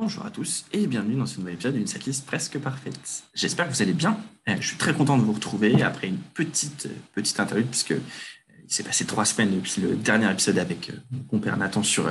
[0.00, 3.22] Bonjour à tous et bienvenue dans ce nouvel épisode d'une setlist presque parfaite.
[3.34, 4.18] J'espère que vous allez bien.
[4.48, 7.92] Euh, je suis très content de vous retrouver après une petite, euh, petite interlude puisque
[7.92, 8.00] euh,
[8.64, 12.10] il s'est passé trois semaines depuis le dernier épisode avec mon compère Nathan sur,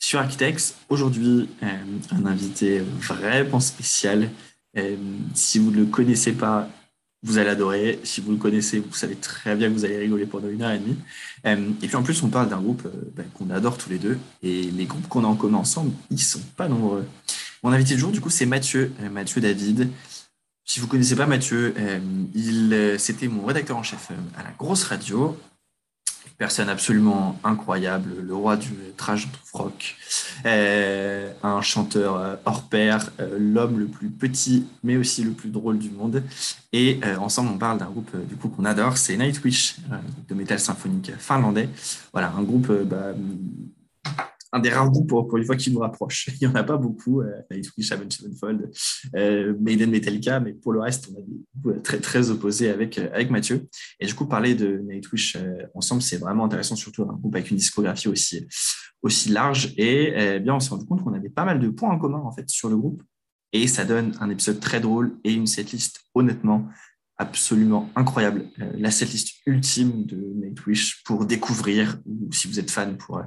[0.00, 0.74] sur Architects.
[0.88, 4.30] Aujourd'hui, un invité vraiment spécial.
[5.34, 6.68] Si vous ne le connaissez pas,
[7.22, 8.00] vous allez adorer.
[8.02, 10.70] Si vous le connaissez, vous savez très bien que vous allez rigoler pendant une heure
[10.70, 10.96] et demie.
[11.46, 13.98] Euh, et puis en plus, on parle d'un groupe euh, ben, qu'on adore tous les
[13.98, 14.18] deux.
[14.42, 17.06] Et les groupes qu'on a en commun ensemble, ils sont pas nombreux.
[17.62, 19.90] Mon invité du jour, du coup, c'est Mathieu, euh, Mathieu David.
[20.64, 21.74] Si vous connaissez pas Mathieu,
[22.32, 25.36] il, c'était mon rédacteur en chef à la grosse radio
[26.38, 29.96] personne absolument incroyable, le roi du trash rock,
[30.46, 35.50] euh, un chanteur euh, hors pair, euh, l'homme le plus petit mais aussi le plus
[35.50, 36.22] drôle du monde.
[36.72, 39.76] Et ensemble, on parle d'un groupe du coup qu'on adore, c'est Nightwish,
[40.28, 41.68] de métal symphonique finlandais.
[42.12, 43.12] Voilà, un groupe bah,
[44.52, 46.28] un des rares groupes pour, une fois qui nous rapproche.
[46.40, 48.70] Il n'y en a pas beaucoup, euh, Nightwish, Avenged Sevenfold,
[49.14, 52.98] euh, Maiden Metallica, mais pour le reste, on a des groupes très, très opposés avec,
[52.98, 53.68] euh, avec Mathieu.
[54.00, 57.50] Et du coup, parler de Nightwish euh, ensemble, c'est vraiment intéressant, surtout un groupe avec
[57.50, 58.46] une discographie aussi,
[59.02, 59.72] aussi large.
[59.76, 62.32] Et bien, on s'est rendu compte qu'on avait pas mal de points en commun en
[62.32, 63.02] fait sur le groupe.
[63.52, 66.68] Et ça donne un épisode très drôle et une setlist, honnêtement,
[67.18, 68.48] absolument incroyable.
[68.56, 73.20] la setlist ultime de Nightwish pour découvrir, ou si vous êtes fan, pour,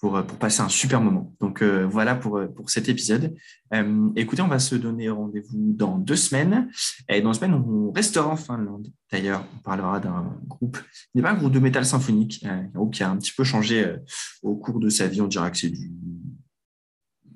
[0.00, 1.34] pour, pour passer un super moment.
[1.40, 3.34] Donc euh, voilà pour, pour cet épisode.
[3.74, 6.70] Euh, écoutez, on va se donner rendez-vous dans deux semaines.
[7.08, 8.88] Et dans deux semaines, on restera en Finlande.
[9.10, 10.78] D'ailleurs, on parlera d'un groupe,
[11.14, 13.32] il n'est pas un groupe de métal symphonique, euh, un groupe qui a un petit
[13.32, 13.96] peu changé
[14.42, 15.20] au cours de sa vie.
[15.20, 15.90] On dira que c'est du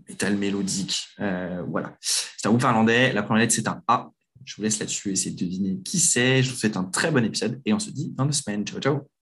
[0.08, 1.08] métal mélodique.
[1.18, 1.96] voilà.
[2.00, 3.12] C'est un groupe finlandais.
[3.12, 4.10] La première lettre, c'est un A.
[4.44, 6.42] Je vous laisse là-dessus essayer de deviner qui c'est.
[6.42, 8.64] Je vous souhaite un très bon épisode et on se dit dans deux semaines.
[8.66, 9.21] Ciao, ciao.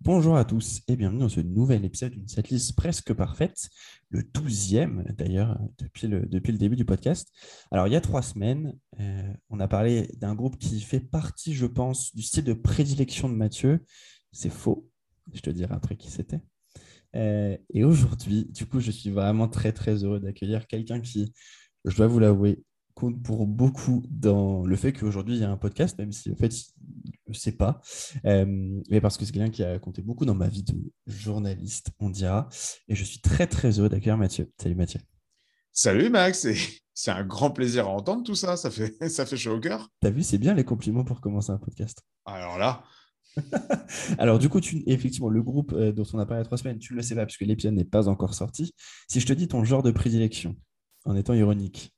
[0.00, 3.68] Bonjour à tous et bienvenue dans ce nouvel épisode d'une setlist presque parfaite,
[4.08, 7.30] le douzième d'ailleurs depuis le, depuis le début du podcast.
[7.70, 11.52] Alors il y a trois semaines, euh, on a parlé d'un groupe qui fait partie,
[11.52, 13.84] je pense, du style de prédilection de Mathieu.
[14.32, 14.88] C'est faux,
[15.34, 16.40] je te dirai après qui c'était.
[17.14, 21.34] Euh, et aujourd'hui, du coup, je suis vraiment très très heureux d'accueillir quelqu'un qui,
[21.84, 22.64] je dois vous l'avouer,
[22.94, 26.36] compte pour beaucoup dans le fait qu'aujourd'hui il y a un podcast, même si en
[26.36, 27.80] fait je ne sais pas,
[28.26, 28.44] euh,
[28.90, 30.74] mais parce que c'est quelqu'un qui a compté beaucoup dans ma vie de
[31.06, 32.48] journaliste, on dira.
[32.88, 34.50] Et je suis très très heureux d'accueillir Mathieu.
[34.60, 35.00] Salut Mathieu.
[35.72, 36.46] Salut Max,
[36.94, 39.88] c'est un grand plaisir à entendre tout ça, ça fait, ça fait chaud au cœur.
[40.00, 42.02] T'as vu, c'est bien les compliments pour commencer un podcast.
[42.24, 42.84] Alors là.
[44.18, 46.46] Alors du coup, tu, effectivement, le groupe euh, dont on a parlé il y a
[46.46, 48.72] trois semaines, tu ne le sais pas puisque l'épisode n'est pas encore sorti.
[49.08, 50.54] Si je te dis ton genre de prédilection,
[51.04, 51.92] en étant ironique,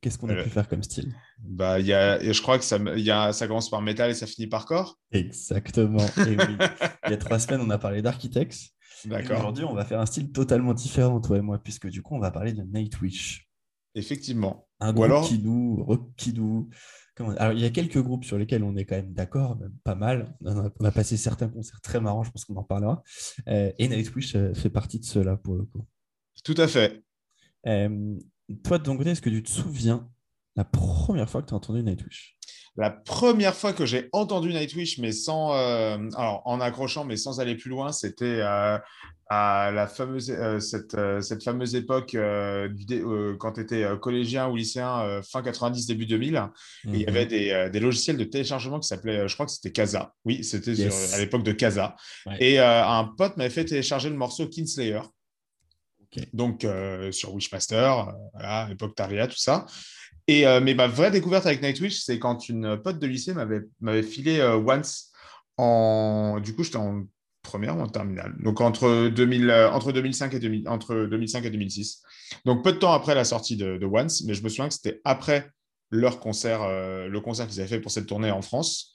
[0.00, 1.14] Qu'est-ce qu'on a euh, pu faire comme style?
[1.38, 4.26] bah, y a, Je crois que ça, y a, ça commence par métal et ça
[4.26, 4.98] finit par corps.
[5.12, 6.04] Exactement.
[6.16, 8.72] il y a trois semaines, on a parlé d'Architects.
[9.04, 9.38] D'accord.
[9.38, 12.20] Aujourd'hui, on va faire un style totalement différent, toi et moi, puisque du coup, on
[12.20, 13.48] va parler de Nightwish.
[13.94, 14.68] Effectivement.
[14.78, 15.28] Un groupe alors...
[15.28, 15.84] qui nous,
[16.16, 16.68] qui nous...
[17.14, 17.32] Comment...
[17.32, 19.94] Alors, il y a quelques groupes sur lesquels on est quand même d'accord, même pas
[19.94, 20.34] mal.
[20.44, 23.02] On a, passé certains concerts très marrants, je pense qu'on en parlera.
[23.48, 25.86] Euh, et Nightwish euh, fait partie de cela pour le coup.
[26.44, 27.02] Tout à fait.
[27.66, 28.16] Euh,
[28.56, 30.08] toi, de ton côté, est-ce que tu te souviens
[30.56, 32.36] la première fois que tu as entendu Nightwish?
[32.76, 37.40] La première fois que j'ai entendu Nightwish, mais sans, euh, alors en accrochant, mais sans
[37.40, 38.78] aller plus loin, c'était euh,
[39.28, 42.16] à la fameuse, euh, cette, cette, fameuse époque
[43.38, 46.36] quand tu étais collégien ou lycéen, fin 90, début 2000.
[46.36, 47.28] Et il y avait mhm.
[47.28, 50.14] des, des, logiciels de téléchargement qui s'appelaient, je crois que c'était Casa.
[50.24, 50.74] Oui, c'était
[51.12, 51.96] à l'époque de Casa.
[52.38, 55.00] Et un pote m'avait fait télécharger le morceau Kinslayer.
[56.32, 59.66] Donc, euh, sur Wishmaster, euh, voilà, époque Taria, tout ça.
[60.26, 64.02] Et, euh, mais ma vraie découverte avec Nightwish, c'est quand une pote de lycée m'avait
[64.02, 65.12] filé Once
[65.56, 66.40] en.
[66.40, 67.04] Du coup, j'étais en
[67.42, 68.34] première ou en terminale.
[68.38, 72.02] Donc, entre, 2000, entre, 2005 et entre 2005 et 2006.
[72.44, 75.00] Donc, peu de temps après la sortie de Once, mais je me souviens que c'était
[75.04, 75.50] après
[75.90, 78.92] leur concert, le concert qu'ils avaient fait pour cette tournée en France.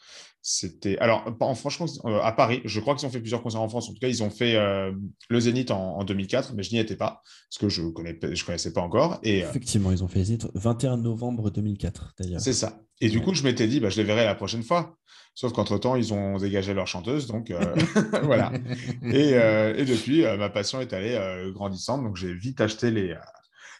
[0.47, 3.67] C'était alors en franchement euh, à Paris, je crois qu'ils ont fait plusieurs concerts en
[3.67, 3.89] France.
[3.89, 4.91] En tout cas, ils ont fait euh,
[5.27, 8.71] le Zénith en, 2004, mais je n'y étais pas parce que je connais je connaissais
[8.71, 9.17] pas encore.
[9.23, 12.41] Et euh, effectivement, ils ont fait le Zénith 21 novembre 2004 d'ailleurs.
[12.41, 12.79] C'est ça.
[13.01, 14.95] Et du coup, je m'étais dit, bah, je les verrai la prochaine fois.
[15.33, 17.51] Sauf qu'entre temps, ils ont dégagé leur chanteuse, donc
[18.21, 18.53] voilà.
[19.01, 21.19] Et, et depuis, ma passion est allée
[21.55, 23.15] grandissante, donc j'ai vite acheté les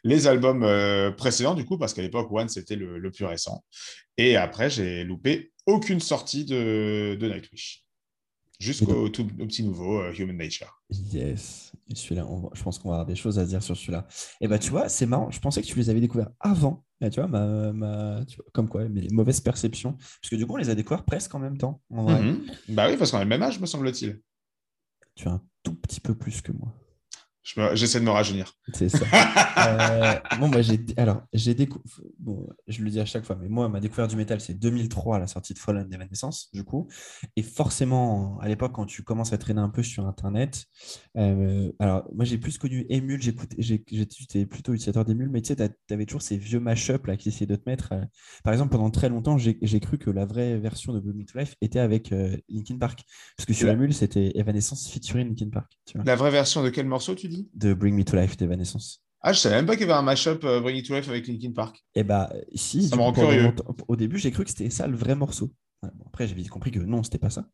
[0.06, 0.66] les albums
[1.18, 3.64] précédents, du coup, parce qu'à l'époque, One, c'était le, le, plus récent.
[4.18, 7.86] Et après, j'ai loupé aucune sortie de, de Nightwish.
[8.60, 10.82] Jusqu'au petit nouveau euh, Human Nature.
[11.12, 11.74] Yes.
[11.94, 14.08] celui-là, je pense qu'on va avoir des choses à dire sur celui-là.
[14.40, 15.30] Et bah, tu vois, c'est marrant.
[15.30, 16.86] Je pensais que tu les avais découverts avant.
[17.02, 18.22] tu vois, ma,
[18.54, 19.94] comme quoi, mais mauvaise perception.
[19.94, 21.82] Parce que du coup, on les a découverts presque en même temps.
[21.90, 22.46] Mhm.
[22.70, 24.22] Bah oui, parce qu'on a le même âge, me semble-t-il.
[25.16, 26.74] Tu as un tout petit peu plus que moi.
[27.74, 28.54] J'essaie de me rajeunir.
[28.74, 29.06] C'est ça.
[29.66, 31.84] Euh, bon, bah, j'ai, alors, j'ai découvert.
[32.20, 35.18] Bon, je le dis à chaque fois, mais moi, ma découverte du métal, c'est 2003,
[35.18, 36.88] la sortie de Fallen Evanescence, du coup.
[37.36, 40.66] Et forcément, à l'époque, quand tu commences à traîner un peu sur Internet,
[41.18, 45.56] euh, alors, moi, j'ai plus connu Emule, j'étais plutôt utilisateur d'Emule, mais tu sais,
[45.88, 47.94] tu avais toujours ces vieux mashups là qui essayaient de te mettre.
[47.94, 48.02] Euh,
[48.44, 51.40] par exemple, pendant très longtemps, j'ai cru que la vraie version de Blood Me to
[51.40, 52.14] Life était avec
[52.50, 53.04] Linkin Park.
[53.38, 55.72] Parce que sur Emule, c'était Evanescence featuring Linkin Park.
[55.86, 56.06] Tu vois.
[56.06, 57.35] La vraie version de quel morceau, tu dis?
[57.54, 59.02] De Bring Me to Life d'Evanescence.
[59.22, 61.10] Ah, je savais même pas qu'il y avait un mashup uh, Bring Me to Life
[61.10, 61.84] avec Linkin Park.
[61.96, 62.88] Eh bah, si.
[62.88, 63.54] Ça me rend curieux.
[63.88, 65.52] Au début, j'ai cru que c'était ça le vrai morceau.
[66.06, 67.48] après, j'avais compris que non, c'était pas ça.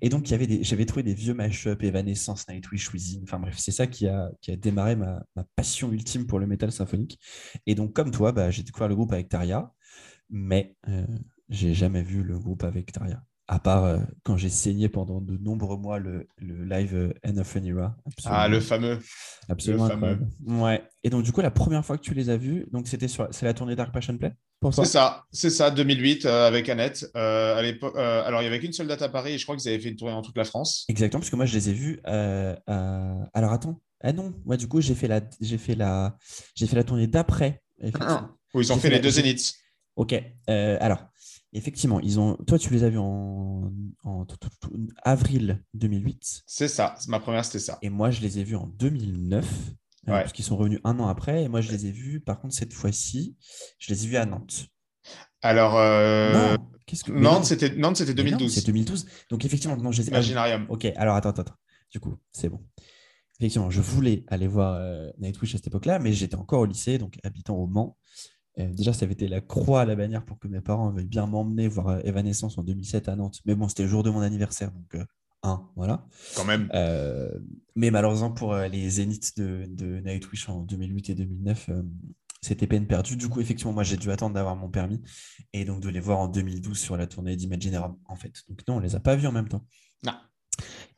[0.00, 3.20] Et donc, j'avais trouvé des vieux mashups, Evanescence, Nightwish, Within.
[3.24, 6.46] Enfin bref, c'est ça qui a, qui a démarré ma, ma, passion ultime pour le
[6.46, 7.18] métal symphonique.
[7.66, 9.70] Et donc, comme toi, bah, j'ai découvert le groupe avec Taria,
[10.30, 11.06] mais euh,
[11.50, 15.38] j'ai jamais vu le groupe avec Taria à part euh, quand j'ai saigné pendant de
[15.38, 17.96] nombreux mois le, le live euh, End of an Era.
[18.26, 18.98] Ah, le fameux.
[19.48, 19.84] Absolument.
[19.84, 20.18] Le fameux.
[20.46, 20.82] Ouais.
[21.02, 23.26] Et donc, du coup, la première fois que tu les as vus, donc c'était sur
[23.30, 24.34] c'est la tournée Dark Passion Play
[24.70, 27.06] C'est ça, c'est ça, 2008 euh, avec Annette.
[27.14, 29.68] à l'époque, alors, il n'y avait qu'une seule date à Paris et je crois qu'ils
[29.70, 30.84] avaient fait une tournée dans toute la France.
[30.88, 32.00] Exactement, parce que moi, je les ai vus.
[32.04, 33.80] Alors, attends.
[34.00, 36.16] Ah non, moi, du coup, j'ai fait la, j'ai fait la,
[36.54, 37.62] j'ai fait la tournée d'après.
[37.98, 39.54] Ah, oui, ils ont fait, les deux zéniths.
[39.96, 40.14] Ok.
[40.46, 41.08] alors,
[41.52, 42.36] Effectivement, ils ont.
[42.46, 43.72] Toi, tu les as vus en,
[45.02, 46.42] avril 2008.
[46.46, 46.94] C'est ça.
[47.08, 47.78] Ma première, c'était ça.
[47.82, 49.46] Et moi, je les ai vus en 2009.
[50.08, 51.44] Euh, parce qu'ils sont revenus un an après.
[51.44, 53.36] Et moi, je les ai vus, par contre, cette fois-ci,
[53.78, 54.68] je les ai vus à Nantes.
[55.42, 56.56] Alors, euh...
[56.86, 57.12] que...
[57.12, 58.54] Nantes, c'était Nantes, c'était 2012.
[58.54, 59.06] C'est 2012.
[59.30, 60.10] Donc, effectivement, non, je les ai...
[60.10, 60.66] Imaginarium.
[60.68, 61.56] Ok, alors attends, attends, attends.
[61.90, 62.60] Du coup, c'est bon.
[63.40, 66.98] Effectivement, je voulais aller voir euh, Nightwish à cette époque-là, mais j'étais encore au lycée,
[66.98, 67.96] donc habitant au Mans.
[68.58, 71.06] Euh, déjà, ça avait été la croix à la bannière pour que mes parents veuillent
[71.06, 73.40] bien m'emmener voir euh, Evanescence en 2007 à Nantes.
[73.44, 75.04] Mais bon, c'était le jour de mon anniversaire, donc euh,
[75.42, 76.06] un, voilà.
[76.34, 76.68] Quand même.
[77.76, 81.70] mais malheureusement, pour les zéniths de, de, Nightwish en 2008 et 2009,
[82.42, 83.16] c'était peine perdue.
[83.16, 85.00] Du coup, effectivement, moi, j'ai dû attendre d'avoir mon permis
[85.52, 88.32] et donc de les voir en 2012 sur la tournée d'Imagineering, en fait.
[88.48, 89.64] Donc non, on les a pas vus en même temps.
[90.04, 90.14] Non.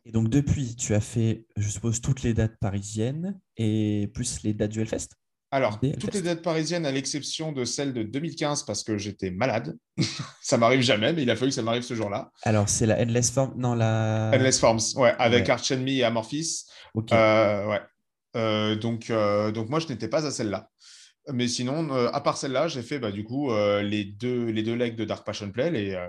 [0.07, 4.55] Et donc, depuis, tu as fait, je suppose, toutes les dates parisiennes et plus les
[4.55, 5.20] dates du Hellfest?
[5.53, 9.77] Alors, toutes les dates parisiennes, à l'exception de celle de 2015, parce que j'étais malade.
[10.43, 12.31] ça m'arrive jamais, mais il a fallu que ça m'arrive ce jour-là.
[12.45, 14.31] Alors, c'est la Endless Forms Non, la.
[14.33, 16.67] Endless Forms, ouais, avec Arch Enemy et Amorphis.
[16.95, 17.13] Ok.
[17.13, 17.81] Euh, ouais.
[18.37, 20.71] Euh, donc, euh, donc, moi, je n'étais pas à celle-là.
[21.33, 24.97] Mais sinon, à part celle-là, j'ai fait bah, du coup les, deux, les deux legs
[24.97, 26.07] de Dark Passion Play les,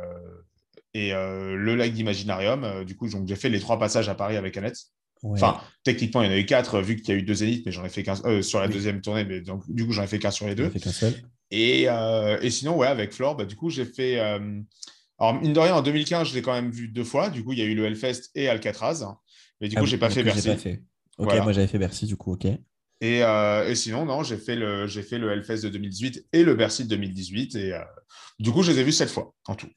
[0.94, 2.86] et le leg d'Imaginarium.
[2.86, 4.78] du coup, j'ai fait les trois passages à Paris avec Annette.
[5.23, 7.65] Enfin, techniquement, il y en a eu quatre, vu qu'il y a eu deux zéniths,
[7.65, 10.03] mais j'en ai fait qu'un euh, sur la deuxième tournée, mais donc, du coup, j'en
[10.03, 10.69] ai fait qu'un sur les deux.
[10.69, 11.13] Fait seul.
[11.51, 14.19] Et, euh, et, sinon, ouais, avec Flore, bah, du coup, j'ai fait.
[14.19, 14.59] Euh,
[15.19, 17.29] alors, mine de rien, en 2015, je l'ai quand même vu deux fois.
[17.29, 19.06] Du coup, il y a eu le Hellfest et Alcatraz.
[19.59, 20.47] Mais du coup, ah j'ai pas fait Bercy.
[20.47, 20.81] Pas fait.
[21.19, 22.47] Ok, moi, j'avais fait Bercy, du coup, ok.
[23.01, 26.85] Et, et sinon, non, j'ai fait, le, fait le Hellfest de 2018 et le Bercy
[26.85, 27.56] de 2018.
[27.56, 27.73] Et
[28.39, 29.69] du coup, je les ai vus sept fois en tout.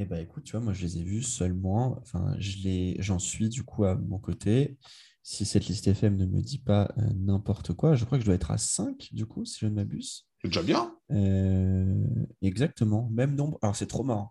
[0.00, 3.64] Eh ben écoute, tu vois, moi je les ai vus seulement, enfin, j'en suis du
[3.64, 4.78] coup à mon côté.
[5.24, 8.26] Si cette liste FM ne me dit pas euh, n'importe quoi, je crois que je
[8.26, 10.28] dois être à 5 du coup, si je ne m'abuse.
[10.40, 10.96] C'est déjà bien.
[11.10, 12.06] Euh,
[12.42, 13.58] exactement, même nombre.
[13.60, 14.30] Alors c'est trop marrant.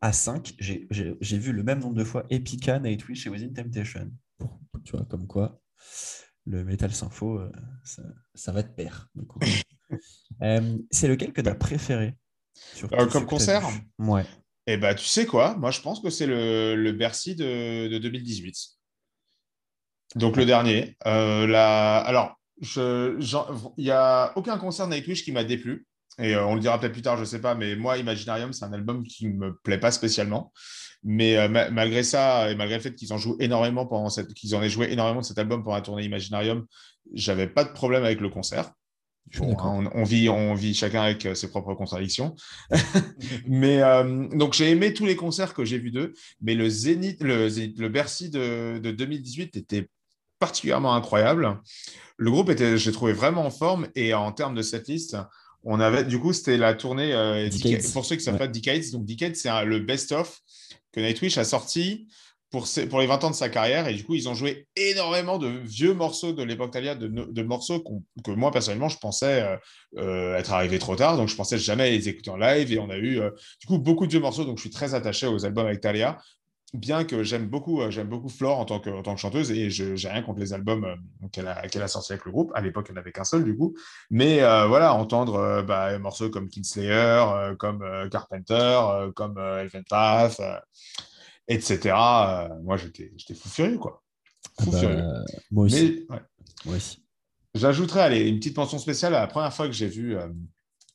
[0.00, 4.10] À 5, j'ai vu le même nombre de fois Epica, Nightwish et Within Temptation.
[4.82, 5.60] tu vois, comme quoi
[6.46, 7.52] le Metal Sympho, euh,
[7.84, 8.02] ça,
[8.34, 9.10] ça, va te pair.
[10.90, 12.16] c'est lequel que tu as préféré
[12.88, 14.24] Comme concert Ouais.
[14.66, 15.56] Eh bien, tu sais quoi?
[15.56, 18.56] Moi, je pense que c'est le, Bercy de, 2018.
[20.16, 20.96] Donc, le dernier.
[21.06, 25.86] Euh, Alors, il n'y a aucun concert Nightwish qui m'a déplu.
[26.18, 27.54] Et euh, on le dira peut-être plus tard, je ne sais pas.
[27.54, 30.52] Mais moi, Imaginarium, c'est un album qui ne me plaît pas spécialement.
[31.02, 35.20] Mais euh, malgré ça, et malgré le fait qu'ils en qu'ils en aient joué énormément
[35.20, 36.64] de cet album pendant la tournée Imaginarium,
[37.12, 38.70] j'avais pas de problème avec le concert.
[39.40, 42.34] Hein, on, vit, on vit chacun avec euh, ses propres contradictions.
[43.46, 47.22] mais euh, donc j'ai aimé tous les concerts que j'ai vus d'eux, mais le Zénith,
[47.22, 49.88] le, le Bercy de, 2018 était
[50.38, 51.60] particulièrement incroyable.
[52.18, 55.16] Le groupe était, j'ai trouvé vraiment en forme et en termes de cette liste,
[55.64, 57.48] on avait du coup c'était la tournée euh,
[57.92, 58.90] pour ceux qui savent pas Decades.
[58.92, 60.40] Donc Decades c'est le best of
[60.92, 62.08] que Nightwish a sorti
[62.52, 62.66] pour,
[63.00, 63.88] les 20 ans de sa carrière.
[63.88, 67.82] Et du coup, ils ont joué énormément de vieux morceaux de l'époque Talia, de, morceaux
[68.22, 69.56] que moi, personnellement, je pensais euh,
[69.96, 71.16] euh, être arrivés trop tard.
[71.16, 72.70] Donc, je pensais jamais les écouter en live.
[72.70, 74.44] Et on a eu, euh, du coup, beaucoup de vieux morceaux.
[74.44, 76.18] Donc, je suis très attaché aux albums avec Talia.
[76.74, 80.22] Bien que j'aime beaucoup, j'aime beaucoup Flore en tant que, chanteuse et je n'ai rien
[80.22, 80.96] contre les albums
[81.30, 82.50] qu'elle a, sortis avec le groupe.
[82.54, 83.74] À l'époque, elle n'avait qu'un seul, du coup.
[84.10, 90.40] Mais voilà, entendre bah, morceaux comme Kinslayer, comme Carpenter, comme Elven Path
[91.48, 91.94] etc.
[91.94, 94.02] Euh, moi, j'étais fou furieux, quoi.
[94.58, 96.06] Ah bah, moi aussi.
[96.08, 97.02] Moi aussi.
[97.54, 100.28] J'ajouterais une petite mention spéciale à la première fois que j'ai vu euh,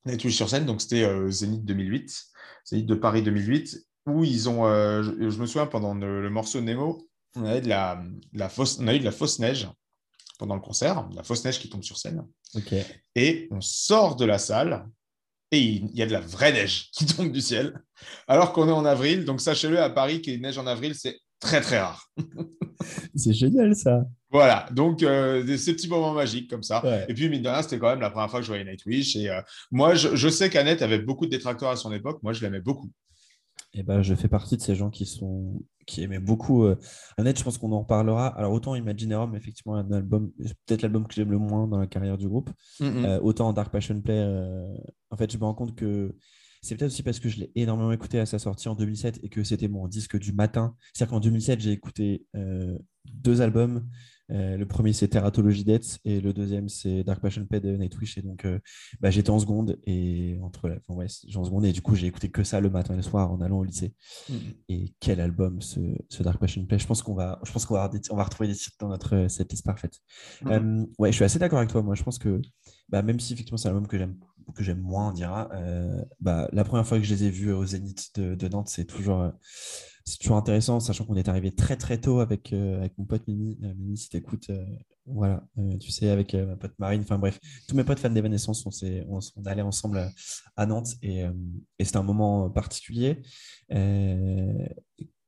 [0.05, 2.25] Nightwish sur scène, donc c'était euh, Zénith 2008,
[2.65, 3.77] Zénith de Paris 2008,
[4.07, 7.61] où ils ont, euh, je, je me souviens pendant le, le morceau Nemo, on avait
[7.61, 8.01] de la,
[8.33, 9.69] de la fausse, on a eu de la fausse neige
[10.39, 12.25] pendant le concert, de la fausse neige qui tombe sur scène,
[13.15, 14.87] et on sort de la salle
[15.51, 17.79] et il y a de la vraie neige qui tombe du ciel,
[18.27, 19.25] alors qu'on est en avril.
[19.25, 22.07] Donc sachez-le, à Paris, qu'il neige en avril, c'est très très rare.
[23.15, 24.03] C'est génial ça.
[24.29, 26.85] Voilà, donc euh, des- ces petits moments magiques comme ça.
[26.85, 27.05] Ouais.
[27.09, 29.15] Et puis, mine de rien, c'était quand même la première fois que je voyais Nightwish.
[29.15, 32.21] Et euh, moi, je, je sais qu'Annette avait beaucoup de détracteurs à son époque.
[32.21, 32.91] Moi, je l'aimais beaucoup.
[33.73, 36.65] Et ben, je fais partie de ces gens qui sont qui aimaient beaucoup.
[36.65, 36.77] Euh...
[37.17, 38.27] Annette, je pense qu'on en reparlera.
[38.38, 41.88] Alors autant Imaginerum, effectivement, un album, c'est peut-être l'album que j'aime le moins dans la
[41.88, 42.51] carrière du groupe.
[42.82, 44.67] Euh, autant Dark Passion Play, euh,
[45.10, 46.15] en fait, je me rends compte que
[46.62, 49.29] c'est peut-être aussi parce que je l'ai énormément écouté à sa sortie en 2007 et
[49.29, 50.75] que c'était mon disque du matin.
[50.94, 53.88] C'est-à-dire qu'en 2007, j'ai écouté euh, deux albums.
[54.31, 58.17] Euh, le premier, c'est Teratology Death et le deuxième, c'est Dark Passion Play de Nightwish.
[58.17, 58.60] Et donc, euh,
[59.00, 60.75] bah, j'étais en seconde et entre la...
[60.75, 63.03] enfin, ouais, en seconde et du coup, j'ai écouté que ça le matin et le
[63.03, 63.93] soir en allant au lycée.
[64.29, 64.38] Mhm.
[64.69, 65.79] Et quel album ce,
[66.10, 66.79] ce Dark Passion Play.
[66.79, 69.27] Je pense qu'on va, je pense qu'on va, on retrouver des titres dans notre euh,
[69.29, 70.00] cette liste parfaite.
[70.43, 70.51] Mhm.
[70.51, 71.81] Euh, ouais, je suis assez d'accord avec toi.
[71.81, 72.41] Moi, je pense que
[72.89, 74.15] bah, même si effectivement c'est un album que j'aime
[74.55, 77.51] que j'aime moins, on dira, euh, bah, la première fois que je les ai vus
[77.51, 79.29] au Zénith de, de Nantes, c'est toujours,
[80.09, 83.27] c'est toujours intéressant, sachant qu'on est arrivé très très tôt avec, euh, avec mon pote
[83.27, 83.57] Mimi.
[83.63, 84.65] Euh, Mimi, si t'écoutes, euh,
[85.05, 88.65] voilà, euh, tu sais, avec ma pote Marine, enfin bref, tous mes potes fans d'Evanescence,
[88.65, 88.69] on,
[89.09, 90.09] on, on allait ensemble à,
[90.55, 91.23] à Nantes et,
[91.79, 93.21] et c'était un moment particulier.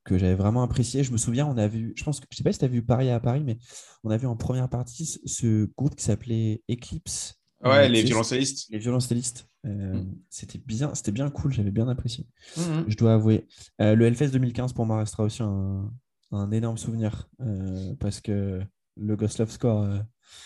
[0.05, 1.03] que j'avais vraiment apprécié.
[1.03, 2.69] Je me souviens, on a vu, je pense que, je sais pas si tu as
[2.69, 3.57] vu Paris à Paris, mais
[4.03, 7.35] on a vu en première partie ce- groupe qui s'appelait Eclipse.
[7.63, 8.67] Ouais, les violoncellistes.
[8.71, 9.48] les violoncellistes.
[9.65, 10.15] Euh, Mm.
[10.29, 12.25] C'était bien, c'était bien cool, j'avais bien apprécié.
[12.57, 12.85] Mhm.
[12.87, 13.47] Je dois avouer.
[13.81, 15.91] Euh, le Hellfest 2015 pour moi restera aussi un,
[16.31, 18.61] un énorme souvenir euh, parce que
[18.95, 19.87] le Ghost Love Score,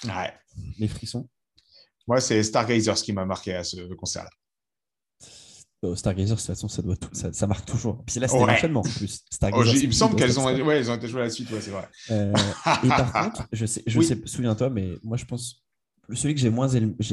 [0.05, 0.33] Ouais.
[0.79, 1.29] les frissons.
[2.07, 4.29] Moi, c'est Stargazers qui m'a marqué à ce concert-là.
[5.85, 8.03] Oh, Stargazer, de toute façon, ça, doit tout- ça, ça marche toujours.
[8.05, 8.47] Puis là, c'était Ouais.
[8.51, 9.25] l'enchaînement en plus.
[9.51, 11.59] Oh, il me semble qu'elles ont, ouais, elles ont été jouées à la suite, ouais,
[11.61, 11.89] c'est vrai.
[12.09, 14.05] Et par contre, je sais, je Oui.
[14.05, 15.61] sais, souviens-toi, mais moi je pense
[16.11, 16.49] celui que j'ai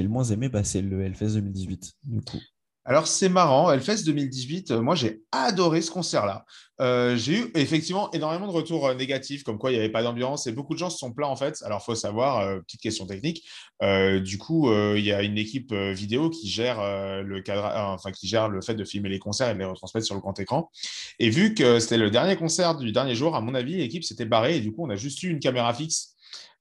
[0.02, 1.92] le moins aimé, bah, c'est le Hellfest 2018.
[2.04, 2.38] Du coup,
[2.84, 6.44] Alors, c'est marrant, Hellfest 2018, euh, moi j'ai adoré ce concert-là.
[6.80, 10.02] Euh, j'ai eu effectivement énormément de retours euh, négatifs, comme quoi il n'y avait pas
[10.02, 11.62] d'ambiance, et beaucoup de gens se sont plaints en fait.
[11.62, 13.48] Alors, faut savoir, petite question technique,
[13.80, 16.80] du coup, il y a une équipe vidéo qui gère,
[17.22, 20.06] le cadre, enfin, qui gère le fait de filmer les concerts et de les retransmettre
[20.06, 20.70] sur le grand écran.
[21.18, 24.24] Et vu que c'était le dernier concert du dernier jour, à mon avis, l'équipe s'était
[24.24, 26.09] barrée, et du coup, on a juste eu une caméra fixe.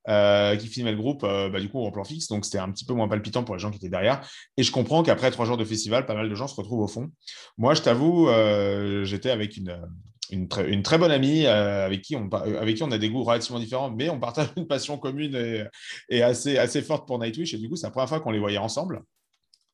[0.09, 2.71] Euh, qui filmait le groupe euh, bah, du coup en plan fixe donc c'était un
[2.71, 4.21] petit peu moins palpitant pour les gens qui étaient derrière
[4.57, 6.87] et je comprends qu'après trois jours de festival, pas mal de gens se retrouvent au
[6.87, 7.11] fond.
[7.57, 12.97] Moi, je t'avoue, euh, j'étais avec une, très, bonne amie euh, avec, qui on, a
[12.97, 15.63] des goûts relativement différents, mais on partage une passion commune et,
[16.09, 17.53] et assez, assez forte pour Nightwish.
[17.53, 19.01] Et du coup, c'est la première fois qu'on les voyait ensemble.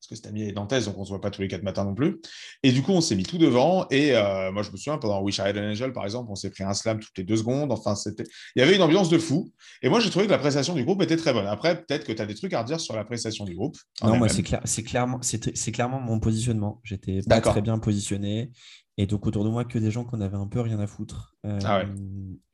[0.08, 1.84] Parce que amie est nantaise, donc on ne se voit pas tous les quatre matins
[1.84, 2.20] non plus.
[2.62, 3.86] Et du coup, on s'est mis tout devant.
[3.90, 6.34] Et euh, moi, je me souviens, pendant Wish I Had an Angel, par exemple, on
[6.34, 7.72] s'est pris un slam toutes les deux secondes.
[7.72, 8.24] Enfin, c'était...
[8.54, 9.52] il y avait une ambiance de fou.
[9.82, 11.46] Et moi, j'ai trouvé que la prestation du groupe était très bonne.
[11.46, 13.76] Après, peut-être que tu as des trucs à redire sur la prestation du groupe.
[14.02, 16.80] non, moi c'est clair, c'est clairement, c'est c'est clairement mon positionnement.
[16.84, 17.52] J'étais pas D'accord.
[17.52, 18.50] très bien positionné,
[18.96, 21.34] et donc autour de moi que des gens qu'on avait un peu rien à foutre.
[21.44, 21.88] Euh, Ah ouais.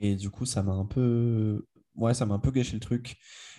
[0.00, 1.66] Et du coup, ça m'a un peu,
[1.96, 3.16] ouais, ça m'a un peu gâché le truc.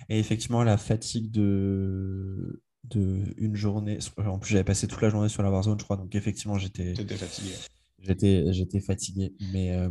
[0.09, 3.97] Et effectivement, la fatigue de de une journée.
[4.17, 5.97] En plus, j'avais passé toute la journée sur la Warzone, je crois.
[5.97, 7.51] Donc effectivement, j'étais fatigué.
[7.99, 9.89] J'étais, j'étais fatigué, mais, euh,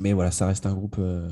[0.00, 1.28] mais voilà, ça reste un groupe euh,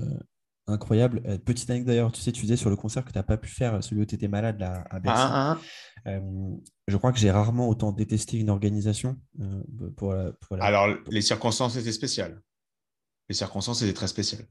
[0.69, 1.21] incroyable.
[1.27, 3.37] Euh, petite anecdote d'ailleurs, tu sais, tu disais sur le concert que tu n'as pas
[3.37, 5.23] pu faire, celui où tu étais malade là, à Bercy.
[5.25, 6.21] Ah, ah, Euh,
[6.87, 9.17] je crois que j'ai rarement autant détesté une organisation.
[9.97, 10.69] pour la- pour la- ah.
[10.69, 12.41] Alors, les circonstances étaient spéciales.
[13.29, 14.47] Les circonstances étaient très spéciales.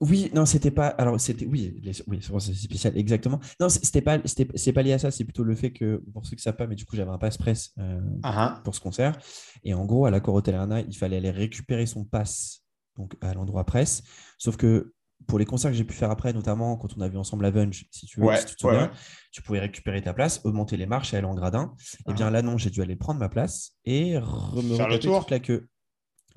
[0.00, 0.88] Oui, non, c'était pas.
[0.88, 1.46] Alors, c'était.
[1.46, 1.92] Oui, les...
[2.06, 3.40] oui c'est spécial, exactement.
[3.60, 6.30] Non, c'était pas, c'est pas lié à ça, c'est plutôt le fait que, pour ceux
[6.30, 8.80] qui ne savent pas, mais du coup, j'avais un pass presse euh, Ah, pour ce
[8.80, 9.16] concert.
[9.64, 12.62] Et en gros, à la Corotel Arena, il fallait aller récupérer son pass
[12.98, 14.02] donc, à l'endroit presse.
[14.38, 14.92] Sauf que
[15.26, 17.86] pour les concerts que j'ai pu faire après, notamment quand on a vu ensemble Avenge,
[17.90, 18.90] si tu veux, Ouais, si tu te souviens, ouais.
[19.32, 21.74] tu pouvais récupérer ta place, augmenter les marches et aller en gradin.
[22.06, 24.98] Et bien là, non, j'ai dû aller prendre ma place et me Faire le retaper
[24.98, 25.20] tour.
[25.20, 25.68] toute la queue.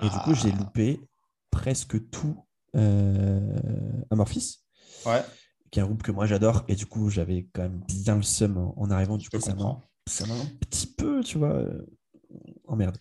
[0.02, 0.40] Et du coup, Ah.
[0.42, 0.98] j'ai loupé
[1.50, 2.42] presque tout
[4.10, 4.58] Amorphis,
[5.06, 5.22] Ouais,
[5.70, 6.64] qui est un groupe que moi j'adore.
[6.68, 9.16] Et du coup, j'avais quand même bien le seum en, en arrivant.
[9.16, 9.82] Du je coup, ça m'a comprends.
[10.06, 11.86] ça m'a un petit peu, tu vois, euh,
[12.66, 12.98] emmerdé.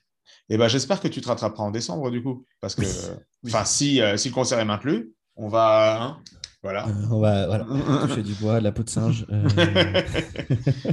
[0.49, 2.45] Et ben, j'espère que tu te rattraperas en décembre, du coup.
[2.61, 3.51] Parce que, Oui, euh, oui.
[3.53, 6.01] enfin, si, euh, si le concert est maintenu, on va.
[6.03, 6.23] hein,
[6.61, 6.87] voilà.
[6.87, 7.65] Euh, on va voilà,
[8.07, 9.25] toucher du bois, de la peau de singe.
[9.31, 9.47] euh,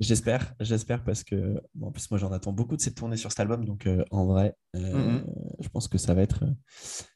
[0.00, 3.30] j'espère, j'espère parce que bon, en plus moi j'en attends beaucoup de cette tournée sur
[3.30, 5.24] cet album, donc euh, en vrai, Mhm.
[5.60, 6.44] je pense que ça va être,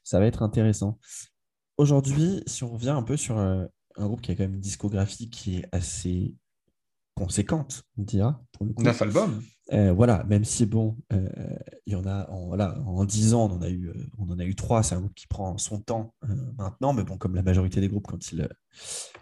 [0.03, 0.97] ça va être intéressant.
[1.77, 5.29] Aujourd'hui, si on revient un peu sur, un groupe qui a quand même une discographie
[5.29, 6.35] qui est assez
[7.19, 8.41] conséquente, on dira.
[8.53, 8.83] Pour le coup.
[8.83, 9.41] Neuf albums.
[9.71, 11.29] Euh, voilà, même si bon, euh,
[11.85, 14.31] il y en a en, voilà, en 10 ans, on en a eu, euh, on
[14.31, 14.81] en a eu trois.
[14.81, 17.87] C'est un groupe qui prend son temps euh, maintenant, mais bon, comme la majorité des
[17.87, 18.49] groupes, quand ils,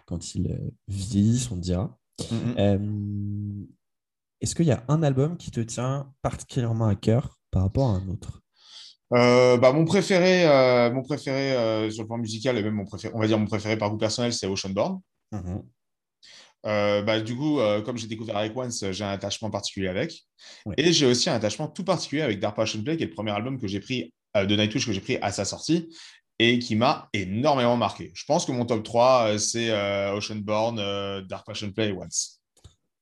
[0.06, 1.98] quand ils vieillissent, on dira.
[2.30, 2.54] Mhm.
[2.58, 3.66] Euh,
[4.40, 7.94] Est-ce qu'il y a un album qui te tient particulièrement à cœur par rapport à
[7.94, 8.40] un autre?
[9.14, 12.84] Euh, bah, mon préféré, euh, mon préféré euh, sur le plan musical et même mon
[12.84, 15.00] préféré, on va dire mon préféré par goût personnel, c'est Oceanborn.
[15.32, 15.62] Mhm.
[16.66, 20.24] Euh, bah, du coup, euh, comme j'ai découvert avec Once, j'ai un attachement particulier avec.
[20.66, 20.74] Ouais.
[20.76, 23.30] Et j'ai aussi un attachement tout particulier avec Dark Passion Play, qui est le premier
[23.30, 25.88] album que j'ai pris euh, de Nightwish que j'ai pris à sa sortie
[26.38, 28.12] et qui m'a énormément marqué.
[28.14, 31.92] Je pense que mon top 3, euh, c'est euh, Oceanborn, euh, Dark Passion Play et
[31.92, 32.40] Once.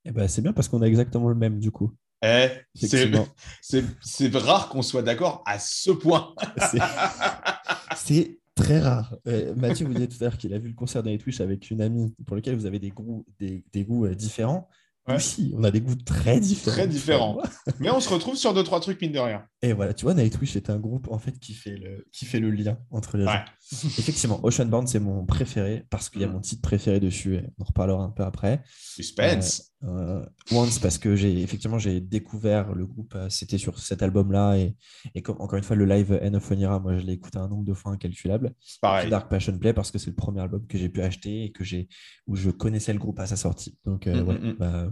[0.05, 1.93] Eh ben, c'est bien parce qu'on a exactement le même du coup.
[2.23, 6.33] Eh, c'est rare qu'on soit d'accord à ce point.
[7.95, 9.15] C'est très rare.
[9.27, 11.69] Euh, Mathieu vous disait tout à l'heure qu'il a vu le concert de Nightwish avec
[11.71, 14.67] une amie pour lequel vous avez des goûts, des, des goûts euh, différents.
[15.07, 15.15] Ouais.
[15.15, 16.75] aussi, on a des goûts très différents.
[16.75, 17.41] Très différents.
[17.79, 19.41] Mais on se retrouve sur deux, trois trucs, mine de rien.
[19.61, 22.41] Et voilà, tu vois, Nightwish est un groupe en fait qui fait le, qui fait
[22.41, 23.31] le lien entre les Ouais.
[23.31, 23.87] gens.
[23.97, 26.33] Effectivement, Oceanborn, c'est mon préféré parce qu'il y a Mm.
[26.33, 27.35] mon titre préféré dessus.
[27.35, 28.61] Et on en reparlera un peu après.
[28.97, 29.71] Suspense.
[29.87, 34.31] Euh, Once parce que j'ai effectivement j'ai découvert le groupe euh, c'était sur cet album
[34.33, 34.75] là et,
[35.15, 37.47] et comme, encore une fois le live End of Onira moi je l'ai écouté un
[37.47, 39.09] nombre de fois incalculable Pareil.
[39.09, 41.63] Dark Passion Play parce que c'est le premier album que j'ai pu acheter et que
[41.63, 41.87] j'ai
[42.27, 44.55] où je connaissais le groupe à sa sortie donc euh, Mm, ouais, mm, mm.
[44.57, 44.87] bah,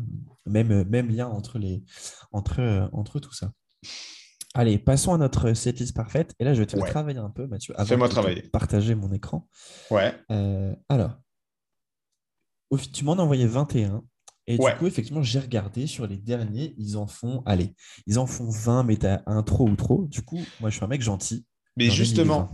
[0.46, 1.84] même même lien entre les
[2.32, 3.52] entre entre tout ça
[4.54, 6.90] allez passons à notre setlist parfaite et là je vais te faire Ouais.
[6.90, 8.42] travailler un peu Mathieu avant de te travailler.
[8.44, 9.48] partager mon écran
[9.92, 10.14] Ouais.
[10.32, 11.18] euh, alors,
[12.94, 14.04] tu m'en as envoyé 21.
[14.48, 14.74] Et Ouais.
[14.74, 17.74] du coup, effectivement, j'ai regardé sur les derniers, ils en font, allez,
[18.06, 20.06] ils en font 20, mais t'as un trop ou trop.
[20.06, 21.46] Du coup, moi, je suis un mec gentil.
[21.78, 22.50] Mais justement,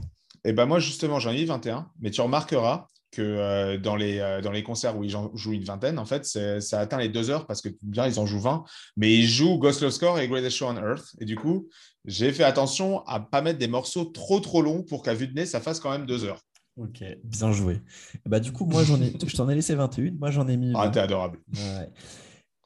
[0.46, 0.50] 20.
[0.50, 1.90] et ben moi, justement, j'en ai mis 21.
[2.00, 5.52] Mais tu remarqueras que euh, dans, les, euh, dans les concerts où ils en jouent
[5.52, 8.40] une vingtaine, en fait, ça atteint les deux heures parce que bien, ils en jouent
[8.40, 8.64] 20.
[8.96, 11.14] Mais ils jouent Ghost Love Score et Greatest Show on Earth.
[11.20, 11.68] Et du coup,
[12.06, 15.34] j'ai fait attention à pas mettre des morceaux trop, trop longs pour qu'à vue de
[15.34, 16.40] nez, ça fasse quand même deux heures.
[16.78, 17.82] Ok, bien joué.
[18.26, 20.14] Et Bah, du coup, moi, j'en ai, je t'en ai laissé 21.
[20.14, 20.92] Moi, j'en ai mis Ah, 20.
[20.92, 21.40] t'es adorable.
[21.54, 21.90] Ouais.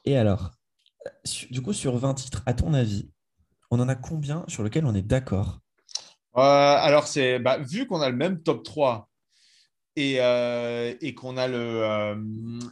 [0.04, 0.52] Et alors,
[1.50, 3.10] du coup, sur 20 titres, à ton avis,
[3.70, 5.58] on en a combien sur lequel on est d'accord?
[6.36, 9.08] Euh, alors, c'est bah, vu qu'on a le même top 3
[9.96, 12.14] et, euh, et qu'on a, le, euh,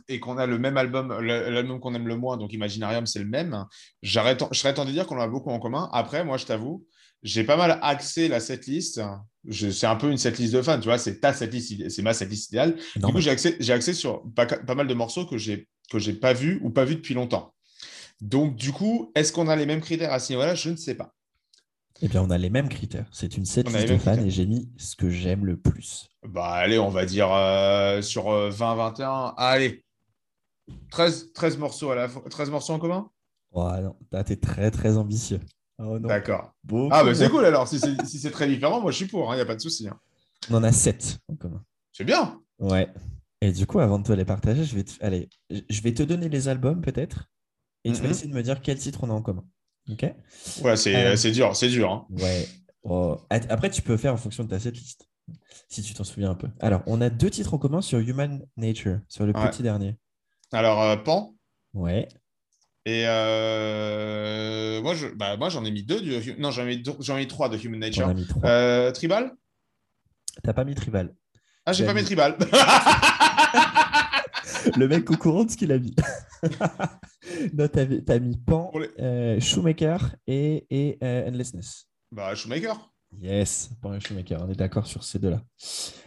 [0.08, 3.24] et qu'on a le même album, l'album qu'on aime le moins, donc Imaginarium, c'est le
[3.24, 3.64] même,
[4.02, 5.88] j'arrête- je serais tenté de dire qu'on en a beaucoup en commun.
[5.92, 6.86] Après, moi, je t'avoue,
[7.24, 9.00] j'ai pas mal axé la setlist.
[9.50, 12.50] C'est un peu une setlist de fans, tu vois, c'est ta setlist, c'est ma setlist
[12.50, 12.76] idéale.
[12.96, 16.32] Du coup, j'ai axé, sur pas, pas mal de morceaux que j'ai que j'ai pas
[16.32, 17.54] vus ou pas vus depuis longtemps.
[18.20, 20.54] Donc, du coup, est-ce qu'on a les mêmes critères à ce niveau-là?
[20.54, 21.14] Je ne sais pas.
[22.00, 23.06] Eh bien, on a les mêmes critères.
[23.12, 24.18] C'est une setlist de critères.
[24.18, 26.08] et j'ai mis ce que j'aime le plus.
[26.26, 29.34] Bah, allez, on va dire euh, sur 20-21.
[29.36, 29.84] Allez,
[30.90, 32.22] 13, 13 morceaux à la fois.
[32.28, 33.10] 13 morceaux en commun?
[33.52, 35.40] Oh, non, t'es très, très ambitieux.
[35.86, 35.98] Oh.
[35.98, 36.52] D'accord.
[36.90, 37.68] Ah, bah c'est cool alors.
[37.68, 39.88] Si c'est si très différent, moi je suis pour, il n'y a pas de souci.
[39.88, 39.98] hein.
[40.50, 41.64] On en a 7 en commun.
[41.92, 42.40] C'est bien.
[42.58, 42.88] Ouais.
[43.40, 46.02] Et du coup, avant de te les partager, je vais te, allez, je vais te
[46.02, 47.30] donner les albums peut-être.
[47.84, 48.10] Et tu vas Mhm.
[48.10, 49.44] essayer de me dire quel titre on a en commun.
[49.90, 50.02] Ok?
[50.62, 51.16] Ouais, c'est Euh.
[51.16, 51.90] c'est dur, c'est dur.
[51.92, 52.06] hein.
[52.10, 52.46] Ouais.
[52.84, 55.08] Oh, Après, tu peux faire en fonction de ta setlist.
[55.68, 56.48] Si tu t'en souviens un peu.
[56.60, 59.50] Alors, on a deux titres en commun sur Human Nature, sur le Ouais.
[59.50, 59.96] petit dernier.
[60.52, 61.34] Alors, euh, Pan?
[61.72, 62.08] Ouais.
[62.86, 66.00] Et euh, moi, je, bah, moi, j'en ai mis deux.
[66.00, 68.08] Du, non, j'en ai, j'en ai mis trois de Human Nature.
[68.08, 68.42] as mis trois.
[68.44, 69.32] Euh, tribal?
[70.42, 71.14] T'as pas mis Tribal.
[71.64, 72.36] Ah, j'ai pas mis mis- Tribal.
[74.76, 75.94] Le mec au courant de ce qu'il a mis.
[77.54, 81.86] non, t'as mis- t'as mis Pan, les- euh, Shoemaker et, et euh, Endlessness.
[82.12, 82.90] bah, Shoemaker.
[83.20, 85.42] Yes, et Shoemaker, on est d'accord sur ces deux-là.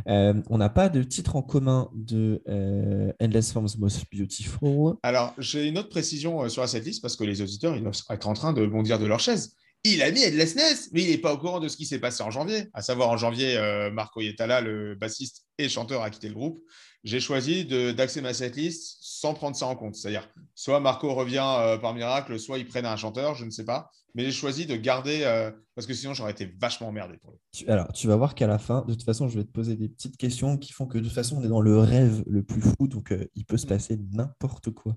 [0.08, 4.96] Euh, on n'a pas de titre en commun de euh, Endless Forms Most Beautiful.
[5.04, 8.00] Alors, j'ai une autre précision euh, sur la setlist parce que les auditeurs, ils doivent
[8.10, 9.56] être en train de bondir de leur chaise.
[9.84, 12.22] Il a mis Endlessness, mais il n'est pas au courant de ce qui s'est passé
[12.24, 12.66] en janvier.
[12.74, 13.58] À savoir, en janvier,
[13.94, 16.62] Marco Yetala, le bassiste et chanteur, a quitté le groupe.
[17.04, 19.96] J'ai choisi d'axer ma setlist sans prendre ça en compte.
[19.96, 23.66] C'est-à-dire, soit Marco revient euh, par miracle, soit ils prennent un chanteur, je ne sais
[23.66, 23.90] pas.
[24.16, 27.36] Mais j'ai choisi de garder, euh, parce que sinon, j'aurais été vachement emmerdé pour.
[27.52, 29.76] Tu- alors, tu vas voir qu'à la fin, de toute façon, je vais te poser
[29.76, 32.42] des petites questions qui font que de toute façon, on est dans le rêve le
[32.44, 34.96] plus fou, donc euh, il peut se passer n'importe quoi.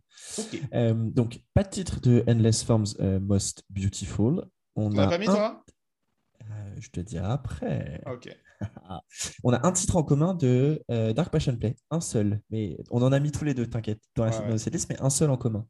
[0.72, 4.44] Donc, pas de titre de Endless Forms Most Beautiful.
[4.76, 5.64] On Tu n'as a pas mis, un- toi?
[6.78, 8.02] je te dirai après.
[8.06, 8.34] Ok.
[9.42, 12.40] On a un titre en commun de euh, Dark Passion Play, un seul.
[12.50, 14.80] Mais on en a mis tous les deux, t'inquiète, dans la Ouais, ouais.
[14.88, 15.66] mais un seul en commun.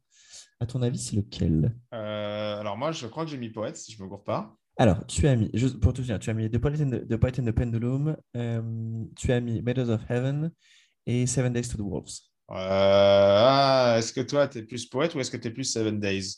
[0.59, 1.75] À ton avis, c'est lequel?
[1.93, 4.55] Euh, alors, moi, je crois que j'ai mis Poète, si je ne me gourre pas.
[4.77, 7.07] Alors, tu as mis, juste pour te dire, tu as mis The Poet and the,
[7.07, 10.51] The Poet and the Pendulum, euh, tu as mis Meadows of Heaven
[11.05, 12.31] et Seven Days to the Wolves.
[12.47, 15.99] Ah, est-ce que toi, tu es plus poète ou est-ce que tu es plus Seven
[15.99, 16.37] Days?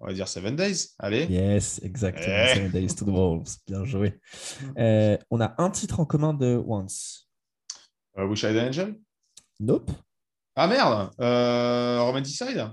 [0.00, 0.94] On va dire Seven Days.
[0.98, 1.26] Allez.
[1.26, 2.26] Yes, exactement.
[2.26, 2.54] Eh.
[2.54, 3.58] Seven Days to the Wolves.
[3.66, 4.18] Bien joué.
[4.78, 7.28] Euh, on a un titre en commun de Once.
[8.18, 8.94] Euh, Wish I Had an Angel?
[9.60, 9.90] Nope.
[10.54, 12.70] Ah merde euh, Romanticide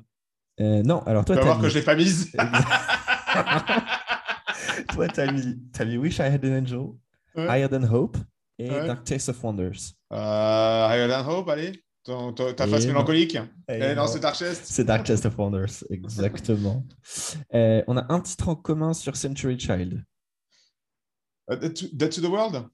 [0.60, 1.64] Euh, non, alors Tu toi, vas t'as voir mis...
[1.64, 2.32] que je l'ai pas mise.
[4.94, 5.58] toi, t'as mis...
[5.86, 6.88] mis Wish I Had an Angel,
[7.36, 7.46] Ouais.
[7.48, 8.18] Higher Than Hope
[8.60, 8.86] et Ouais.
[8.86, 9.96] Dark Taste of Wonders.
[10.12, 11.84] Euh, Higher Than Hope, allez.
[12.04, 12.88] Ton- ta Et face non.
[12.94, 13.38] mélancolique.
[13.70, 14.64] Eh non, c'est Dark Chest.
[14.66, 16.86] C'est Dark Chest of Wonders, exactement.
[17.54, 20.04] Euh, on a un titre en commun sur Century Child.
[21.52, 22.66] Euh, Dead, to, Dead to the World?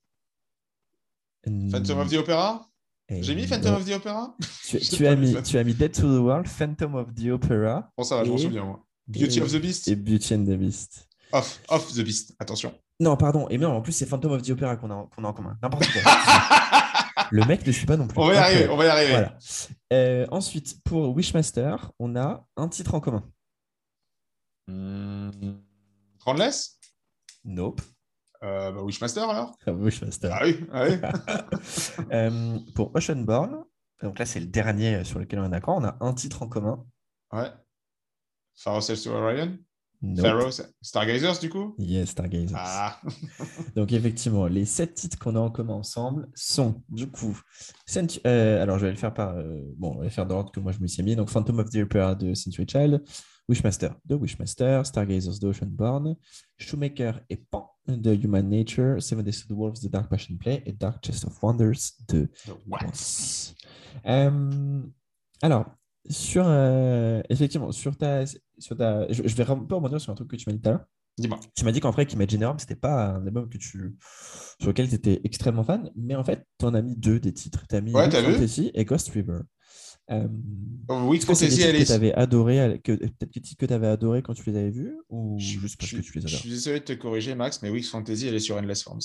[1.45, 2.65] Phantom of the Opera?
[3.09, 4.35] Eh J'ai mis Phantom of the Opera?
[4.67, 8.03] Tu, as mis tu as mis Dead to the World, Phantom of the Opera Bon,
[8.03, 8.85] ça va, je m'en souviens, moi.
[9.07, 9.87] Beauty et- of the Beast?
[9.87, 11.07] et Beauty and the Beast.
[11.31, 12.73] Off, off the Beast, attention.
[12.99, 13.47] Non, pardon.
[13.49, 15.57] Et non, en plus, c'est Phantom of the Opera qu'on a, qu'on a en commun.
[15.61, 16.01] N'importe quoi.
[17.31, 18.19] Le mec ne suit pas non plus.
[18.19, 19.11] on va y arriver, on va y arriver.
[19.11, 19.37] Voilà.
[19.93, 23.23] Euh, ensuite, pour Wishmaster, on a un titre en commun.
[26.19, 26.79] Groundless?
[27.43, 27.81] Nope.
[28.43, 30.29] euh, bah, Wishmaster alors Wishmaster.
[30.33, 30.95] Ah oui, ah oui.
[32.11, 33.63] Euh, pour Oceanborn,
[34.01, 35.77] donc là, c'est le dernier sur lequel on est d'accord.
[35.77, 36.85] On a un titre en commun.
[37.33, 37.49] ouais.
[38.63, 39.57] To Orion
[40.01, 40.25] Nope.
[40.25, 40.49] Pharaoh,
[40.81, 41.75] Stargazers du coup?
[41.77, 42.55] Yes, Stargazers.
[42.57, 43.01] Ah,
[43.75, 47.37] Donc effectivement, les sept titres qu'on a en commun ensemble sont du coup.
[48.25, 49.35] Euh, alors je vais le faire par.
[49.35, 51.15] euh, bon, on va le faire dans l'ordre que moi je me suis mis.
[51.15, 53.03] Donc Phantom of the Opera de Century Child,
[53.49, 56.15] Wishmaster de Wishmaster, Stargazers de Oceanborn,
[56.57, 60.63] Shoemaker et Pan de Human Nature, Seven Days to the Wolves de Dark Passion Play
[60.65, 62.29] et Dark Chest of Wonders de
[62.71, 63.53] Once.
[64.05, 64.81] Euh,
[65.41, 65.65] alors,
[66.09, 68.23] sur euh, effectivement, sur ta,
[68.59, 70.61] sur ta, je, je vais un peu rebondir sur un truc que tu m'as dit
[70.61, 70.85] tout à l'heure.
[71.17, 71.39] Dis-moi.
[71.55, 73.97] Tu m'as dit qu'en vrai, Imagineering, c'était pas un album que tu,
[74.59, 77.33] sur lequel tu étais extrêmement fan, mais en fait, tu en as mis deux des
[77.33, 77.65] titres.
[77.69, 79.39] Tu as mis Ouais, Fantasy et Ghost River.
[80.11, 80.27] Euh,
[80.87, 81.91] Oh, Oui, Fantasy, elle est.
[81.91, 84.95] avais adoré, que, peut-être des titres que tu avais adoré quand tu les avais vus,
[85.09, 87.35] ou Je- juste parce je- que tu les Je adores suis désolé de te corriger,
[87.35, 89.01] Max, mais Wix Fantasy, elle est sur Endless Forms.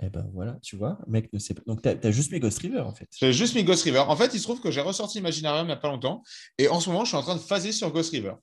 [0.00, 1.62] Eh ben voilà, tu vois, mec ne sait pas.
[1.66, 3.08] Donc, tu as, juste mis Ghost River, en fait.
[3.18, 4.04] J'ai juste mis Ghost River.
[4.06, 6.22] En fait, il se trouve que j'ai ressorti Imaginarium il n'y a pas longtemps.
[6.56, 8.34] Et en ce moment, je suis en train de phaser sur Ghost River.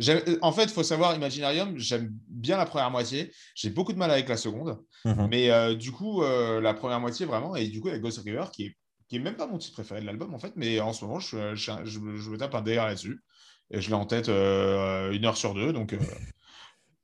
[0.00, 3.30] J'ai- En fait, il faut savoir, Imaginarium, j'aime bien la première moitié.
[3.54, 4.78] J'ai beaucoup de mal avec la seconde.
[5.04, 5.28] Mhm.
[5.30, 8.44] Mais euh, du coup, euh, la première moitié, vraiment, et du coup, avec Ghost River,
[8.52, 8.76] qui est,
[9.08, 10.52] qui est même pas mon titre préféré de l'album, en fait.
[10.56, 13.20] Mais en ce moment, je, je, je, je me tape un DR là-dessus.
[13.70, 15.72] Et je l'ai en tête euh, une heure sur deux.
[15.72, 15.98] Donc, euh,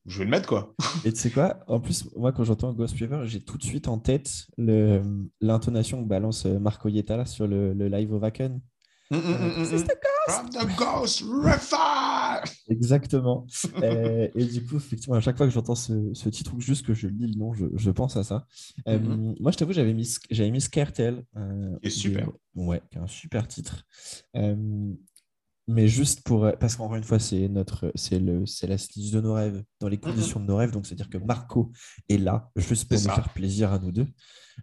[0.07, 0.75] je vais le mettre, quoi.
[1.05, 1.59] Et tu sais quoi?
[1.67, 6.09] En plus, moi, quand j'entends Ghost River, j'ai tout de suite en tête l'intonation que
[6.09, 8.61] balance euh, Marco Yetta là, sur le, le live au Wacken.
[9.11, 9.85] Mm, mm, mm.
[10.29, 13.47] From the Ghost River Exactement.
[13.83, 16.85] Euh, et du coup, effectivement, à chaque fois que j'entends ce, ce titre ou juste
[16.87, 18.47] que je lis le nom, je, je pense à ça.
[18.89, 18.99] Euh.
[19.39, 22.27] Moi, je t'avoue, j'avais mis, j'avais mis euh, Qui est super.
[22.27, 23.85] de- ouais, qui est un super titre.
[25.69, 26.51] Euh, mais juste pour.
[26.61, 29.89] Parce qu'encore une fois, c'est notre, c'est le, c'est la liste de nos rêves, dans
[29.89, 30.71] les conditions de nos rêves.
[30.71, 31.73] Donc, c'est-à-dire que Marco
[32.09, 33.15] est là, juste pour nous ça.
[33.15, 34.07] faire plaisir à nous deux.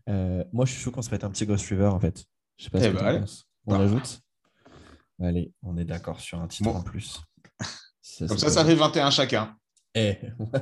[0.10, 2.24] Euh, moi, je suis chaud qu'on se mette un petit Ghost River, en fait.
[2.58, 3.26] Je sais pas Eh ce que ben, allez.
[3.66, 3.80] On Bah.
[3.80, 4.22] l'ajoute
[5.22, 6.76] Allez, on est d'accord sur un titre Bon.
[6.78, 7.22] en plus.
[8.20, 9.56] Comme ça, ça fait 21 chacun.
[9.96, 10.18] Eh,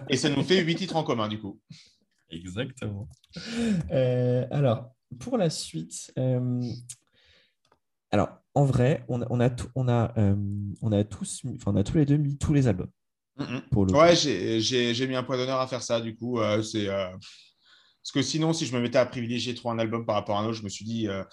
[0.10, 1.60] Et ça nous fait 8 titres en commun, du coup.
[2.30, 3.08] Exactement.
[3.92, 6.62] Euh, alors, pour la suite, euh,
[8.12, 10.36] alors en vrai, on a, on a, tout- on a, euh,
[10.82, 12.90] on a tous, enfin, on a tous les deux mis tous les albums
[13.72, 13.94] pour le.
[13.94, 16.40] Ouais, j'ai- j'ai j'ai mis un point d'honneur à faire ça, du coup.
[16.40, 20.06] euh, c'est euh, Parce que sinon, si je me mettais à privilégier trop un album
[20.06, 21.24] par rapport à un autre, je me suis dit, euh,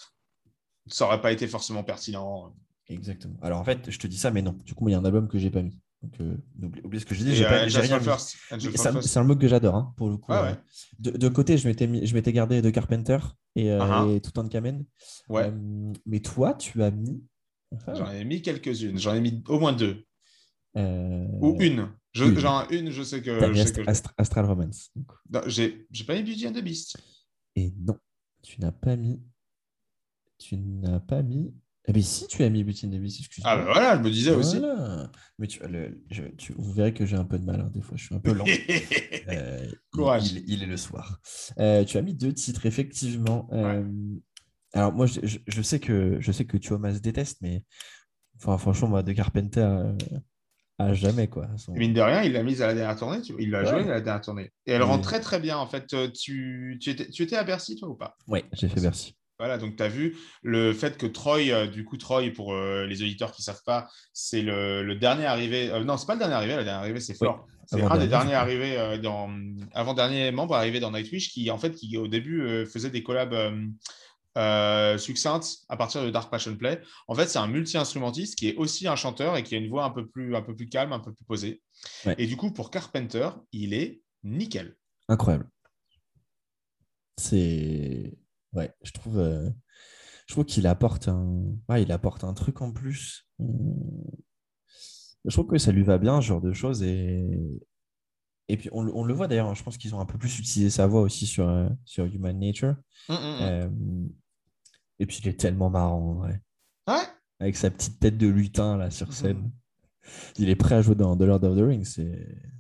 [0.87, 2.55] ça aurait pas été forcément pertinent.
[2.89, 3.37] Exactement.
[3.43, 4.53] Alors en fait, je te dis ça, mais non.
[4.65, 5.79] Du coup, il y a un album que j'ai pas mis.
[6.03, 7.35] Donc, euh, oublie, oublie ce que je dis.
[7.35, 10.31] J'ai euh, j'ai rien C'est un, un mot que j'adore, hein, pour le coup.
[10.31, 10.55] Ouais, euh.
[11.01, 13.19] De, de côté, je m'étais gardé de Carpenter
[13.57, 14.15] et, euh, Uh-huh.
[14.17, 14.85] et tout en Kamen.
[15.29, 15.51] Ouais.
[15.51, 17.23] Euh, mais toi, tu as mis.
[17.87, 18.97] Ah, J'en ai mis quelques-unes.
[18.99, 20.05] J'en ai mis au moins deux.
[20.77, 21.89] Ou une.
[22.13, 22.39] Je, une.
[22.39, 23.39] Genre une, je sais que.
[23.41, 24.93] je mis sais Ast- que je- Astra- Astral Romance.
[25.47, 26.97] j'ai pas mis Beauty and the Beast.
[27.57, 27.97] Et non,
[28.43, 29.21] tu n'as pas mis.
[30.39, 31.53] Tu n'as pas mis.
[31.89, 33.51] Eh bien, si tu as mis the Beast, excuse-moi.
[33.53, 34.61] Ah, bah voilà, je me disais aussi.
[35.39, 37.81] Mais tu, le- je- tu- vous verrez que j'ai un peu de mal, hein, des
[37.81, 38.45] fois, je suis un peu lent.
[39.31, 40.33] Euh, il- Courage.
[40.33, 41.19] Il, il est le soir.
[41.59, 43.49] Euh, tu as mis deux titres, effectivement.
[43.53, 43.85] Euh,
[44.75, 46.57] Alors, moi, je, je- je sais que, je sais que
[47.01, 47.65] déteste, mais
[48.37, 49.61] enfin, franchement, moi, de Carpenter
[50.79, 51.49] à jamais, quoi.
[51.57, 53.21] Son- Mine de rien, il l'a mise à la dernière tournée.
[53.21, 53.67] tu Il l'a Ouais.
[53.67, 54.53] joué à la dernière tournée.
[54.67, 54.89] Et elle Oui.
[54.89, 55.59] rend très très bien.
[55.59, 58.17] En fait, tu, tu, étais, tu étais à Bercy, toi, ou pas?
[58.29, 59.15] Ouais, j'ai fait Bercy.
[59.39, 62.87] Voilà, donc tu as vu le fait que Troy, euh, du coup, Troy, pour euh,
[62.87, 65.71] les auditeurs qui ne savent pas, c'est le, le dernier arrivé.
[65.71, 67.47] euh, non, c'est pas le dernier arrivé, le dernier arrivé, c'est Flore.
[67.67, 69.31] C'est un des derniers arrivés euh, dans.
[69.75, 73.67] Avant-dernier membre arrivé dans Nightwish qui, en fait, qui au début faisait des collabs euh,
[74.39, 76.81] euh, succincte à partir de Dark Passion Play.
[77.07, 79.85] En fait, c'est un multi-instrumentiste qui est aussi un chanteur et qui a une voix
[79.85, 81.63] un peu plus, un peu plus calme, un peu plus posée.
[82.07, 82.15] Ouais.
[82.19, 84.75] Et du coup, pour Carpenter, il est nickel.
[85.09, 85.49] Incroyable.
[87.19, 88.17] C'est.
[88.55, 89.49] Ouais, je trouve, euh,
[90.27, 91.43] je trouve qu'il apporte un...
[91.69, 93.27] ouais, il apporte un truc en plus.
[95.25, 96.83] Je trouve que ça lui va bien, ce genre de choses.
[96.83, 97.27] Et,
[98.49, 100.39] et puis, on, le- on le voit d'ailleurs, je pense qu'ils ont un peu plus
[100.39, 102.77] utilisé sa voix aussi sur, euh, sur Human Nature.
[103.09, 103.43] Hum, hum, hum.
[103.43, 103.69] Euh,
[105.01, 106.23] Et puis, il est tellement marrant.
[106.23, 106.41] Ouais.
[107.41, 109.51] Avec sa petite tête de lutin là sur scène.
[110.39, 111.85] Il est prêt à jouer dans The Lord of the Rings.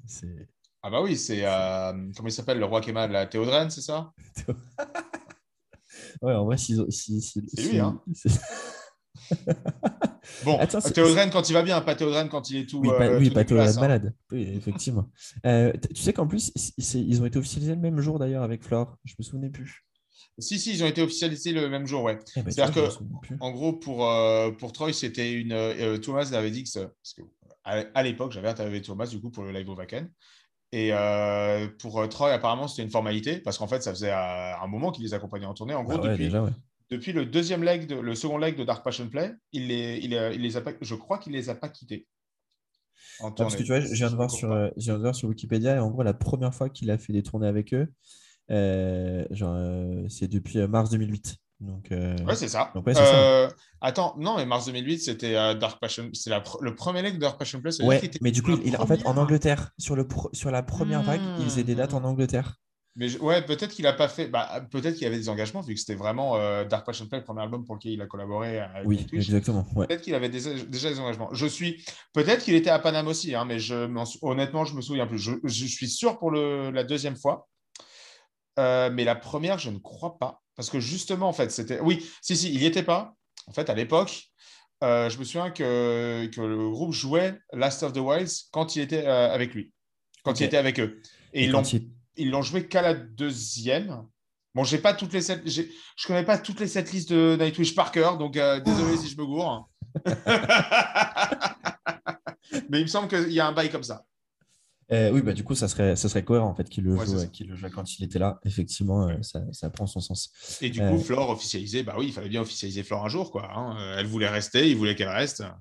[0.06, 0.48] C'est.
[0.82, 3.70] Ah bah oui, c'est euh, comment il s'appelle le roi qui est mal, la Théodrène,
[3.70, 4.12] c'est ça?
[6.22, 8.00] Ouais, en vrai, si, si- C'est lui, hein.
[10.44, 12.78] Bon, Attends, quand il va bien, pas Théodrène quand il est tout.
[12.80, 13.80] Oui, pas, euh, oui, tout pas hein.
[13.80, 14.14] malade.
[14.32, 15.10] Oui, effectivement.
[15.46, 18.96] Euh, tu sais qu'en plus, ils ont été officialisés le même jour d'ailleurs avec Flore.
[19.04, 19.84] Je me souvenais plus.
[20.38, 22.18] Si, si, ils ont été officialisés le même jour, ouais.
[22.36, 23.34] Eh ben, C'est-à-dire que-.
[23.40, 25.98] En gros, pour, euh, pour Troy, c'était une.
[26.00, 26.70] Thomas avait dit que.
[26.78, 27.22] Parce que
[27.64, 30.10] à, l'époque, j'avais interviewé Thomas du coup pour le live au Wacken.
[30.72, 34.56] Et euh, pour euh, Troy, apparemment, c'était une formalité parce qu'en fait, ça faisait euh,
[34.60, 35.74] un moment qu'il les accompagnait en tournée.
[35.74, 36.50] En gros, Bah ouais, depuis, déjà, ouais.
[36.90, 40.12] depuis le deuxième leg, de, le second leg de Dark Passion Play, il les, il,
[40.12, 42.06] il les a pas, je crois qu'il les a pas quittés.
[43.20, 45.02] En Ah, parce que tu vois, je viens de voir sur, euh, je viens de
[45.02, 47.72] voir sur Wikipédia et en gros, la première fois qu'il a fait des tournées avec
[47.72, 47.88] eux,
[48.50, 49.24] euh,
[50.08, 51.36] c'est depuis mars 2008.
[51.60, 52.70] Donc, euh, Ouais, c'est ça.
[52.74, 53.14] Donc, ouais, c'est ça.
[53.18, 53.48] Euh,
[53.80, 56.08] Attends, non, mais mars 2008, c'était euh, Dark Passion.
[56.12, 58.86] C'est pr- le premier leg de Dark Passion dire ouais, mais du coup, il, en
[58.86, 59.18] fait, en première.
[59.22, 62.04] Angleterre, sur, le pro- sur la première vague, il faisait des dates en Mmh.
[62.06, 62.54] Angleterre.
[62.94, 64.26] Mais je- ouais, peut-être qu'il a pas fait.
[64.28, 67.24] Bah, peut-être qu'il y avait des engagements vu que c'était vraiment Dark Passion Play, le
[67.24, 69.26] premier album pour lequel il a collaboré avec Oui, Twitch.
[69.26, 69.66] exactement.
[69.76, 69.86] Ouais.
[69.88, 71.28] Peut-être qu'il avait des- déjà des engagements.
[71.32, 71.84] Je suis.
[72.12, 73.88] Peut-être qu'il était à Paname aussi, hein, mais je
[74.22, 75.18] honnêtement, je me souviens plus.
[75.18, 77.48] Je, je suis sûr pour le, la deuxième fois.
[78.56, 80.40] Mais la première, je ne crois pas.
[80.58, 81.78] Parce que justement, en fait, c'était.
[81.78, 83.14] Oui, si, si, il n'y était pas.
[83.46, 84.24] En fait, à l'époque,
[84.82, 88.82] euh, je me souviens que, que le groupe jouait Last of the Wilds quand il
[88.82, 89.72] était euh, avec lui,
[90.24, 91.00] quand il était avec eux.
[91.32, 94.02] Et, Et ils l'ont il- joué qu'à la deuxième.
[94.52, 95.62] Bon, j'ai pas toutes les sept, je
[96.08, 99.16] connais pas toutes les sept listes de Nightwish par cœur, donc euh, désolé si je
[99.16, 99.70] me gourre.
[102.68, 104.04] Mais il me semble qu'il y a un bail comme ça.
[104.90, 107.04] Euh, oui, bah, du coup, ça serait, ça serait cohérent en fait qu'il le, Ouais,
[107.04, 107.14] joue,
[107.46, 108.40] le joue quand il était là.
[108.44, 110.32] Effectivement, euh, ça, ça prend son sens.
[110.62, 110.90] Et du Euh.
[110.90, 113.50] coup, Flore officialisé, bah oui, il fallait bien officialiser Flore un jour, quoi.
[113.54, 113.76] hein.
[113.98, 115.42] Elle voulait rester, il voulait qu'elle reste.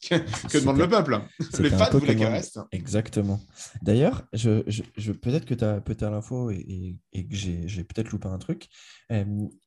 [0.00, 0.14] Que,
[0.48, 2.60] que demande le peuple C'était Les fans voulaient qu'elle reste.
[2.70, 3.40] Exactement.
[3.82, 7.82] D'ailleurs, je, je- je- peut-être que tu as peut l'info et, et- et que j'ai
[7.84, 8.68] peut-être loupé un truc.
[9.10, 9.24] Euh,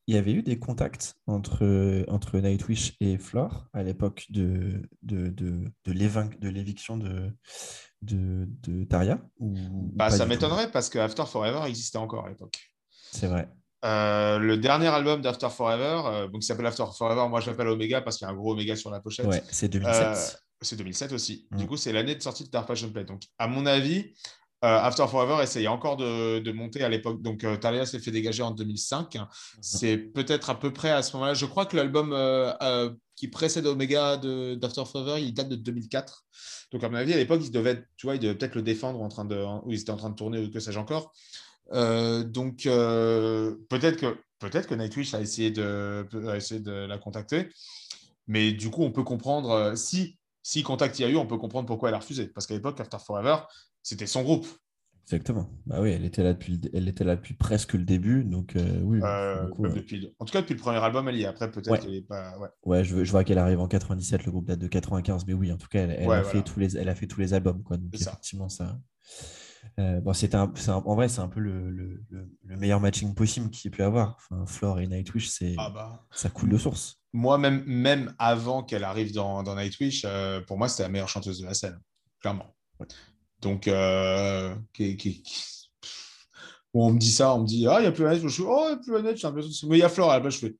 [0.07, 5.27] il y avait eu des contacts entre, entre Nightwish et Flore à l'époque de, de,
[5.29, 7.31] de, de l'éviction de,
[8.01, 9.53] de, de Taria ou
[9.93, 12.59] Bah, ça m'étonnerait parce que After Forever existait encore à l'époque.
[13.11, 13.49] C'est vrai.
[13.83, 17.67] Euh, le dernier album d'After Forever, euh, donc, qui s'appelle After Forever, moi je l'appelle
[17.67, 19.25] Omega parce qu'il y a un gros Omega sur la pochette.
[19.25, 20.03] Ouais, c'est 2007.
[20.03, 20.15] Euh,
[20.61, 21.47] c'est 2007 aussi.
[21.51, 21.57] Mm.
[21.57, 23.05] Du coup, c'est l'année de sortie de Dark Passion Play.
[23.05, 27.21] Donc, à mon avis, euh, After Forever essayait encore de, de monter à l'époque.
[27.21, 29.15] Donc, euh, Talia s'est fait dégager en 2005.
[29.15, 29.27] Mm-hmm.
[29.61, 31.33] C'est peut-être à peu près à ce moment-là.
[31.33, 35.55] Je crois que l'album euh, euh, qui précède Omega de- d'After Forever, il date de
[35.55, 36.25] 2004.
[36.71, 38.61] Donc, à mon avis, à l'époque, ils devaient, être- tu vois, ils devaient peut-être le
[38.61, 41.11] défendre en train de, ou ils étaient en train de tourner ou que sais-je encore.
[41.73, 46.97] Euh, donc, euh, peut-être que, peut-être que Nightwish a essayé, de, a essayé de la
[46.97, 47.49] contacter.
[48.27, 51.27] Mais du coup, on peut comprendre, euh, si, si contact il y a eu, on
[51.27, 52.27] peut comprendre pourquoi elle a refusé.
[52.27, 53.37] Parce qu'à l'époque, After Forever,
[53.83, 54.47] c'était son groupe.
[55.05, 55.49] Exactement.
[55.65, 58.23] Bah oui, elle était là depuis, le- elle était là depuis presque le début.
[58.23, 61.23] Donc, euh, oui, Euh, euh, depuis en tout cas, depuis le premier album, elle y
[61.23, 61.25] est.
[61.25, 61.79] Après, peut-être Ouais.
[61.79, 62.37] qu'elle n'est pas.
[62.37, 62.47] Ouais.
[62.63, 65.57] Ouais, je, vois qu'elle arrive en 97, le groupe date de 95, mais oui, en
[65.57, 66.23] tout cas, elle, a, voilà.
[66.23, 67.61] fait tous les, elle a fait tous les albums.
[67.63, 68.11] Quoi, donc, C'est ça.
[68.11, 68.79] effectivement, ça.
[69.79, 72.57] euh, bon, c'était un- c'est un- en vrai, c'est un peu le, le- le- le
[72.57, 74.17] meilleur matching possible qu'il y ait pu avoir.
[74.17, 76.05] Enfin, Flore et Nightwish, c'est, Ah bah.
[76.11, 77.01] ça coule de source.
[77.13, 80.05] Moi, même, même avant qu'elle arrive dans, dans Nightwish,
[80.47, 81.79] pour moi, c'était la meilleure chanteuse de la scène,
[82.21, 82.55] clairement.
[83.41, 85.43] Donc, euh, qui- qui- qui-
[86.73, 88.21] Bon, on me dit ça, on me dit Ah, il n'y a plus Annette.
[88.21, 89.89] Je suis Oh, il n'y a plus Annette, j'ai l'impression c'est- Mais il y a
[89.89, 90.11] Flore.
[90.11, 90.55] À la base, je fais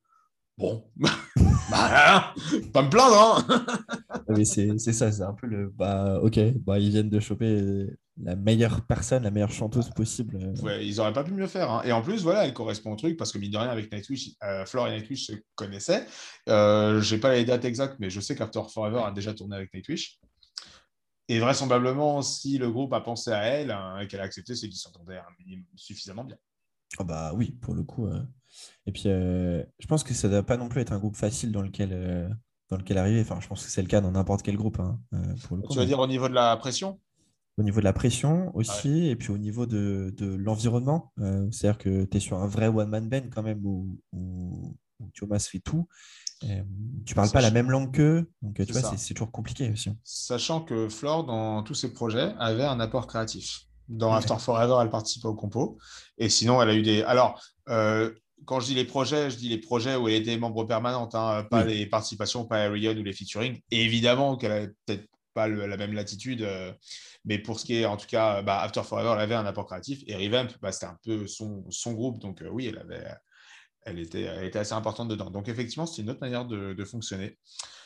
[0.57, 0.83] Bon,
[1.71, 2.33] bah,
[2.73, 3.45] pas me plaindre.
[3.49, 3.65] Hein
[4.29, 5.69] Mais c'est, c'est ça, c'est un peu le.
[5.69, 7.87] Bah, ok, bah, ils viennent de choper
[8.21, 10.37] la meilleure personne, la meilleure chanteuse possible.
[10.41, 11.71] euh, Ouais, ils n'auraient pas pu mieux faire.
[11.71, 11.81] hein.
[11.85, 14.31] Et en plus, voilà, elle correspond au truc parce que, mine de rien, avec Nightwish,
[14.43, 16.05] euh, Flore et Nightwish se connaissaient.
[16.49, 19.55] Euh, je n'ai pas les dates exactes, mais je sais qu'After Forever a déjà tourné
[19.55, 20.19] avec Nightwish.
[21.31, 24.77] Et vraisemblablement, si le groupe a pensé à elle hein, qu'elle a accepté, c'est qu'ils
[24.77, 26.35] s'entendaient un minimum suffisamment bien.
[26.99, 28.05] Ah bah oui, pour le coup.
[28.05, 28.21] euh.
[28.85, 31.15] Et puis, euh, je pense que ça ne doit pas non plus être un groupe
[31.15, 32.27] facile dans lequel, euh,
[32.67, 33.21] dans lequel arriver.
[33.21, 34.81] Enfin, je pense que c'est le cas dans n'importe quel groupe.
[34.81, 36.99] hein, euh, pour le coup, Tu mais dire au niveau de la pression?
[37.57, 41.13] Au niveau de la pression aussi, et puis au niveau de, de l'environnement.
[41.51, 44.75] C'est-à-dire que tu es sur un vrai one-man band quand même, où, où,
[45.13, 45.87] Thomas fait tout.
[46.43, 46.63] Euh,
[47.05, 49.91] tu parles pas la même langue qu'eux, donc tu vois, c'est toujours compliqué aussi.
[50.03, 53.61] Sachant que Flore, dans tous ses projets, avait un apport créatif.
[53.87, 55.77] Dans After Forever, elle participait au compo.
[56.17, 57.03] Et sinon, elle a eu des.
[57.03, 58.11] Alors, euh,
[58.45, 61.45] quand je dis les projets, je dis les projets où elle était membre permanente, hein,
[61.49, 63.59] pas les participations, pas les ou les featuring.
[63.69, 66.73] Et évidemment qu'elle a peut-être pas la même latitude, euh,
[67.25, 69.65] mais pour ce qui est en tout cas, bah, After Forever, elle avait un apport
[69.65, 73.05] créatif et Revamp, bah, c'était un peu son, son groupe, donc oui, elle avait,
[73.83, 75.29] elle était, elle était assez importante dedans.
[75.29, 77.37] Donc effectivement, c'est une autre manière de, fonctionner.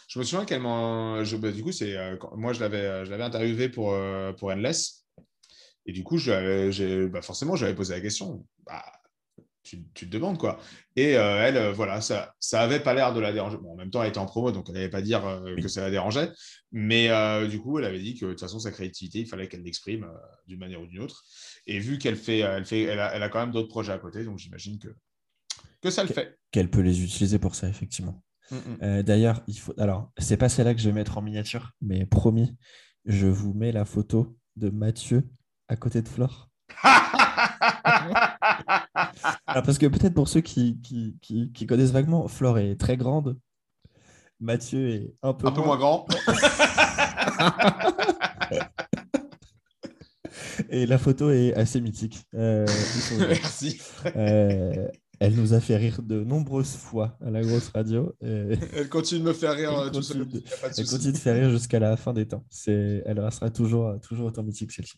[0.08, 3.24] Je me souviens qu'elle m'en, bah, du coup, c'est euh, moi je l'avais, je l'avais
[3.24, 5.06] interviewé pour euh, pour Endless,
[5.86, 8.46] et du coup, je, bah, forcément, j'avais posé la question.
[8.66, 8.84] Bah,
[9.64, 10.60] tu, tu, te demandes quoi.
[10.96, 13.58] Et euh, elle, voilà, ça, ça avait pas l'air de la déranger.
[13.58, 15.82] Bon, en même temps, elle était en promo, donc elle n'allait pas dire que ça
[15.82, 16.30] la dérangeait.
[16.72, 17.10] Mais
[17.48, 20.08] du coup, elle avait dit que de toute façon, sa créativité, il fallait qu'elle l'exprime
[20.46, 21.24] d'une manière ou d'une autre.
[21.66, 23.98] Et vu qu'elle fait, elle fait, elle a, elle a quand même d'autres projets à
[23.98, 24.90] côté, donc j'imagine que
[25.86, 26.38] que ça le fait.
[26.52, 28.22] Qu'elle peut les utiliser pour ça, effectivement.
[28.52, 28.78] Mm, mm.
[28.82, 29.74] Euh, d'ailleurs, il faut.
[29.78, 32.56] Alors, c'est pas celle-là que je vais mettre en miniature, mais promis,
[33.06, 35.30] je vous mets la photo de Mathieu
[35.68, 36.50] à côté de Flore.
[39.46, 43.38] parce que peut-être pour ceux qui, qui, connaissent vaguement, Flore est très grande.
[44.40, 46.08] Mathieu est un peu, un peu moins grand.
[50.70, 52.26] Et la photo est assez mythique.
[52.34, 52.66] Euh,
[53.20, 53.82] Merci.
[54.16, 54.88] Euh,
[55.20, 58.16] elle nous a fait rire de nombreuses fois à la grosse radio.
[58.22, 60.44] Elle continue de me faire rire elle continue, de...
[60.78, 62.46] elle continue de faire rire jusqu'à la fin des temps.
[62.68, 64.98] Elle restera toujours, toujours autant mythique celle-ci.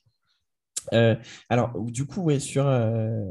[0.93, 1.15] Euh,
[1.49, 2.65] alors, du coup, ouais, sur.
[2.67, 3.21] Euh,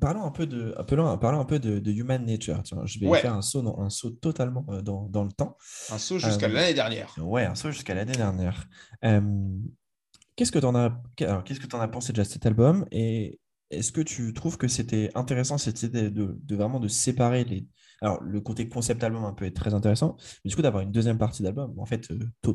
[0.00, 2.62] parlons un peu de, parlons, parlons un peu de, Human Nature.
[2.84, 5.56] je vais faire un saut, un saut totalement euh, dans, dans, le temps.
[5.90, 7.14] Un saut jusqu'à l'année dernière.
[7.18, 8.66] Ouais, un saut jusqu'à l'année dernière.
[10.36, 13.92] qu'est-ce que tu en as, qu'est-ce que en as pensé de cet album et est-ce
[13.92, 17.66] que tu trouves que c'était intéressant cette idée de, vraiment de séparer les.
[18.00, 21.16] Alors, le côté concept album peut être très intéressant, mais du coup, d'avoir une deuxième
[21.16, 22.54] partie d'album, en fait, euh,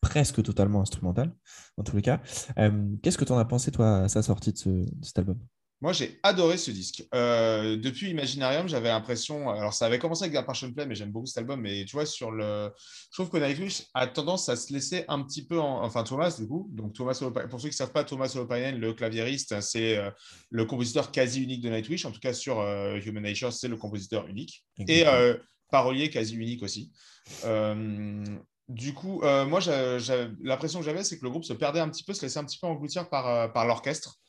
[0.00, 1.32] presque, totalement instrumental,
[1.78, 2.20] dans tous les cas.
[2.58, 5.38] Euh, qu'est-ce que tu en as pensé, toi, à sa sortie de cet album?
[5.82, 7.06] Moi, j'ai adoré ce disque.
[7.14, 9.48] Euh, depuis Imaginarium, j'avais l'impression.
[9.48, 11.62] Alors, ça avait commencé avec Passion Play, mais j'aime beaucoup cet album.
[11.62, 12.70] Mais tu vois, sur le.
[12.76, 15.58] Je trouve que Nightwish a tendance à se laisser un petit peu.
[15.58, 16.68] Enfin, Thomas, du coup.
[16.72, 20.10] Donc, Thomas Pour ceux qui ne savent pas, Thomas Holopainen, le claviériste, c'est euh,
[20.50, 22.04] le compositeur quasi unique de Nightwish.
[22.04, 24.66] En tout cas, sur euh, Human Nature, c'est le compositeur unique.
[24.86, 25.04] Et
[25.70, 26.92] parolier quasi unique aussi.
[28.68, 29.60] du coup, moi,
[30.42, 32.44] l'impression que j'avais, c'est que le groupe se perdait un petit peu, se laissait un
[32.44, 34.20] petit peu engloutir par, par l'orchestre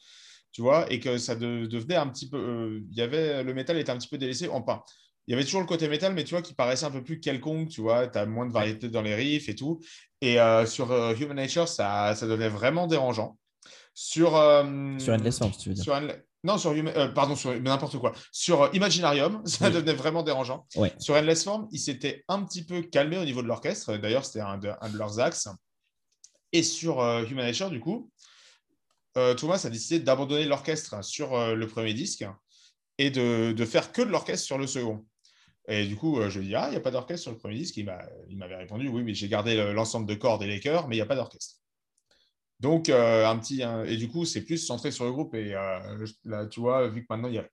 [0.52, 2.38] tu vois, et que ça devenait un petit peu.
[2.38, 4.50] Euh, il y avait, le métal était un petit peu délaissé.
[4.50, 4.84] Enfin,
[5.28, 7.20] il y avait toujours le côté métal, mais tu vois, qui paraissait un peu plus
[7.20, 9.80] quelconque, tu vois, tu as moins de variété dans les riffs et tout.
[10.20, 13.38] Et euh, sur euh, Human Nature, ça, ça devenait vraiment dérangeant.
[13.94, 14.30] Sur,
[15.00, 16.02] sur Endless Form, tu veux dire.
[16.44, 16.74] Non, sur
[17.14, 18.14] pardon, sur n'importe quoi.
[18.32, 20.66] Sur Imaginarium, ça devenait vraiment dérangeant.
[20.98, 23.96] Sur Endless Form, il s'était un petit peu calmé au niveau de l'orchestre.
[23.98, 25.48] D'ailleurs, c'était un, un, de leurs axes.
[26.52, 28.11] Et sur Human Nature, du coup, euh,
[29.14, 32.26] Thomas a décidé d'abandonner l'orchestre sur euh, le premier disque
[32.98, 35.06] et de, faire que de l'orchestre sur le second.
[35.68, 37.32] Et du coup, euh, je lui ai dit, ah, il n'y a pas d'orchestre sur
[37.32, 37.78] le premier disque.
[37.78, 37.86] Il
[38.38, 41.04] m'avait répondu, oui, mais j'ai gardé l'ensemble de cordes et les chœurs, mais il n'y
[41.04, 41.56] a pas d'orchestre.
[42.60, 43.64] Donc, un petit.
[43.86, 45.34] et du coup, c'est plus centré sur le groupe.
[45.34, 45.52] Et
[46.26, 47.48] là, tu vois, vu que maintenant, il y a.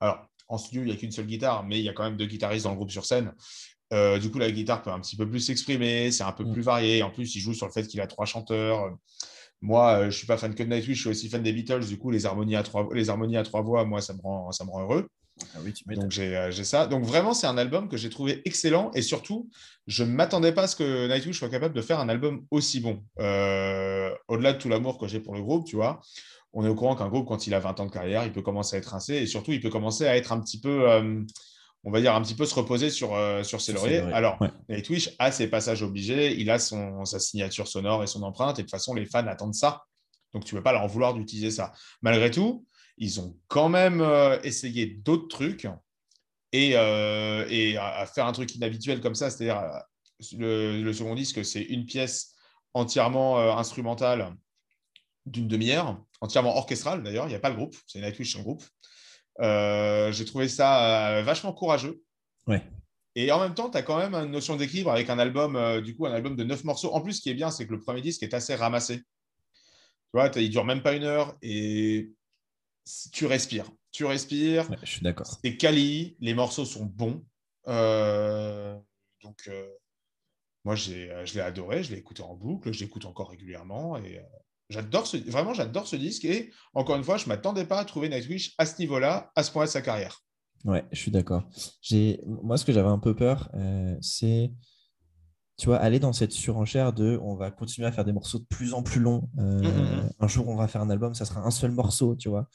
[0.00, 2.16] Alors, en studio, il n'y a qu'une seule guitare, mais il y a quand même
[2.16, 3.32] deux guitaristes dans le groupe sur scène.
[3.92, 6.52] du coup, la guitare peut un petit peu plus s'exprimer, c'est un peu mm.
[6.52, 7.02] plus varié.
[7.02, 8.96] En plus, il joue sur le fait qu'il a trois chanteurs.
[9.64, 11.54] Moi, euh, je ne suis pas fan que de Nightwish, je suis aussi fan des
[11.54, 11.86] Beatles.
[11.86, 14.52] Du coup, les harmonies à trois, les harmonies à trois voix, moi, ça me rend,
[14.52, 15.08] ça me rend heureux.
[15.54, 16.86] Ah oui, tu Donc euh, j'ai ça.
[16.86, 19.48] Donc vraiment, c'est un album que j'ai trouvé excellent et surtout,
[19.86, 22.80] je ne m'attendais pas à ce que Nightwish soit capable de faire un album aussi
[22.80, 23.02] bon.
[23.20, 26.02] Euh, au-delà de tout l'amour que j'ai pour le groupe, tu vois,
[26.52, 28.42] on est au courant qu'un groupe, quand il a 20 ans de carrière, il peut
[28.42, 30.86] commencer à être rincé et surtout, il peut commencer à être un petit peu
[31.84, 33.98] on va dire, un petit peu se reposer sur, euh, sur ses lauriers.
[33.98, 38.58] Alors, Nightwish a ses passages obligés, il a son, sa signature sonore et son empreinte,
[38.58, 39.84] et de toute façon, les fans attendent ça.
[40.32, 41.72] Donc, tu ne peux pas leur en vouloir d'utiliser ça.
[42.00, 42.66] Malgré tout,
[42.96, 45.68] ils ont quand même euh, essayé d'autres trucs
[46.52, 49.62] et, euh, et à, faire un truc inhabituel comme ça, c'est-à-dire
[50.38, 52.34] le, second disque, c'est une pièce
[52.72, 54.34] entièrement instrumentale
[55.26, 58.62] d'une demi-heure, entièrement orchestrale d'ailleurs, il n'y a pas le groupe, c'est Nightwish, un groupe.
[59.40, 62.02] Euh, j'ai trouvé ça euh, vachement courageux.
[62.46, 62.62] Ouais.
[63.16, 65.80] Et en même temps, tu as quand même une notion d'équilibre avec un album, euh,
[65.80, 66.92] du coup, un album de neuf morceaux.
[66.92, 68.98] En plus, ce qui est bien, c'est que le premier disque est assez ramassé.
[68.98, 69.02] Tu
[70.14, 72.12] vois, il dure même pas une heure et
[73.12, 73.70] tu respires.
[73.90, 74.68] Tu respires.
[74.82, 75.38] je suis d'accord.
[75.42, 77.24] C'est quali, les morceaux sont bons.
[77.66, 79.50] donc,
[80.64, 83.96] moi, je l'ai adoré, je l'ai écouté en boucle, je l'écoute encore régulièrement.
[83.98, 84.20] Et
[84.70, 86.24] J'adore ce, vraiment, j'adore ce disque.
[86.24, 89.42] Et encore une fois, je ne m'attendais pas à trouver Nightwish à ce niveau-là, à
[89.42, 90.20] ce point de sa carrière.
[90.64, 91.44] Ouais, je suis d'accord.
[91.82, 92.20] J'ai...
[92.26, 94.52] Moi, ce que j'avais un peu peur, euh, c'est,
[95.58, 98.46] tu vois, aller dans cette surenchère de on va continuer à faire des morceaux de
[98.46, 99.28] plus en plus longs.
[99.38, 100.10] Euh, Mm, mm, mm.
[100.20, 102.48] Un jour, on va faire un album, ça sera un seul morceau, tu vois.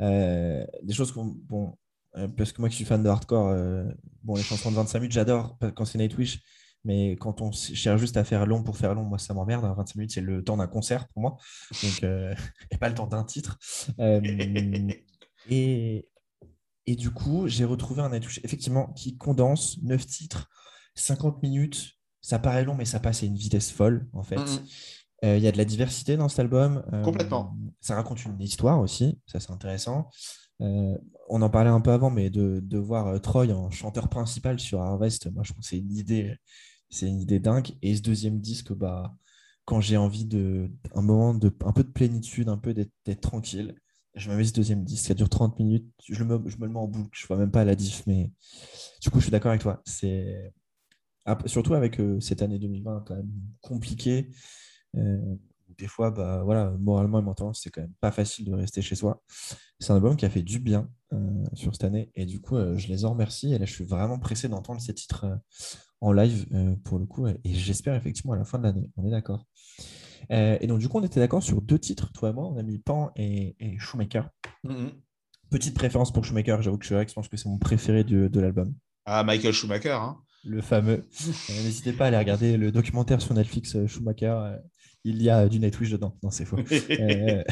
[0.00, 1.36] Euh, des choses qu'on.
[1.48, 1.76] Bon,
[2.36, 3.54] parce que moi qui suis fan de hardcore,
[4.22, 6.40] bon, les chansons de 25 minutes, j'adore quand c'est Nightwish.
[6.84, 9.64] Mais quand on cherche juste à faire long pour faire long, moi, ça m'emmerde.
[9.64, 9.74] hein.
[9.76, 11.36] 25 minutes, c'est le temps d'un concert pour moi.
[11.82, 12.34] Donc, euh,
[12.70, 13.58] et pas le temps d'un titre.
[14.00, 14.20] Euh,
[15.50, 16.08] et,
[16.86, 20.48] et du coup, j'ai retrouvé un Nightwish, effectivement, qui condense 9 titres,
[20.94, 21.92] 50 minutes.
[22.20, 24.36] Ça paraît long, mais ça passe à une vitesse folle, en fait.
[25.24, 26.84] Euh, Il y a de la diversité dans cet album.
[26.92, 27.56] Euh, Complètement.
[27.80, 30.08] Ça raconte une histoire aussi, ça c'est intéressant.
[30.60, 30.96] Euh,
[31.28, 34.80] on en parlait un peu avant, mais de, voir euh, Troy en chanteur principal sur
[34.80, 36.36] Harvest, moi je trouve que c'est une idée,
[36.90, 37.70] c'est une idée dingue.
[37.82, 39.14] Et ce deuxième disque, bah,
[39.64, 43.74] quand j'ai envie de un moment de un peu de plénitude, un peu d'être tranquille,
[44.14, 46.78] je me mets ce deuxième disque, ça dure 30 minutes, je, me, je le mets
[46.78, 48.32] en boucle, je vois même pas la diff, mais
[49.00, 49.82] du coup je suis d'accord avec toi.
[49.84, 50.52] C'est
[51.46, 53.30] surtout avec euh, cette année 2020 quand même
[53.60, 54.30] compliquée.
[55.78, 58.94] Des fois, bah, voilà, moralement et mentalement, c'est quand même pas facile de rester chez
[58.94, 59.22] soi.
[59.78, 62.10] C'est un album qui a fait du bien euh, sur cette année.
[62.14, 63.54] Et du coup, euh, je les en remercie.
[63.54, 65.36] Et là, je suis vraiment pressé d'entendre ces titres euh,
[66.00, 66.46] en live
[66.84, 67.26] pour le coup.
[67.26, 68.90] Et j'espère effectivement à la fin de l'année.
[68.96, 69.46] On est d'accord.
[70.30, 72.46] Et donc, du coup, on était d'accord sur deux titres, toi et moi.
[72.46, 74.28] On a mis Pan et, et Shoemaker.
[74.62, 74.92] Mm, mm.
[75.50, 76.62] Petite préférence pour Shoemaker.
[76.62, 78.74] J'avoue que je, je pense que c'est mon préféré de, de l'album.
[79.06, 79.90] Ah, Michael Schumacher.
[79.90, 80.18] Hein.
[80.44, 81.08] Le fameux.
[81.26, 84.56] Euh, N'hésitez pas à aller regarder le documentaire sur Netflix Schumacher.
[85.08, 86.16] Euh, il y a du Nightwish dedans.
[86.22, 86.58] Non, c'est faux.
[86.90, 87.42] Euh,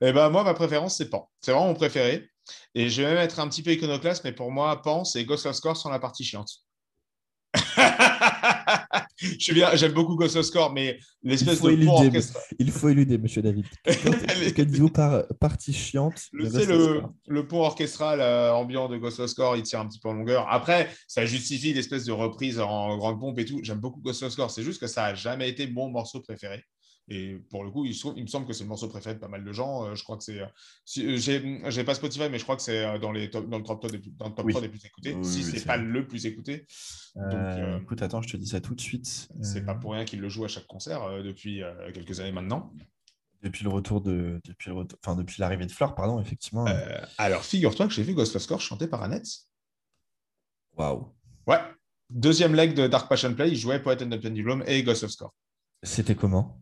[0.00, 1.28] Eh ben, moi, ma préférence, c'est Pan.
[1.40, 2.30] C'est vraiment mon préféré.
[2.74, 5.46] Et je vais même être un petit peu iconoclaste, mais pour moi, Pan, c'est Ghost
[5.46, 6.50] of Score sans la partie chiante.
[9.16, 12.42] je suis bien, j'aime beaucoup Ghost of Score, mais l'espèce de éluder, orchestral.
[12.58, 13.66] il faut éluder, monsieur David.
[14.54, 19.62] Quel niveau par partie chiante le pont orchestral euh, ambiant de Ghost of Score, il
[19.62, 20.46] tire un petit peu en longueur.
[20.48, 23.58] Après, ça justifie l'espèce de reprise en grande pompe et tout.
[23.62, 24.50] J'aime beaucoup Ghost of Score.
[24.50, 26.62] C'est juste que ça n'a jamais été mon morceau préféré.
[27.10, 27.90] Et pour le coup, il,
[28.22, 29.86] me semble que c'est le morceau préféré de pas mal de gens.
[29.86, 30.40] Euh, je crois que c'est.
[30.40, 30.46] euh,
[30.84, 33.64] si- euh, j'ai pas Spotify, mais je crois que c'est dans, les top- dans le
[33.64, 34.52] top, 3 des, plus- dans le top Oui.
[34.52, 35.14] 3 des plus écoutés.
[35.14, 35.86] Oui, si oui, c'est pas vrai.
[35.86, 36.66] le plus écouté,
[37.16, 39.28] euh, Écoute, attends, je te dis ça tout de suite.
[39.42, 41.62] c'est pas pour rien qu'il le joue à chaque concert depuis
[41.94, 42.72] quelques années maintenant.
[43.42, 46.66] Depuis le retour de, depuis le retour- enfin depuis l'arrivée de Fleur, pardon, effectivement.
[46.66, 49.28] Euh, alors, figure-toi que j'ai vu Ghost of Score chanté par Annette.
[50.76, 51.14] Waouh.
[51.46, 51.60] Ouais.
[52.10, 55.10] Deuxième leg de Dark Passion Play, il jouait Poet and the Pendulum et Ghost of
[55.10, 55.34] Score.
[55.82, 56.60] C'était comment?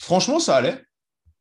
[0.00, 0.80] Franchement, ça allait.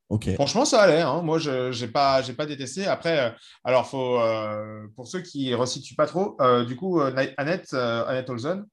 [0.10, 0.34] Ok.
[0.36, 1.02] Franchement, ça allait.
[1.02, 1.22] hein.
[1.24, 2.86] Moi, je n'ai pas, pas détesté.
[2.86, 3.30] Après, euh,
[3.64, 8.30] alors, faut, euh, pour ceux qui ne resituent pas trop, euh, du coup, Annette, Annette
[8.30, 8.66] Olson,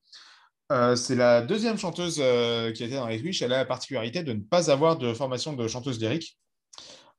[0.94, 3.42] c'est la deuxième chanteuse qui a été dans les Twitch.
[3.42, 6.38] Elle a la particularité de ne pas avoir de formation de chanteuse lyrique.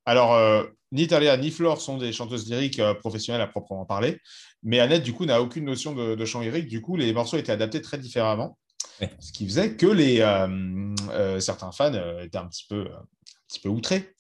[0.06, 4.20] Alors, ni Talia ni Flore sont des chanteuses lyriques professionnelles à proprement parler.
[4.64, 6.68] Mais Annette, du coup, n'a aucune notion de, de chant lyrique.
[6.68, 8.58] Du coup, les morceaux étaient adaptés très différemment.
[9.02, 9.12] Ouais.
[9.20, 13.06] Ce qui faisait que les, euh, euh, certains fans euh, étaient un petit peu, un
[13.48, 14.14] petit peu outrés.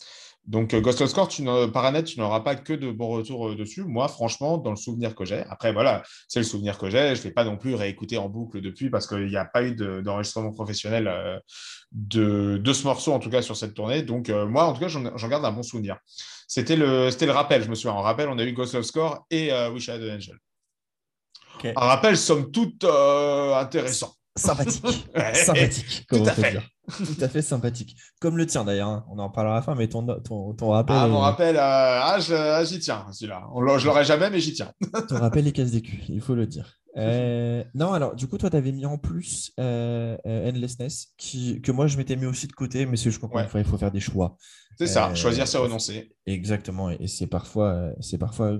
[0.46, 3.86] Donc, Ghost of Score, tu tu n'auras pas que de bons retours dessus.
[3.86, 7.16] Moi, franchement, dans le souvenir que j'ai, après, voilà, c'est le souvenir que j'ai.
[7.16, 9.64] Je ne l'ai pas non plus réécouté en boucle depuis parce qu'il n'y a pas
[9.64, 11.42] eu de- d'enregistrement professionnel
[11.94, 14.02] de, de ce morceau, en tout cas, sur cette tournée.
[14.02, 15.98] Donc, euh, moi, en tout cas, j'en garde un bon souvenir.
[16.46, 17.94] C'était le, le rappel, je me souviens.
[17.94, 20.38] En rappel, on a eu Ghost of Score et euh, Wish I Had an Angel.
[21.56, 21.72] Ok.
[21.74, 24.14] Un rappel, somme toute, euh, intéressant.
[24.36, 24.84] Sympathique.
[25.16, 25.34] Ouais.
[25.36, 26.06] sympathique.
[26.10, 26.52] Tout à on peut fait.
[26.52, 26.68] dire.
[26.98, 27.96] Tout à fait sympathique.
[28.20, 28.90] Comme le tien d'ailleurs.
[28.90, 29.06] hein.
[29.10, 30.96] On en parlera à la fin, mais ton, ton, ton rappel.
[31.00, 33.44] Ah, est- mon rappel, euh, ah, je- ah, j'y tiens, celui-là.
[33.78, 34.72] Je l'aurais jamais, mais j'y tiens.
[35.10, 36.78] Ton rappel les casse des culs, il faut le dire.
[36.98, 41.72] Euh, non, alors, du coup, toi, tu avais mis en plus euh, Endlessness, qui, que
[41.72, 43.48] moi, je m'étais mis aussi de côté, mais c'est juste qu'encore Ouais.
[43.48, 44.36] fois, il faut faire des choix.
[44.78, 46.12] C'est ça, choisir, c'est renoncer.
[46.26, 48.60] Exactement, et c'est parfois, c'est parfois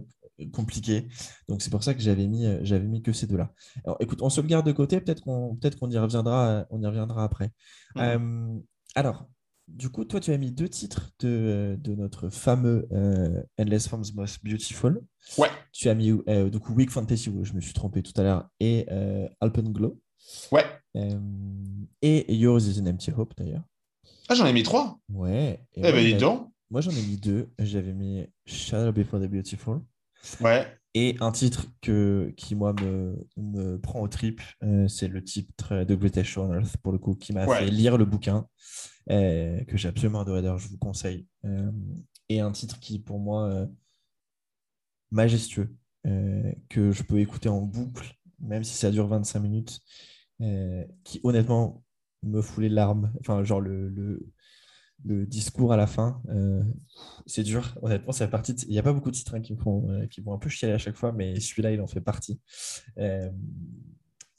[0.52, 1.08] compliqué.
[1.48, 3.54] Donc, c'est pour ça que j'avais mis, euh, j'avais mis que ces deux-là.
[3.86, 6.66] Alors, écoute, on se le garde de côté, peut-être qu'on peut qu'on y, reviendra, euh,
[6.70, 7.52] on y reviendra après.
[7.96, 8.02] Mhm.
[8.02, 8.60] Euh,
[8.96, 9.28] alors,
[9.68, 14.12] du coup, toi, tu as mis deux titres de, de notre fameux euh, Endless Forms
[14.14, 15.02] Most Beautiful.
[15.38, 18.12] Ouais, Tu as mis euh, du coup Weak Fantasy, où je me suis trompé tout
[18.18, 20.00] à l'heure, et euh, Alpenglow.
[20.52, 20.66] ouais.
[22.02, 23.64] Et Yours is an Empty Hope, d'ailleurs.
[24.30, 25.00] Ah, j'en ai mis trois.
[25.10, 25.66] Ouais.
[25.76, 26.50] Et Eh ben, dis j'en ai- donc.
[26.70, 27.50] moi, j'en ai mis deux.
[27.60, 29.82] J'avais mis Shadow Before the Beautiful.
[30.42, 30.68] Ouais.
[30.96, 35.84] Et un titre que, qui, moi, me, me prend au trip, euh, c'est le titre
[35.84, 37.58] de Show on Earth, pour le coup, qui m'a Ouais.
[37.60, 38.48] fait lire le bouquin,
[39.10, 41.28] euh, que j'ai absolument adoré, d'ailleurs, je vous conseille.
[41.46, 41.72] Euh,
[42.30, 43.66] et un titre qui, pour moi, euh,
[45.12, 45.76] majestueux,
[46.70, 49.80] que je peux écouter en boucle, même si ça dure 25 minutes,
[51.04, 51.84] qui, honnêtement,
[52.24, 53.12] me fout les larmes.
[53.20, 54.32] Enfin, genre, le, le,
[55.06, 56.64] le discours à la fin, euh,
[57.26, 57.76] c'est dur.
[57.82, 58.54] Honnêtement, c'est partie.
[58.68, 60.50] Il n'y a pas beaucoup de titres hein, qui, vont, euh, qui vont un peu
[60.50, 62.40] chialer à chaque fois, mais celui-là, il en fait partie.
[62.98, 63.30] Euh,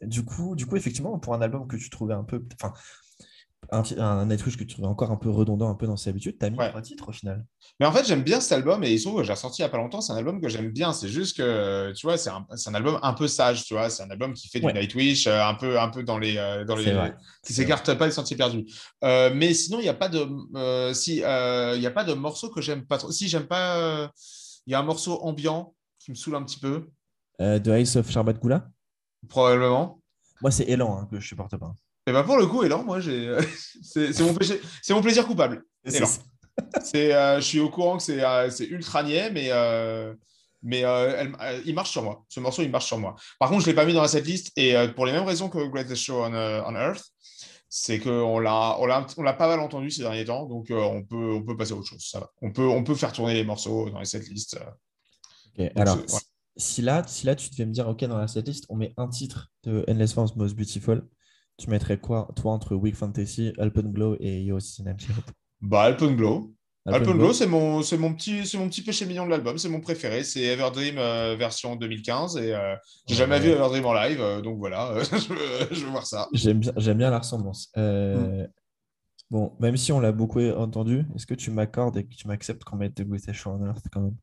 [0.01, 2.45] du coup, du coup, effectivement, pour un album que tu trouvais un peu,
[3.73, 6.37] un, un Nightwish que tu trouvais encore un peu redondant, un peu dans ses habitudes,
[6.39, 6.69] tu as mis Ouais.
[6.69, 7.45] trois titres au final.
[7.81, 9.65] Mais en fait, j'aime bien cet album et il se trouve que j'ai ressorti il
[9.65, 10.01] n'y a pas longtemps.
[10.01, 10.93] C'est un album que j'aime bien.
[10.93, 13.91] C'est juste que, tu vois, c'est un, un album un peu sage, tu vois.
[13.91, 14.73] C'est un album qui fait Ouais.
[14.73, 17.15] du Nightwish, euh, un peu, un peu dans les, euh, dans les, vrai.
[17.45, 18.65] qui s'écarte pas des sentiers perdus.
[19.03, 22.15] Euh, mais sinon, il n'y a pas de, euh, si, il y a pas de
[22.15, 23.11] morceau que j'aime pas trop.
[23.11, 24.11] Si j'aime pas,
[24.67, 26.89] il y a un morceau ambiant qui me saoule un petit peu,
[27.39, 28.69] The Ice of Sharbat Gula?
[29.29, 30.01] Probablement.
[30.43, 31.75] Moi, c'est Elan hein, que je supporte pas.
[32.07, 33.35] Et ben pour le coup, Elan, moi, j'ai,
[33.83, 35.65] c'est c'est mon péché, c'est mon plaisir coupable.
[36.85, 40.15] C'est, euh, je suis au courant que c'est, euh, c'est ultra niais, mais, euh,
[40.63, 41.35] mais elle-
[41.67, 42.25] il marche sur moi.
[42.29, 43.17] Ce morceau, il marche sur moi.
[43.41, 45.67] Par contre, je l'ai pas mis dans cette liste et pour les mêmes raisons que
[45.67, 47.03] Greatest Show on, on Earth,
[47.69, 51.03] c'est qu'on l'a, on l'a, on l'a pas mal entendu ces derniers temps, donc on
[51.03, 52.07] peut, on peut passer à autre chose.
[52.09, 52.31] Ça va.
[52.41, 54.57] On peut, on peut faire tourner les morceaux dans les setlists.
[55.75, 56.05] Alors, ouais.
[56.57, 59.09] si là, si là, tu devais me dire, OK, dans la setlist, on met un
[59.09, 61.05] titre de Endless Forms Most Beautiful,
[61.57, 65.09] tu mettrais quoi, toi, entre Weak Fantasy, Alpenglow et Yo Sinanchi
[65.61, 66.53] Bah, Alpenglow.
[66.87, 69.57] Alpenglow, c'est mon, c'est mon petit, c'est mon petit péché mignon de l'album.
[69.57, 70.23] C'est mon préféré.
[70.23, 72.77] C'est Everdream euh, version 2015 et euh,
[73.09, 76.07] j'ai jamais vu Everdream en live, euh, donc voilà, euh, je, veux, je veux voir
[76.07, 76.29] ça.
[76.35, 77.71] J'aime bien, j'aime bien la ressemblance.
[77.79, 78.47] Euh,
[79.31, 82.63] Bon, même si on l'a beaucoup entendu, est-ce que tu m'accordes et que tu m'acceptes
[82.63, 84.17] qu'on mette The Greatest Show on Earth quand même?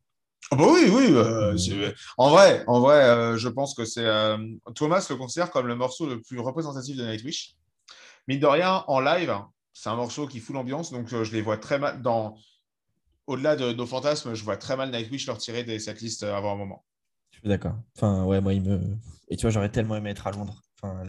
[0.50, 1.06] Ah bah oui, oui.
[1.10, 1.58] euh, Mm.
[1.58, 4.36] c'est- En vrai, en vrai, euh, je pense que c'est euh,
[4.74, 7.54] Thomas le considère comme le morceau le plus représentatif de Nightwish.
[8.28, 9.34] Mine de rien, en live,
[9.72, 12.34] c'est un morceau qui fout l'ambiance, donc euh, je les vois très mal dans.
[13.28, 16.34] Au-delà de nos fantasmes, je vois très mal Nightwish leur tirer de cette liste euh,
[16.36, 16.84] avant un moment.
[17.30, 17.74] Je suis d'accord.
[17.96, 18.80] Enfin, ouais, moi, il me.
[19.28, 20.60] Et tu vois, j'aurais tellement aimé être à Londres.
[20.82, 21.04] Enfin,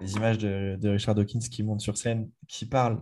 [0.00, 3.00] les images de, de Richard Dawkins qui monte sur scène, qui parle.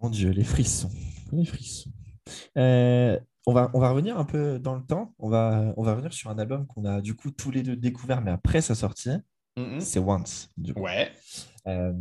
[0.00, 0.90] Mon Dieu, les frissons.
[1.32, 1.90] Les frissons.
[2.56, 5.14] Euh, on, va, on va revenir un peu dans le temps.
[5.18, 7.76] On va, on va revenir sur un album qu'on a du coup tous les deux
[7.76, 9.10] découvert, mais après sa sortie.
[9.56, 9.80] Mm, mm.
[9.80, 10.48] C'est Once.
[10.56, 10.80] Du coup.
[10.82, 11.12] Ouais.
[11.66, 11.92] Euh,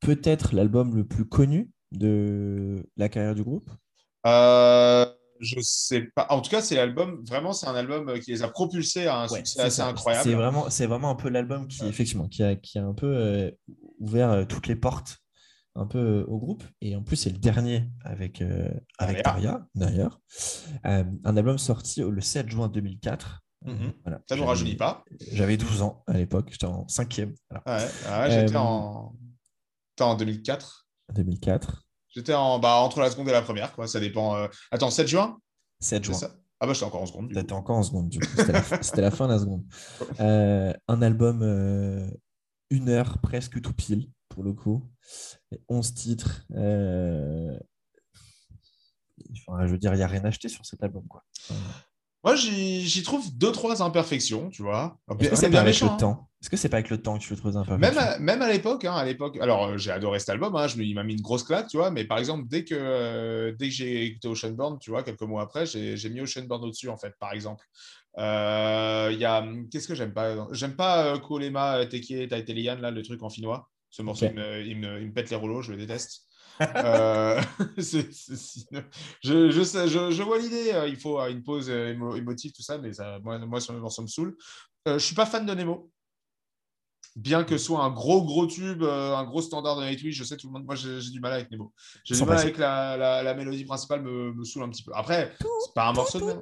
[0.00, 3.68] Peut-être l'album le plus connu de la carrière du groupe?
[4.26, 5.06] Euh,
[5.40, 6.26] je sais pas.
[6.30, 7.24] En tout cas, c'est l'album.
[7.26, 9.88] Vraiment, c'est un album qui les a propulsés à un Ouais, succès c'est assez ça.
[9.88, 10.24] incroyable.
[10.28, 11.88] C'est vraiment, c'est vraiment un peu l'album qui, Ouais.
[11.88, 13.50] effectivement, qui a, qui a un peu euh,
[13.98, 15.18] ouvert euh, toutes les portes
[15.78, 16.64] un peu euh, au groupe.
[16.80, 18.68] Et en plus, c'est le dernier avec, euh,
[18.98, 19.24] avec.
[19.24, 20.20] Daria, d'ailleurs.
[20.86, 23.40] Euh, un album sorti le 7 juin 2004.
[23.64, 23.92] Mhm.
[24.04, 24.20] Voilà.
[24.28, 25.04] Ça ne nous rajeunit pas.
[25.32, 27.88] J'avais 12 ans à l'époque, j'étais en cinquième, voilà, Ouais,
[28.20, 29.14] ouais, j'étais Euh, en...
[29.96, 30.86] T'es en 2004.
[31.10, 31.82] en 2004.
[32.14, 32.58] J'étais en...
[32.60, 33.72] bah, entre la seconde et la première.
[33.74, 33.86] Quoi.
[33.88, 34.36] Ça dépend.
[34.36, 35.38] euh, Attends, 7 juin?
[35.80, 36.14] 7 c'est juin.
[36.18, 36.34] ça?
[36.60, 37.32] Ah bah j'étais encore en seconde.
[37.32, 38.26] T'étais encore en seconde, du coup.
[38.36, 39.64] C'était la, fin- c'était la fin de la seconde.
[40.20, 42.08] Euh, un album, euh,
[42.70, 44.88] une heure presque tout pile, pour le coup.
[45.52, 46.46] Et 11 titres.
[46.54, 47.58] euh,
[49.46, 51.06] Enfin, je veux dire, il n'y a rien acheté sur cet album.
[51.08, 51.24] Quoi.
[52.24, 54.98] Moi, j'y trouve deux, trois imperfections, tu vois.
[55.18, 55.96] Est-ce que c'est pas avec le hein.
[55.96, 58.42] temps Est-ce que c'est pas avec le temps que tu trouves peu Même à, même
[58.42, 61.04] à l'époque, hein, à l'époque, alors euh, j'ai adoré cet album, hein, je il m'a
[61.04, 64.04] mis une grosse claque, tu vois, mais par exemple, dès que, euh, dès que j'ai
[64.06, 67.64] écouté Oceanborn, tu vois, quelques mois après, j'ai mis Oceanborn au-dessus, en fait, par exemple.
[68.18, 70.48] Euh, y a, qu'est-ce que j'aime pas?
[70.50, 73.68] J'aime pas euh, Kolema, Teke, Taitelian, là, le truc en finnois.
[73.90, 76.24] Ce morceau, il, me, il me- il me pète les rouleaux, je le déteste.
[76.60, 77.40] Euh,
[77.78, 78.00] je,
[79.22, 82.52] je, sais- je, je vois l'idée, euh, il faut euh, une pause euh, émo- émotive,
[82.52, 84.36] tout ça, mais ça, moi, moi, ce morceau me saoule.
[84.88, 85.90] Euh, je suis pas fan de Nemo
[87.16, 90.24] bien que ce soit un gros gros tube, euh, un gros standard de Nightwish, je
[90.24, 91.72] sais tout le monde, moi j'ai du mal avec Nemo.
[92.04, 92.46] J'ai du mal passer.
[92.48, 94.92] avec la, la, la mélodie principale, me, me saoule un petit peu.
[94.94, 96.40] Après, c'est pas un morceau de.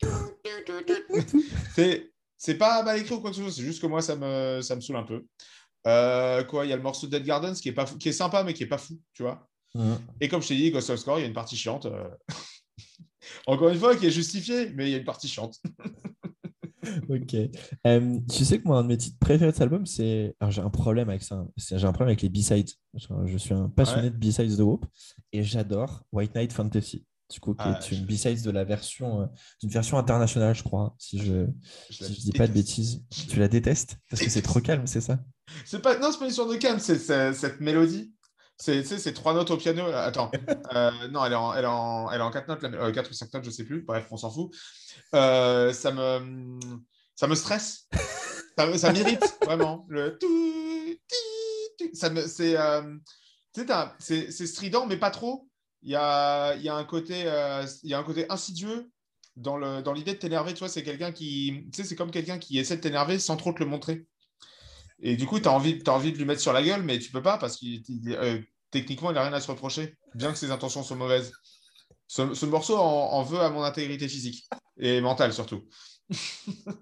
[1.74, 4.14] C'est c'est pas mal écrit ou quoi que ce soit, c'est juste que moi ça
[4.16, 5.24] me, ça me saoule un peu.
[5.86, 8.08] Euh, quoi, il y a le morceau de Dead Gardens qui est, pas fou- qui
[8.08, 9.48] est sympa mais qui est pas fou, tu vois.
[9.74, 9.98] Mhm.
[10.20, 11.86] Et comme je t'ai dit, Ghost of Score, il y a une partie chiante.
[11.86, 12.08] euh,
[13.46, 15.56] Encore une fois, qui est justifiée, mais il y a une partie chiante.
[17.08, 17.34] Ok.
[17.86, 20.36] Euh, tu sais que moi, un de mes titres préférés de cet album, c'est.
[20.38, 21.44] Alors, j'ai un problème avec ça.
[21.56, 22.70] J'ai un problème avec les B-sides.
[22.94, 24.10] Je suis un passionné Ouais.
[24.10, 24.86] de B-sides de groupe
[25.32, 27.04] et j'adore White Knight Fantasy.
[27.28, 29.26] Du coup, qui Ah, est une je- B-sides de la version, euh,
[29.60, 31.46] d'une version internationale, je crois, si je
[31.90, 33.02] Je si je dis pas de bêtises.
[33.10, 33.96] Tu la détestes?
[34.08, 35.18] Parce que c'est trop calme, c'est ça?
[35.64, 36.98] C'est pas, non, c'est pas une histoire de calme, c'est
[37.34, 38.12] cette mélodie.
[38.58, 39.84] C'est trois notes au piano.
[39.86, 40.30] Attends,
[40.74, 43.08] Euh, non, elle est en, elle est en, elle est en quatre notes, euh, quatre
[43.10, 43.82] ou cinq notes, je sais plus.
[43.82, 44.52] Bref, on s'en fout.
[45.14, 46.58] Euh, ça me,
[47.14, 47.86] ça me stresse.
[48.58, 49.86] ça me- ça m'irrite vraiment.
[49.88, 50.26] Le tout,
[51.94, 52.98] ça me, euh,
[54.00, 55.48] c'est c'est strident, mais pas trop.
[55.82, 58.90] Il y a, il y a un côté, euh, il y a un côté insidieux
[59.36, 59.58] dans
[59.92, 60.54] l'idée de t'énerver.
[60.56, 64.06] C'est comme quelqu'un qui essaie de t'énerver sans trop te le montrer.
[65.00, 67.22] Et du coup, tu as envie, de lui mettre sur la gueule, mais tu peux
[67.22, 70.82] pas parce il- euh, techniquement, il n'a rien à se reprocher, bien que ses intentions
[70.82, 71.32] soient mauvaises.
[72.08, 74.48] Ce, morceau en, veut à mon intégrité physique
[74.78, 75.64] et mentale surtout.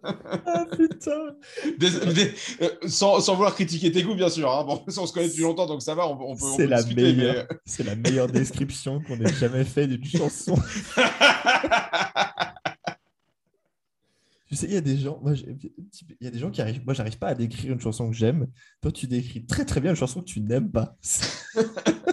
[0.03, 1.35] Ah putain
[1.83, 4.51] euh, sans, vouloir critiquer tes goûts, bien sûr.
[4.51, 4.65] Hein.
[4.65, 7.85] Bon, on se connaît depuis longtemps, donc ça va, on, peut, C'est la, meilleure, c'est
[7.85, 10.57] la meilleure description qu'on ait jamais fait d'une chanson.
[14.49, 15.71] tu sais, il y a des gens, moi, il
[16.21, 16.85] y a des gens qui arrivent.
[16.85, 18.47] Moi, j'arrive pas à décrire une chanson que j'aime.
[18.83, 20.99] Toi, tu décris très très bien une chanson que tu n'aimes pas.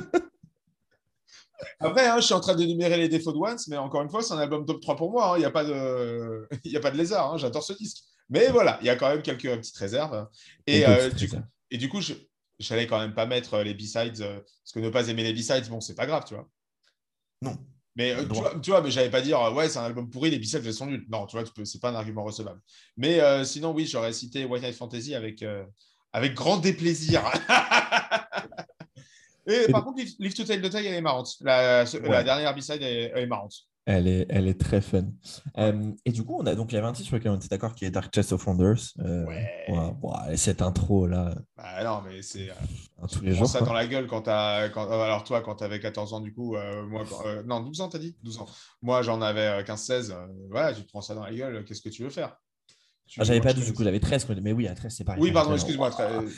[1.81, 4.21] Après, hein, je suis en train d'énumérer les défauts de Once, mais encore une fois,
[4.21, 5.33] c'est un album top 3 pour moi.
[5.33, 5.37] Hein.
[5.37, 6.47] Il n'y a, pas de...
[6.75, 7.33] a pas de lézard.
[7.33, 7.37] Hein.
[7.37, 8.03] J'adore ce disque.
[8.29, 10.27] Mais voilà, il y a quand même quelques petites réserves.
[10.67, 11.37] Et, euh, du, coup,
[11.69, 12.13] et du coup, je
[12.69, 14.21] n'allais quand même pas mettre euh, les B-sides.
[14.21, 16.47] Euh, parce que ne pas aimer les B-sides, bon, c'est pas grave, tu vois.
[17.41, 17.57] Non.
[17.97, 20.39] Mais tu vois, tu vois, mais j'allais pas dire ouais, c'est un album pourri, les
[20.39, 21.05] B-sides sont nuls.
[21.09, 22.61] Non, tu vois, c'est pas un argument recevable.
[22.95, 25.43] Mais sinon, oui, j'aurais cité White Night Fantasy avec,
[26.13, 27.21] avec grand déplaisir.
[29.47, 31.35] Et par contre, Live to Tell the Tale, elle est marrante.
[31.41, 33.53] La, dernière B-side, elle, est marrante.
[33.85, 35.05] Elle est, elle est très fun.
[35.57, 37.37] Euh, et du coup, on a donc il y avait un titre sur lequel on
[37.37, 38.93] était d'accord qui est Dark Chest of Wonders.
[38.99, 40.37] Euh, ouais.
[40.37, 41.33] cette intro là.
[41.57, 42.51] Bah, non, mais c'est.
[42.51, 43.47] Euh, tous les jours.
[43.47, 44.69] ça dans la gueule quand t'as.
[44.69, 44.87] Quand...
[44.87, 46.55] alors toi, quand t'avais 14 ans, du coup,
[46.87, 47.05] moi,
[47.45, 48.15] non, 12 ans, t'as dit?
[48.21, 48.47] 12 ans.
[48.83, 50.15] Moi, j'en avais 15-16.
[50.51, 51.65] voilà, tu te prends ça dans la gueule.
[51.65, 52.37] Qu'est-ce que tu veux faire?
[53.17, 54.27] Ah, j'avais pas 12, du coup, j'avais 13.
[54.41, 55.21] Mais oui, à 13, c'est pareil.
[55.21, 55.91] Oui, pardon, excuse-moi.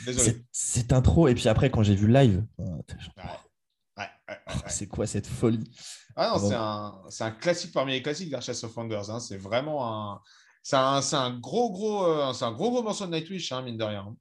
[0.06, 0.42] Désolé.
[0.50, 1.28] C'est intro.
[1.28, 2.84] Et puis après, quand j'ai vu le live, oh,
[4.68, 5.70] c'est quoi cette folie?
[6.16, 6.48] Ah non,
[7.08, 9.10] c'est un, un, classique parmi les classiques d'Archers of Wonders.
[9.10, 9.20] Hein.
[9.20, 10.20] C'est vraiment un.
[10.62, 13.76] C'est un, un, gros, gros, euh, c'est un gros, gros morceau de Nightwish, hein, mine
[13.76, 14.16] de rien.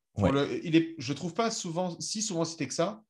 [0.64, 3.01] il est, je trouve pas souvent, si souvent cité que ça.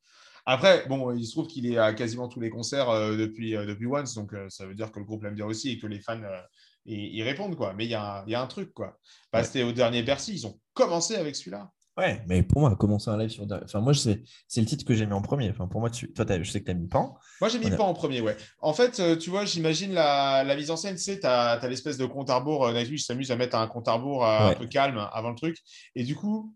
[0.45, 3.65] Après, bon, il se trouve qu'il est à quasiment tous les concerts euh, depuis, euh,
[3.65, 5.99] depuis Once, donc ça veut dire que le groupe l'aime bien aussi et que les
[5.99, 6.21] fans
[6.85, 7.73] ils, répondent, quoi.
[7.73, 8.97] Mais il y, a, y a un truc, quoi.
[9.31, 11.71] Bah, C'était au dernier Bercy, ils ont commencé avec celui-là.
[11.95, 13.45] Ouais, mais pour moi, commencer un live sur.
[13.63, 14.23] Enfin, moi, c'est
[14.57, 15.51] le titre que j'ai mis en premier.
[15.51, 16.11] Enfin, pour moi, tu...
[16.11, 17.19] toi, je sais que tu as mis Pan.
[17.39, 18.35] Moi, j'ai mis Pan en premier, ouais.
[18.61, 20.43] En fait, euh, tu vois, j'imagine la...
[20.55, 22.65] mise en scène, tu sais, tu as, l'espèce de compte à rebours.
[22.65, 25.35] Euh, Nightwish s'amuse à mettre un compte à rebours euh, un peu calme avant le
[25.35, 25.57] truc.
[25.95, 26.55] Et du coup,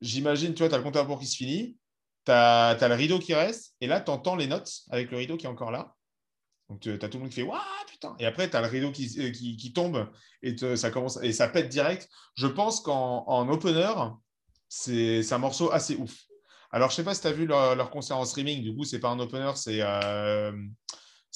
[0.00, 1.76] j'imagine, tu vois, tu as le compte à rebours qui se finit,
[2.24, 2.76] tu as...
[2.80, 5.50] le rideau qui reste, et là, tu entends les notes avec le rideau qui est
[5.50, 5.96] encore là.
[6.70, 8.68] Donc, tu as tout le monde qui fait Waouh, putain Et après, tu as le
[8.68, 10.08] rideau qui, qui, qui tombe
[10.42, 12.08] et ça, commence, et ça pète direct.
[12.36, 13.92] Je pense qu'en opener,
[14.68, 16.16] c'est un morceau assez ouf.
[16.70, 18.62] Alors, je ne sais pas si tu as vu leur, concert en streaming.
[18.62, 20.52] Du coup, ce n'est pas un opener, c'est euh,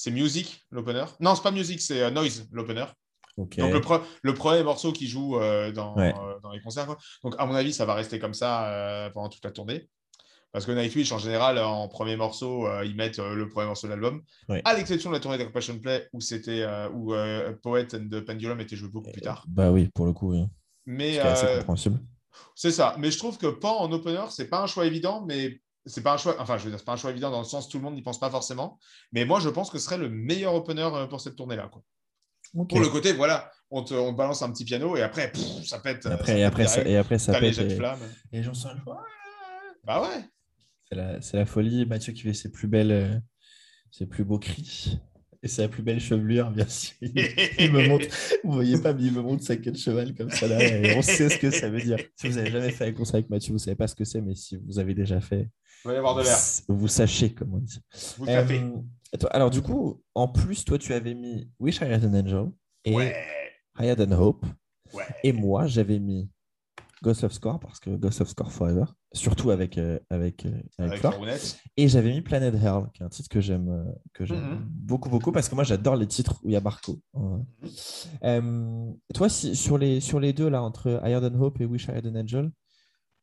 [0.07, 1.05] Music, l'opener.
[1.19, 2.85] Non, ce n'est pas Music, c'est euh, Noise, l'opener.
[3.37, 6.95] Donc, le, premier morceau qui joue euh, dans, les concerts.
[7.21, 9.89] Donc, à mon avis, ça va rester comme ça pendant toute la tournée.
[10.55, 14.23] Parce que Nightwish, en général, en premier morceau, ils mettent le premier morceau de l'album.
[14.63, 17.13] À l'exception de la tournée de Passion Play, où, c'était où
[17.61, 19.43] Poet and the Pendulum était joué beaucoup plus tard.
[19.49, 20.45] Bah oui, pour le coup, oui.
[20.85, 21.99] Mais, c'est compréhensible.
[22.55, 22.95] C'est ça.
[22.99, 26.13] Mais je trouve que Pan en opener, c'est pas un choix évident, mais c'est pas
[26.13, 26.35] un choix.
[26.39, 27.83] Enfin, je veux dire, c'est pas un choix évident dans le sens où tout le
[27.83, 28.79] monde n'y pense pas forcément.
[29.11, 31.69] Mais moi, je pense que ce serait le meilleur opener euh, pour cette tournée-là.
[32.53, 35.31] Pour le côté, voilà, on te, balance un petit piano et après,
[35.65, 36.05] ça pète.
[36.05, 37.57] Après, et, après ça, et après, ça pète.
[37.57, 37.99] Les flammes.
[38.31, 38.69] Et les gens sont
[39.83, 40.23] Bah ouais.
[41.21, 41.85] C'est la, la, folie.
[41.85, 43.19] Mathieu qui fait ses plus belles, euh,
[43.91, 44.99] ses plus beaux cris.
[45.43, 46.95] Et sa plus belle chevelure, bien sûr.
[47.01, 48.07] Il, me montre,
[48.43, 50.97] vous voyez pas, mais il me montre sa queue de cheval comme ça là, et
[50.97, 51.97] on sait ce que ça veut dire.
[52.15, 54.21] Si vous n'avez jamais fait un concert avec Mathieu, vous savez pas ce que c'est,
[54.21, 55.49] mais si vous avez déjà fait,
[55.85, 56.37] y avoir de l'air.
[56.67, 57.79] Vous sachez, comme on dit.
[58.17, 58.71] Vous euh,
[59.29, 62.51] alors, du coup, en plus, toi, tu avais mis Wish I Had an Angel
[62.85, 63.13] et
[63.79, 64.45] I Had an Hope.
[65.23, 66.29] Et moi, j'avais mis
[67.05, 71.03] Ghost of Score parce que Ghost of Score Forever, surtout avec, euh, avec, euh, avec,
[71.77, 74.65] Et j'avais mis Planet Hell, qui est un titre que j'aime euh, que j'aime mm-hmm.
[74.65, 76.99] beaucoup, beaucoup, parce que moi j'adore les titres où il y a Marco.
[77.13, 78.97] Mm-hmm.
[79.13, 81.91] toi, si, sur, les, sur les deux, là, entre I Had Hope et Wish I
[81.91, 82.51] Had an Angel,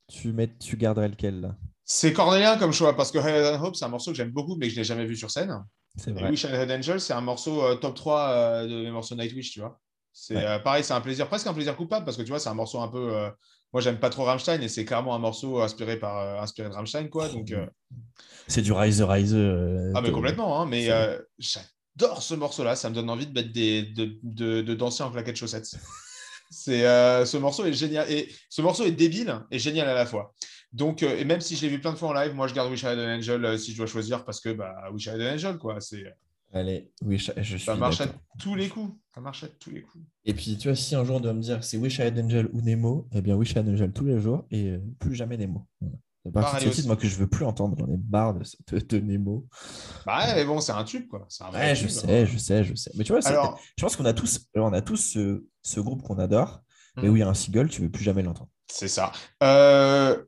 [0.09, 1.57] tu, mets, tu garderais lequel là?
[1.85, 4.55] C'est Cornélien comme choix, parce que I Had Hope, c'est un morceau que j'aime beaucoup,
[4.55, 5.61] mais que je n'ai jamais vu sur scène.
[5.97, 6.31] C'est vrai.
[6.31, 9.81] Wish I Had Angel, c'est un morceau top 3 de mes morceaux Nightwish, tu vois.
[10.13, 12.55] C'est pareil, c'est un plaisir, presque un plaisir coupable, parce que tu vois, c'est un
[12.55, 13.29] morceau un peu
[13.73, 16.75] moi, j'aime pas trop Rammstein et c'est clairement un morceau inspiré, par, euh, inspiré de
[16.75, 17.09] Rammstein.
[17.09, 17.67] Quoi, donc, euh,
[18.47, 19.35] C'est du Rise Rise.
[19.35, 20.61] Euh, ah, mais complètement.
[20.61, 20.91] Hein, mais
[21.39, 22.77] j'adore ce morceau-là.
[22.77, 25.71] Ça me donne envie de mettre des, de, de, de danser en claquettes chaussettes.
[26.51, 28.11] c'est, ce morceau est génial.
[28.11, 30.35] Et ce morceau est débile et génial à la fois.
[30.73, 32.71] Donc, et même si je l'ai vu plein de fois en live, moi, je garde
[32.71, 35.21] Wish I Had an Angel si je dois choisir parce que bah, Wish I Had
[35.23, 35.81] an Angel, quoi.
[35.81, 36.05] C'est.
[36.55, 38.95] Allez, Wish, je suis ça marche à tous les coups.
[39.15, 40.05] Ça marche à tous les coups.
[40.25, 42.19] Et puis, tu vois, si un jour on doit me dire c'est Wish I Had
[42.19, 45.15] Angel ou Nemo, eh bien, Wish I Had Angel tous les jours et euh, plus
[45.15, 45.67] jamais Nemo.
[46.25, 47.77] C'est partie de ce moi que je veux plus entendre.
[47.79, 49.47] J'en ai marre de, de, de, Nemo.
[50.07, 51.27] Bah ouais, mais bon, c'est un tube, quoi.
[51.41, 52.91] Un ouais, je sais, je sais, je sais.
[52.95, 56.19] Mais tu vois, je pense qu'on a tous, on a tous ce, ce groupe qu'on
[56.19, 56.63] adore,
[56.97, 57.13] mais hmm.
[57.13, 58.51] où il y a un single, tu veux plus jamais l'entendre.
[58.71, 59.11] C'est ça.
[59.43, 60.23] Euh,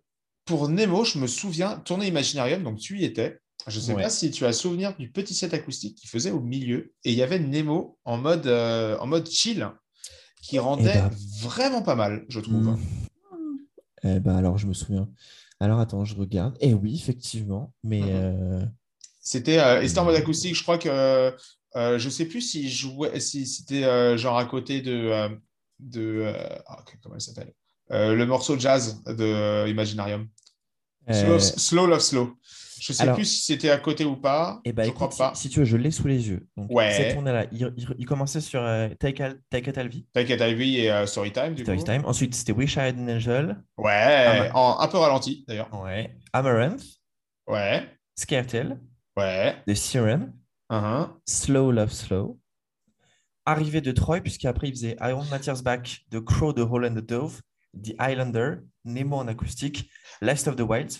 [0.46, 3.38] pour Nemo, je me souviens, tournée Imaginarium, donc tu y étais.
[3.66, 4.02] Je ne sais Ouais.
[4.02, 6.92] pas si tu as souvenir du petit set acoustique qu'il faisait au milieu.
[7.04, 9.68] Et il y avait Nemo en mode, euh, en mode chill
[10.42, 11.10] qui rendait ben.
[11.40, 12.56] vraiment pas mal, je trouve.
[12.62, 12.78] Hmm.
[14.02, 15.08] Eh ben alors, je me souviens.
[15.60, 16.56] Alors, attends, je regarde.
[16.60, 17.72] Eh oui, effectivement.
[17.82, 18.60] Mais euh,
[19.20, 20.54] C'était euh, et en mode acoustique.
[20.54, 21.34] Je crois que
[21.74, 25.30] je sais plus si jouait, si c'était genre à côté de
[25.80, 26.32] de
[26.66, 27.54] ah, comment elle s'appelle?
[27.88, 30.28] Le morceau jazz de Imaginarium.
[31.10, 32.36] Slow, Slow Love Slow.
[32.80, 34.60] Je sais alors- plus si c'était à côté ou pas.
[34.64, 35.34] eh ben, je écoute, crois pas.
[35.34, 36.46] si tu veux, je l'ai sous les yeux.
[36.56, 36.92] Donc, Ouais.
[36.92, 40.40] cette tournée-là, il, il- il commençait sur euh, Take, Al- Take It Alvi, Take It
[40.40, 41.72] Ivy et euh, Storytime du coup.
[41.78, 42.04] Storytime.
[42.04, 43.56] Ensuite, c'était Wish I Had an Angel.
[43.78, 45.68] Ouais, en, un peu ralenti d'ailleurs.
[45.72, 46.16] Ouais.
[46.32, 46.82] Amaranth,
[47.46, 48.80] Ouais, Scaretel,
[49.16, 49.56] ouais.
[49.66, 50.32] The Siren,
[50.70, 51.08] uh-huh.
[51.26, 52.38] Slow Love Slow.
[53.46, 56.86] Arrivé de Troy, puisqu'après, il faisait I Want My Tears Back, The Crow, The Hole
[56.86, 57.40] and the Dove,
[57.74, 59.90] The Highlander, Nemo en acoustique,
[60.22, 60.92] Last of the Wild.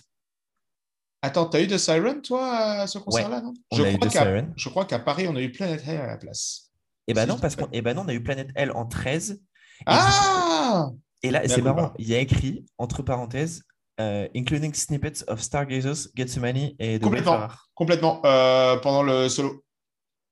[1.25, 3.55] Attends, t'as eu de Siren toi à ce concert-là, non?
[3.70, 4.53] on je a crois The qu'à- Siren.
[4.57, 6.70] Je crois qu'à Paris, on a eu Planet Hell à la place.
[7.09, 9.31] Et ben non, parce qu'on eh ben non, on a eu Planète L en 13.
[9.33, 9.39] Et
[9.87, 10.91] Ah
[11.22, 13.62] Et là, c'est marrant, il y a écrit, entre parenthèses,
[14.01, 17.33] euh, including snippets of Stargazers, Gethsemane et The Complètement.
[17.33, 17.55] Wayfarer.
[17.75, 18.20] Complètement.
[18.27, 19.64] Euh, pendant le solo.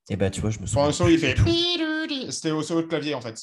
[0.09, 1.09] Et bah, tu vois, je me Pendant souviens.
[1.15, 2.31] le solo, il fait.
[2.31, 3.39] C'était au solo de clavier en fait.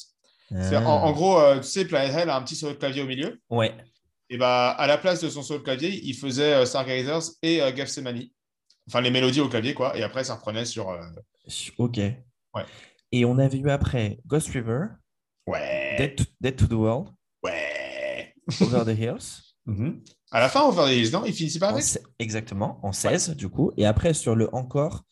[0.52, 0.86] En, Ah.
[0.86, 3.40] en gros, euh, tu sais, Planet Hell a un petit solo de clavier au milieu.
[3.50, 3.72] Ouais.
[4.30, 7.74] Et bah, à la place de son solo clavier, il faisait euh, Stargazers et euh,
[7.74, 8.22] Gethsemane.
[8.88, 9.96] Enfin, les mélodies au clavier, quoi.
[9.96, 10.88] Et après, ça reprenait sur.
[10.88, 11.00] euh,
[11.78, 11.96] Ok.
[11.98, 12.64] Ouais.
[13.12, 14.86] Et on avait eu après Ghost River,
[15.46, 15.96] Ouais.
[15.98, 17.08] Dead to, Dead to the World,
[17.42, 18.34] Ouais.
[18.60, 19.54] Over the Hills.
[19.66, 20.02] Mhm.
[20.30, 21.24] À la fin, Over the Hills, non?
[21.24, 21.84] Il finissait pas avec
[22.20, 23.72] exactement, en 16 du coup.
[23.76, 25.02] Et après, sur le encore,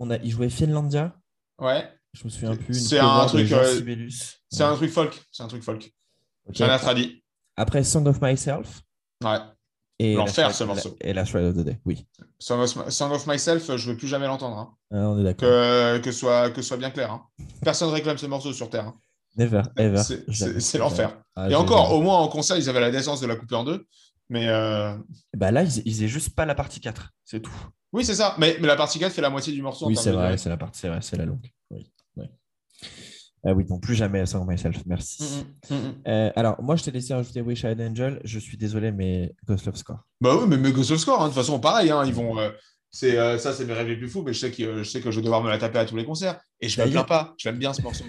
[0.00, 1.16] on a, il jouait Finlandia.
[1.60, 1.88] Ouais.
[2.12, 2.74] Je me souviens plus.
[2.88, 4.40] C'est un cover de truc, Jean euh, Sibelius.
[4.50, 5.22] C'est un truc folk.
[5.32, 5.92] C'est un truc folk.
[6.52, 7.23] C'est un atradi.
[7.56, 8.82] Après, Song of Myself.
[9.22, 9.38] Ouais.
[10.00, 10.96] Et L'enfer, ce morceau.
[11.00, 12.04] Et Last Ride of the Day, oui.
[12.40, 14.56] Song of, Song of Myself, je veux plus jamais l'entendre.
[14.58, 14.74] hein.
[14.92, 15.48] Ah, on est d'accord.
[15.48, 17.12] Que, que, soit, que soit bien clair.
[17.12, 17.22] hein.
[17.62, 18.86] Personne réclame ce morceau sur Terre.
[18.88, 18.94] hein.
[19.36, 20.02] Never, ever.
[20.02, 21.16] C'est- l'enfer.
[21.36, 23.64] Ah, Et encore, au moins en concert, ils avaient la décence de la couper en
[23.64, 23.86] deux.
[24.30, 24.96] Mais euh,
[25.36, 27.52] Bah là, ils, faisaient juste pas la partie 4, c'est tout.
[27.92, 28.34] oui, c'est ça.
[28.38, 29.86] Mais, mais la partie 4 fait la moitié du morceau.
[29.86, 31.46] Oui, c'est vrai, c'est la partie, c'est vrai, c'est la longue.
[33.44, 33.50] Oui, oui.
[33.50, 35.44] Ah oui, non, plus jamais Song of Myself, merci.
[35.70, 35.94] Mm, mm, mm.
[36.08, 38.20] Euh, alors, moi, je t'ai laissé rajouter Wish I Had an Angel.
[38.24, 39.98] Je suis désolé, mais Ghost Love Score.
[40.20, 41.90] Bah oui, mais, mais Ghost of Score, hein, de toute façon, pareil.
[41.90, 42.38] hein, ils vont.
[42.38, 42.50] euh,
[42.90, 44.22] c'est euh, ça, c'est mes rêves les plus fous.
[44.22, 45.84] Mais je sais que euh, je sais que je vais devoir me la taper à
[45.84, 46.40] tous les concerts.
[46.60, 47.34] Et je me plains D'ailleurs- pas.
[47.38, 48.04] Je l'aime bien ce morceau.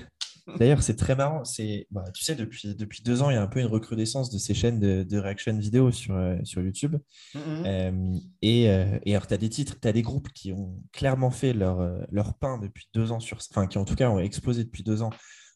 [0.59, 1.43] D'ailleurs, c'est très marrant.
[1.43, 4.29] C'est, bah, tu sais, depuis, depuis deux ans, il y a un peu une recrudescence
[4.29, 6.97] de ces chaînes de, de reaction vidéo sur, euh, sur YouTube.
[7.33, 7.63] Mm, mm.
[7.65, 10.79] Euh, et, euh, et alors, tu as des titres, tu as des groupes qui ont
[10.91, 14.09] clairement fait leur, euh, leur pain depuis deux ans, sur, enfin, qui en tout cas
[14.09, 15.09] ont explosé depuis deux ans.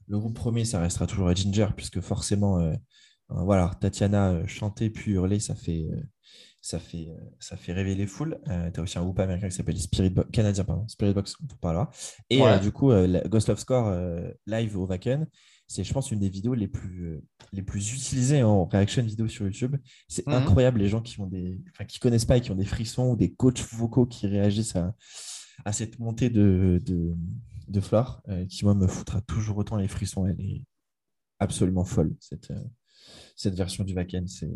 [0.08, 2.60] Le groupe premier, ça restera toujours Ginger, puisque forcément,
[3.30, 5.86] voilà, Tatiana chanter puis hurler, ça fait,
[6.62, 8.39] ça fait, euh, ça fait rêver les foules.
[8.74, 11.55] tu as aussi un groupe américain qui s'appelle Spirit Box, canadien, pardon, Spirit Box, on
[11.57, 11.89] parlera.
[12.30, 12.51] Et Ouais.
[12.53, 15.28] euh, du coup, euh, Ghost of Score euh, live au Wacken,
[15.68, 17.22] c'est, je pense, une des vidéos les plus, euh,
[17.53, 19.76] les plus utilisées en reaction vidéo sur YouTube.
[20.07, 20.34] C'est Mhm.
[20.34, 23.16] incroyable les gens qui ont des, qui connaissent pas et qui ont des frissons ou
[23.16, 24.95] des coachs vocaux qui réagissent à,
[25.66, 27.14] à cette montée de, de,
[27.68, 30.26] de Flore, euh, qui moi me foutra toujours autant les frissons.
[30.26, 30.64] Elle est
[31.39, 32.64] absolument folle cette, euh,
[33.42, 34.50] cette version du Wacken, c'est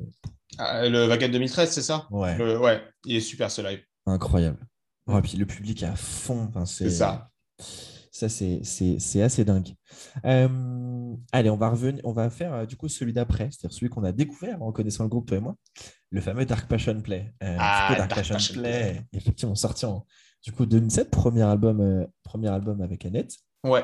[0.58, 2.06] Ah, le Vacan 2013, c'est ça?
[2.12, 3.80] Ouais, Le- ouais, il est super ce live.
[4.06, 4.60] incroyable.
[5.08, 6.48] Ouais, puis le public à fond.
[6.50, 7.30] Enfin, C'est ça.
[8.12, 9.70] Ça, c'est c'est- c'est assez dingue.
[10.26, 13.90] Euh, allez, on va revenir, on va faire euh, du coup celui d'après, c'est-à-dire celui
[13.90, 15.56] qu'on a découvert en connaissant le groupe, toi et moi,
[16.12, 17.34] le fameux Dark Passion Play.
[17.42, 20.06] Euh, Ah, coup, Dark, Dark Passion, Passion Play, effectivement, sorti en
[20.44, 23.34] du coup 2007, premier album, euh, premier album avec Annette.
[23.64, 23.84] Ouais.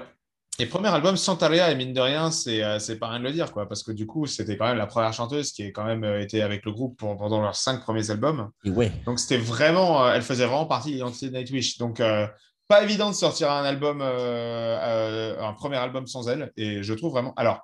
[0.61, 3.31] Et premier album, Santaria, et mine de rien, c'est euh, c'est pas rien de le
[3.31, 5.85] dire, quoi, parce que du coup, c'était quand même la première chanteuse qui a quand
[5.85, 8.49] même euh, été avec le groupe pendant leurs cinq premiers albums.
[8.65, 11.77] Et ouais, Donc c'était vraiment, euh, elle faisait vraiment partie de l'identité de Nightwish.
[11.77, 12.27] Donc euh,
[12.67, 16.51] pas évident de sortir un album, euh, euh, un premier album sans elle.
[16.57, 17.33] Et je trouve vraiment.
[17.37, 17.61] Alors,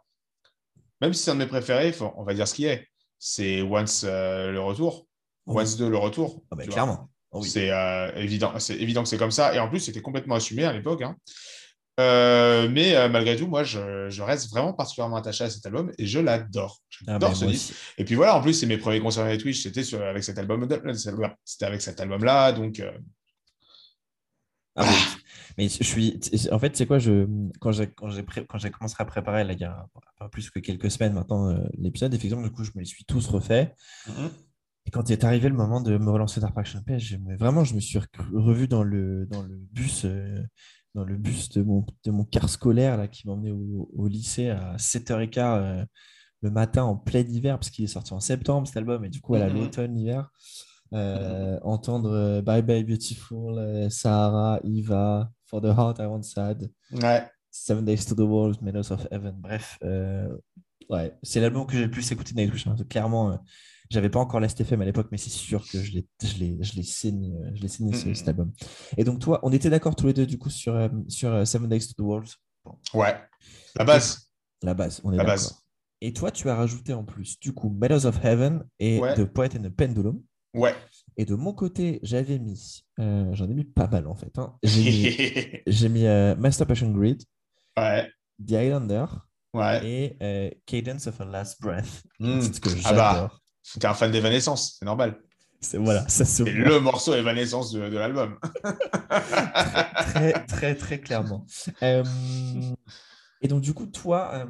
[1.01, 2.87] même si c'est un de mes préférés, faut- on va dire ce qui est.
[3.19, 5.05] C'est Once le retour,
[5.47, 5.63] Oui.
[5.63, 6.41] Once 2 le retour.
[6.51, 7.09] Ah bah, clairement.
[7.31, 7.49] Oh oui.
[7.49, 7.69] C'est
[8.15, 9.53] évident, c'est évident que c'est comme ça.
[9.53, 11.01] Et en plus, c'était complètement assumé à l'époque.
[11.01, 11.17] hein.
[11.99, 15.91] Euh, mais euh, malgré tout, moi, je, je reste vraiment particulièrement attaché à cet album
[15.97, 16.81] et je l'adore.
[16.81, 17.73] Ah J'adore bah, ce disque.
[17.97, 20.67] Et puis voilà, en plus, c'est mes premiers concerts avec Twitch, c'était avec cet album.
[21.45, 22.91] C'était avec cet album-là, donc euh,
[24.75, 24.95] Ah oui.
[25.57, 26.19] Mais je suis.
[26.51, 27.25] En fait, c'est quoi je...
[27.61, 29.87] Quand j'ai quand j'ai pré- quand j'ai commencé à préparer, là, il y a
[30.19, 33.05] pas plus que quelques semaines maintenant, euh, l'épisode, effectivement, du coup, je me les suis
[33.05, 33.73] tous refaits.
[34.87, 37.63] Et quand est arrivé le moment de me relancer Dark Action Play, je me- vraiment,
[37.63, 37.99] je me suis
[38.33, 40.43] revu dans le, dans le bus, euh,
[40.95, 44.49] dans le bus de mon, de mon car scolaire là, qui m'emmenait au, au lycée
[44.49, 45.85] à 7h15 euh,
[46.41, 49.19] le matin en plein hiver, parce qu'il est sorti en septembre cet album, et du
[49.21, 49.53] coup, à Mhm.
[49.53, 50.31] l'automne, hiver.
[50.93, 56.69] euh, entendre euh, Bye Bye Beautiful, euh, Sahara, Eva, For the Heart I Want Sad,
[56.91, 57.27] Ouais.
[57.51, 59.35] Seven Days to the World, Meadows of Heaven.
[59.37, 59.77] Bref,
[60.89, 62.67] ouais, c'est l'album que j'ai le plus écouté de Nightwish.
[62.67, 62.75] hein.
[62.89, 63.39] Clairement,
[63.89, 66.75] j'avais pas encore l'STFM à l'époque, mais c'est sûr que je l'ai, je l'ai, je
[66.75, 68.15] l'ai saigné, euh, je l'ai saigné Mhm.
[68.15, 68.51] cet album.
[68.97, 71.45] Et donc, toi, on était d'accord tous les deux du coup sur, euh, sur euh,
[71.45, 72.27] Seven Days to the World.
[72.93, 73.15] Ouais.
[73.75, 74.29] La base.
[74.63, 75.33] La base, on est La d'accord.
[75.35, 75.55] base.
[76.01, 79.15] Et toi, tu as rajouté en plus, du coup, Meadows of Heaven et Ouais.
[79.15, 80.21] The Poet and the Pendulum.
[80.53, 80.73] Ouais.
[81.17, 84.37] Et de mon côté, j'avais mis, euh, j'en ai mis pas mal en fait.
[84.37, 84.57] hein.
[84.63, 87.23] J'ai mis, j'ai mis euh, Master Passion Grid,
[87.77, 88.09] ouais.
[88.45, 89.05] The Highlander
[89.53, 89.87] Ouais.
[89.87, 92.03] et euh, Cadence of a Last Breath.
[92.19, 92.41] Mm.
[92.41, 93.31] C'est ce que Ah bah.
[93.79, 95.19] T'es un fan d'Evanescence, c'est normal.
[95.61, 98.37] C'est voilà, ça se le morceau Evanescence de, de l'album.
[99.09, 101.45] très, très, très clairement.
[101.81, 102.03] Euh,
[103.41, 104.45] et donc, du coup, toi, euh,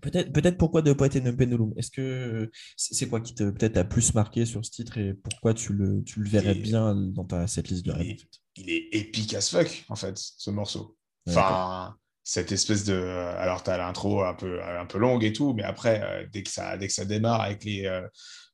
[0.00, 3.76] peut-être, peut-être pourquoi de Poet and the Pendulum Est-ce que c'est quoi qui te peut-être
[3.76, 6.94] a plus marqué sur ce titre et pourquoi tu le, tu le verrais Et- bien
[6.94, 8.28] dans ta cette liste de rêves est- en fait?
[8.56, 10.96] il est épique as fuck, en fait, ce morceau.
[11.28, 11.96] Enfin,
[12.28, 12.94] cette espèce de.
[13.38, 16.42] Alors, tu as l'intro un peu, un peu longue et tout, mais après, euh, dès,
[16.42, 18.06] que ça, dès que ça démarre avec les, euh,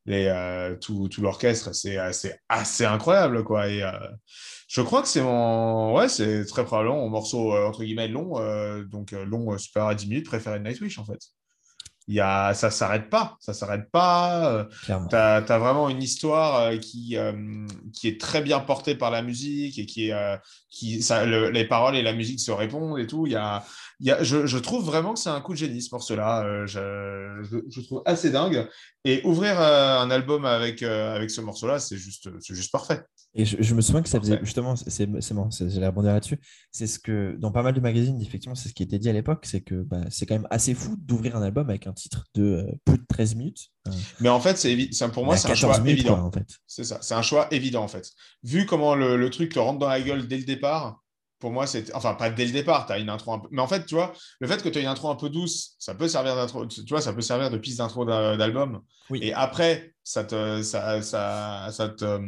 [0.06, 3.68] les, euh, tout, tout l'orchestre, c'est assez, assez incroyable, quoi.
[3.68, 3.90] Et euh,
[4.68, 5.92] je crois que c'est mon.
[5.92, 9.58] Ouais, c'est très probablement mon morceau, euh, entre guillemets, long, euh, donc euh, long, euh,
[9.58, 11.18] super à 10 minutes, préféré de Nightwish, en fait.
[12.06, 14.52] Il y a, ça s'arrête pas, ça s'arrête pas.
[14.52, 17.32] euh, tu as, vraiment une histoire euh, qui, euh,
[17.94, 20.12] qui est très bien portée par la musique et qui est.
[20.12, 20.36] euh,
[20.70, 23.26] qui, ça, le- les paroles et la musique se répondent et tout.
[23.26, 23.64] Il y a,
[24.00, 26.44] y a, je, je trouve vraiment que c'est un coup de génie ce morceau-là.
[26.44, 28.68] Euh, je, je, je trouve assez dingue.
[29.04, 33.02] Et ouvrir euh, un album avec, euh, avec ce morceau-là, c'est juste, juste parfait.
[33.34, 34.46] Et je, me souviens que ça faisait Parfait.
[34.46, 36.38] justement, c'est bon, j'allais rebondir là-dessus.
[36.70, 39.12] C'est ce que dans pas mal de magazines, effectivement, c'est ce qui était dit à
[39.12, 42.24] l'époque, c'est que bah, c'est quand même assez fou d'ouvrir un album avec un titre
[42.34, 43.70] de plus de 13 minutes.
[44.20, 44.76] Mais en fait, c'est
[45.12, 46.14] pour moi, c'est un 14 choix évident.
[46.14, 46.46] quoi, en fait.
[46.66, 48.08] C'est ça, c'est un choix évident en fait.
[48.44, 51.03] Vu comment le, le truc te rentre dans la gueule dès le départ,
[51.44, 51.94] pour moi, c'est.
[51.94, 53.48] Enfin, pas dès le départ, tu as une intro un peu.
[53.50, 55.74] Mais en fait, tu vois, le fait que tu aies une intro un peu douce,
[55.78, 56.64] ça peut servir d'intro.
[56.66, 58.80] Tu vois, ça peut servir de piste d'intro d'a- d'album.
[59.10, 59.18] Oui.
[59.22, 62.18] Et après, ça te, ça, ça, ça te,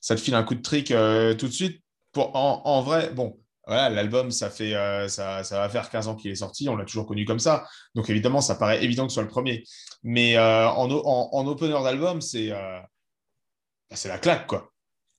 [0.00, 1.82] ça te file un coup de trick euh, tout de suite.
[2.12, 6.08] Pour, en, en vrai, bon, voilà, l'album, ça, fait, euh, ça, ça va faire 15
[6.08, 6.68] ans qu'il est sorti.
[6.68, 7.64] On l'a toujours connu comme ça.
[7.94, 9.62] Donc, évidemment, ça paraît évident que ce soit le premier.
[10.02, 12.50] Mais euh, en, en, en opener d'album, c'est.
[12.50, 12.80] euh,
[13.90, 14.72] bah, c'est la claque, quoi.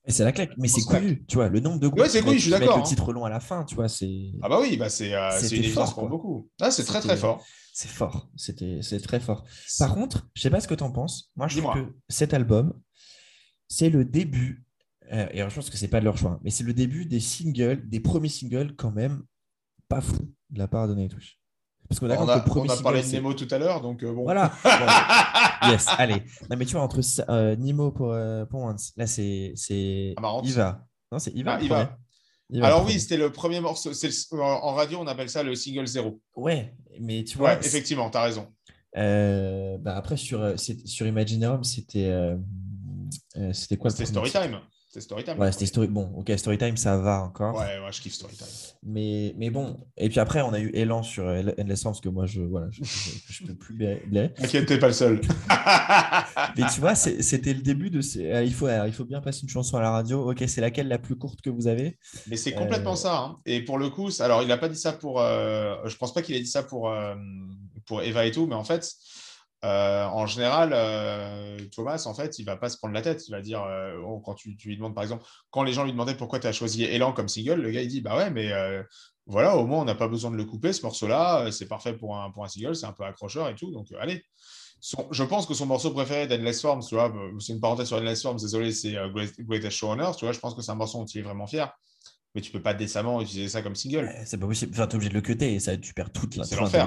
[0.06, 2.34] C'est la claque, mais c'est couillu, tu vois, le nombre de groupes Ouais, c'est mettent-
[2.34, 2.86] je suis d'accord, le hein.
[2.86, 5.58] titre long à la fin, tu vois, c'est Ah bah oui, bah c'est euh, une
[5.58, 6.48] évidence fort, pour beaucoup.
[6.60, 7.44] Ah, c'est très très fort.
[7.72, 9.44] c'est fort, c'était c'est très fort.
[9.78, 11.30] Par contre, je sais pas ce que tu en penses.
[11.36, 12.72] Moi, je trouve que cet album,
[13.68, 14.64] c'est le début.
[15.12, 16.72] euh, et alors, je pense que c'est pas de leur choix, hein, mais c'est le
[16.74, 19.22] début des singles, des premiers singles quand même
[19.88, 21.39] pas fou de la part de Nightwish.
[21.90, 24.22] Parce qu'on on a, on parlé de Nemo tout à l'heure, donc euh, bon.
[24.22, 24.52] Voilà.
[25.68, 26.22] Yes, allez.
[26.48, 30.46] Non, mais tu vois, entre euh, Nemo pour, euh, pour Once, là, c'est c'est Amarante.
[30.48, 30.86] Iva.
[31.10, 31.58] Non, c'est Iva.
[31.60, 31.98] Ah, Iva.
[32.62, 33.92] Alors oui, c'était le premier morceau.
[33.92, 36.20] c'est le- En radio, on appelle ça le single zéro.
[36.36, 38.46] Ouais, mais tu vois, Ouais, effectivement, tu as raison.
[38.96, 42.36] Euh, bah après, sur, euh, sur Imaginarium, c'était euh,
[43.36, 44.60] euh, c'était quoi C'était Storytime.
[44.92, 45.38] C'était Storytime.
[45.38, 45.86] Ouais, c'était Story.
[45.86, 47.54] Bon, ok, Storytime, ça va encore.
[47.54, 48.48] Ouais, ouais, je kiffe Storytime.
[48.82, 52.08] Mais, mais bon, et puis après, on a eu Elan sur euh, Endless parce que
[52.08, 54.34] moi, je voilà, je, je, je peux plus blairer.
[54.34, 55.20] T'inquiète, t'es pas le seul.
[56.56, 58.00] Mais tu vois, c'était le début de.
[58.00, 60.28] ces- euh, il, faut, alors, il faut bien passer une chanson à la radio.
[60.28, 61.96] Ok, c'est laquelle la plus courte que vous avez?
[62.26, 63.16] Mais c'est complètement Euh, ça.
[63.16, 63.36] hein.
[63.46, 65.20] Et pour le coup, alors il n'a pas dit ça pour.
[65.20, 67.14] euh, je pense pas qu'il ait dit ça pour, euh,
[67.86, 68.92] pour Eva et tout, mais en fait,
[69.64, 73.26] euh, en général, euh, Thomas, en fait, il va pas se prendre la tête.
[73.28, 75.84] Il va dire, euh, oh, quand tu, tu lui demandes, par exemple, quand les gens
[75.84, 78.30] lui demandaient pourquoi tu as choisi Elan comme single, le gars il dit, bah ouais,
[78.30, 78.50] mais
[79.26, 82.16] voilà, au moins on n'a pas besoin de le couper, ce morceau-là, c'est parfait pour
[82.16, 84.24] un, pour un single, c'est un peu accrocheur et tout, donc allez.
[84.80, 87.98] Son- je pense que son morceau préféré d'Endless Forms, tu vois, c'est une parenthèse sur
[87.98, 90.72] Endless Forms, désolé, c'est Great- Greatest Show on Earth, tu vois, je pense que c'est
[90.72, 91.70] un morceau dont il est vraiment fier.
[92.34, 94.08] Mais tu peux pas décemment utiliser ça comme single.
[94.24, 94.72] C'est pas possible.
[94.72, 96.86] Enfin, t'es obligé de le cutter et ça, tu perds toute la C'est l'enfer.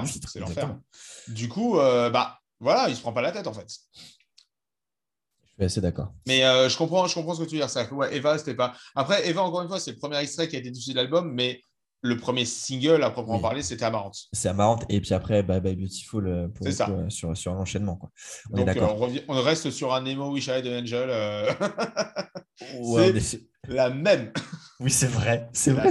[1.28, 3.68] du coup, euh, bah voilà, il se prend pas la tête en fait.
[3.68, 6.12] Je suis assez d'accord.
[6.26, 7.70] Mais euh, je comprends, je comprends ce que tu veux dire.
[7.70, 8.74] C'est ouais, Eva, c'était pas.
[8.96, 11.32] Après, Eva, encore une fois, c'est le premier extrait qui a été diffusé de l'album,
[11.32, 11.60] mais
[12.00, 13.42] le premier single à proprement Oui.
[13.42, 14.16] parler, c'était Amarante.
[14.32, 14.84] C'est amarrante.
[14.88, 16.90] Et puis après, Bye Bye Beautiful euh, pour, ça.
[16.90, 17.96] euh, sur, sur un enchaînement.
[17.96, 18.10] Quoi.
[18.52, 20.80] On est Donc, euh, on, revient- on reste sur un Nemo Wish I Had an
[20.82, 21.08] Angel.
[21.08, 21.52] euh,
[22.80, 24.32] Ouais, c'est- la même.
[24.80, 25.48] Oui, c'est vrai.
[25.52, 25.90] C'est vrai.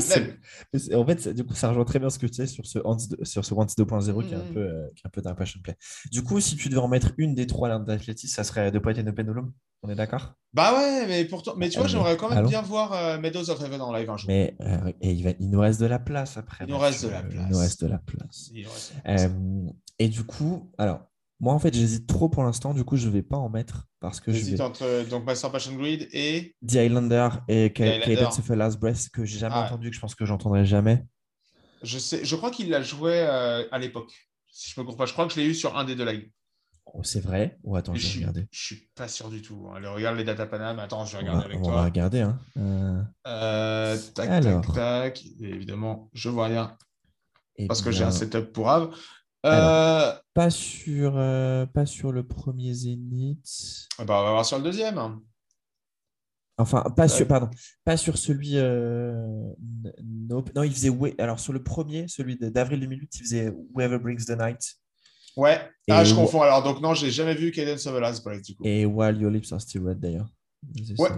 [0.94, 2.96] En fait, du coup, ça rejoint très bien ce que tu sais sur ce Hans,
[2.98, 4.54] de- sur ce Hans 2.0 qui est un Mhm.
[4.54, 5.76] peu, euh, qui est un peu d'un passion play.
[6.12, 8.80] Du coup, si tu devais en mettre une des trois larmes d'athlétisme, ça serait de
[8.80, 9.54] Poet and Pendulum.
[9.84, 10.34] On est d'accord?
[10.54, 12.50] Bah ouais, mais pourtant, mais tu vois, Allez, j'aimerais quand même allons.
[12.50, 14.28] bien voir euh, Meadows of Heaven en live un jour.
[14.28, 16.66] Mais euh, et il, va- il nous reste de la place après.
[16.68, 17.50] Il nous reste de la Il place.
[17.52, 18.50] nous reste de la place.
[18.54, 18.68] Il
[19.08, 19.30] Euh,
[20.00, 21.02] et du coup, alors,
[21.44, 22.74] Moi, en fait, j'hésite trop pour l'instant.
[22.74, 24.64] Du coup, je ne vais pas en mettre parce que je J'hésite vais...
[24.64, 26.56] entre donc Master Passion Grid et.
[26.66, 28.16] The Highlander et Ca- Highlander.
[28.16, 29.66] Cadence of a Last Breath que j'ai jamais Ah.
[29.66, 31.04] entendu, que je pense que j'entendrai jamais.
[31.82, 34.14] Je, sais, je crois qu'il l'a joué euh, à l'époque.
[34.50, 36.06] Si je me comprends pas, je crois que je l'ai eu sur un des deux
[36.10, 36.30] lives.
[36.86, 37.58] Oh, c'est vrai?
[37.64, 38.48] Ou attends, Mais je vais suis, regarder.
[38.50, 39.68] je suis pas sûr du tout.
[39.76, 40.80] Allez, regarde les data Panam.
[40.80, 41.84] Attends, je vais On regarder va, avec on va toi.
[41.84, 42.22] regarder.
[42.22, 42.40] Hein.
[42.58, 44.62] Euh, Euh, tac, Alors.
[44.66, 45.24] tac, tac.
[45.42, 46.78] Évidemment, je vois rien
[47.58, 48.96] eh parce que j'ai un setup pour Ave.
[49.44, 49.70] Alors.
[49.70, 53.88] Euh, Pas sur, euh, pas sur le premier Zénith.
[54.00, 54.98] bah, on va voir sur le deuxième.
[54.98, 55.22] hein.
[56.58, 57.50] Enfin, pas sur, pardon,
[57.84, 58.58] pas sur celui.
[58.58, 59.12] euh,
[60.04, 60.52] Nope.
[60.56, 60.92] Non, il faisait.
[61.18, 64.76] Alors, sur le premier, celui d'avril 2008, il faisait Whoever Brings the Night
[65.36, 65.60] Ouais.
[65.90, 66.44] Ah, je confonds.
[66.44, 68.64] Alors, donc, non, j'ai jamais vu Cadence of the Last Breath, du coup.
[68.66, 70.28] et While Your Lips Are Still Red d'ailleurs.
[71.00, 71.10] Ouais.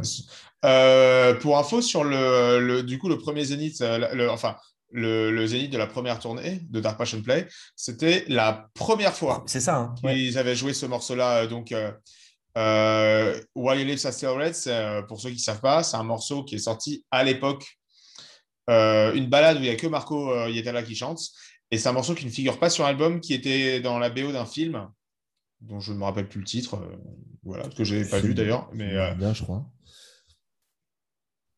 [0.64, 4.56] Euh, pour info, sur le, le- du coup, le premier Zénith, le- enfin,
[4.96, 9.44] le, le Zénith de la première tournée de Dark Passion Play, c'était la première fois
[9.46, 9.76] C'est ça.
[9.78, 9.96] hein.
[10.04, 10.16] Ouais.
[10.16, 11.44] qu'ils avaient joué ce morceau-là.
[11.44, 11.92] euh, Donc, euh,
[12.58, 16.04] euh, While You Live Still Red, euh, pour ceux qui ne savent pas, c'est un
[16.04, 17.78] morceau qui est sorti à l'époque,
[18.68, 21.20] une balade où il n'y a que Marco Yetala qui chante.
[21.72, 24.32] Et c'est un morceau qui ne figure pas sur l'album, qui était dans la BO
[24.32, 24.88] d'un film,
[25.62, 26.80] dont je ne me rappelle plus le titre,
[27.44, 28.70] voilà, que je n'ai pas vu d'ailleurs.
[28.74, 29.66] Mais bien, je crois.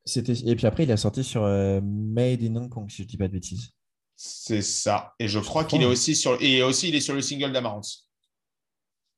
[0.07, 0.33] C'était...
[0.33, 3.17] Et puis après, il a sorti sur euh, Made in Hong Kong, si je dis
[3.17, 3.71] pas de bêtises.
[4.15, 5.13] C'est ça.
[5.19, 7.87] Et je crois qu'il est aussi sur et aussi il est sur le single d'Amaranthe.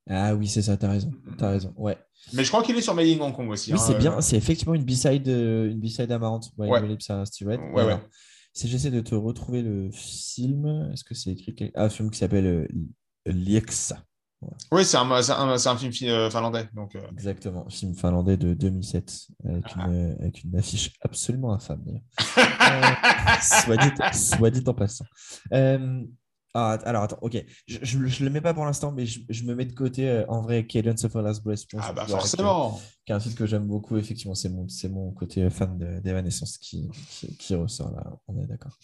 [0.09, 1.11] Ah oui, c'est ça, t'as raison.
[1.37, 1.73] T'as raison.
[1.77, 1.97] Ouais.
[2.33, 3.71] Mais je crois qu'il est sur Made in Hong Kong aussi.
[3.71, 4.21] Oui, hein, c'est euh, bien.
[4.21, 6.51] C'est effectivement une B-side, euh, une B-side amarante.
[6.57, 6.67] Ouais,
[7.85, 7.97] Ouais.
[8.51, 12.09] Si j'essaie de te retrouver le film, est-ce que c'est écrit quel- Ah, un film
[12.09, 12.67] qui s'appelle euh,
[14.71, 16.69] Oui, c'est un, film fi- euh, finlandais.
[16.73, 19.87] Donc, euh, Exactement, film finlandais de 2007 avec, Ah.
[19.87, 21.83] une, avec une affiche absolument infâme.
[22.71, 22.81] Euh,
[23.41, 25.05] soit, dit, soit dit en passant.
[25.53, 26.03] Euh,
[26.53, 29.53] ah, alors attends, ok, je ne le mets pas pour l'instant, mais je, je me
[29.55, 31.61] mets de côté euh, en vrai Cadence of a Last Breath.
[31.69, 32.79] je pense ah bah forcément.
[33.05, 35.99] qui est un titre que j'aime beaucoup, effectivement, c'est mon, c'est mon côté fan de-
[35.99, 38.77] d'Evanescence qui, qui, qui ressort là, on est d'accord.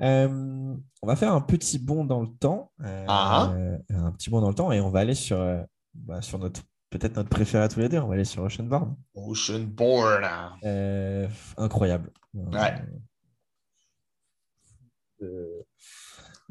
[0.00, 3.52] Euh, on va faire un petit bond dans le temps, euh, Ah.
[3.90, 5.62] un petit bond dans le temps, et on va aller sur, euh,
[5.94, 8.94] bah, sur notre peut-être notre préféré à tous les deux, on va aller sur Oceanborn.
[9.14, 10.24] Oceanborn.
[10.62, 12.10] Euh, incroyable.
[12.34, 12.74] Ouais.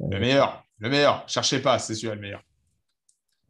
[0.01, 0.63] Euh, Le meilleur.
[0.79, 1.23] Le meilleur.
[1.27, 2.41] Cherchez pas, c'est celui-là le meilleur.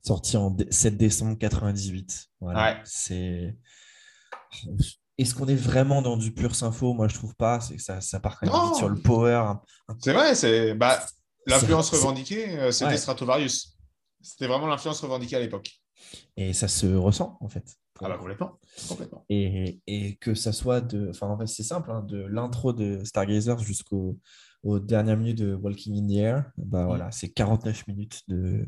[0.06, 2.28] sorti en dé- 7 décembre 98.
[2.41, 2.74] Voilà.
[2.74, 2.82] Ouais.
[2.84, 3.56] C'est.
[5.18, 7.60] Est-ce qu'on est vraiment dans du pur sympho Moi, je trouve pas.
[7.62, 9.54] C'est ça, ça part quand même vite sur le power.
[10.00, 11.00] C'est vrai, c'est bah,
[11.46, 12.98] l'influence revendiquée, euh, c'était Ouais.
[12.98, 13.78] Stratovarius.
[14.22, 15.70] C'était vraiment l'influence revendiquée à l'époque.
[16.38, 17.64] Et ça se ressent, en fait.
[18.02, 18.60] Ah bah complètement.
[18.89, 19.24] complètement.
[19.30, 21.10] et, et que ça soit de.
[21.12, 24.20] Enfin, en fait, c'est simple, hein, de l'intro de Stargazer jusqu'au
[24.64, 26.51] aux dernières minutes de Walking in the Air.
[26.57, 26.88] Bah Mm.
[26.88, 28.68] voilà, c'est 49 minutes de,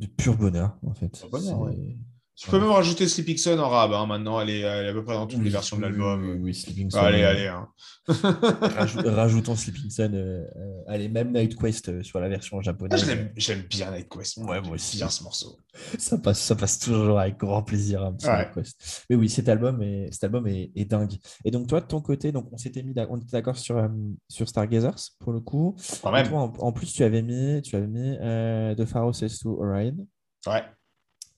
[0.00, 1.24] de pur bonheur, en fait.
[1.30, 1.96] Bonheur, ouais.
[2.36, 3.92] Tu peux même rajouter Sleeping Sun en rab.
[3.92, 6.28] hein, maintenant, elle est, elle est à peu près dans toutes les versions de l'album.
[6.30, 7.46] Oui, oui, Sleeping Sun, allez, euh, allez.
[7.46, 7.68] hein.
[8.08, 12.62] Rajou- rajoutons Sleeping Sun, euh, euh, allez, même Night Quest euh, sur la version Ah,
[12.62, 13.06] japonaise.
[13.06, 14.36] l'aime- J'aime bien Night Quest.
[14.38, 14.96] Ouais, moi aussi.
[14.96, 15.58] Bien ce morceau.
[15.98, 18.12] ça, passe, ça passe toujours avec grand plaisir.
[18.16, 18.38] petit Ouais.
[18.38, 19.04] Night Quest.
[19.08, 21.14] Mais oui, cet album, est, cet album est, est dingue.
[21.44, 23.88] Et donc, toi, de ton côté, donc, on s'était mis on était d'accord sur, euh,
[24.28, 25.76] sur Stargazers pour le coup.
[26.02, 26.28] Quand Et même.
[26.28, 29.50] toi, en, en plus, tu avais mis, tu avais mis euh, The Pharaoh Says to
[29.62, 30.06] Orion.
[30.48, 30.62] Ouais.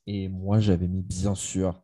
[0.06, 1.82] Et moi, j'avais mis, bien sûr,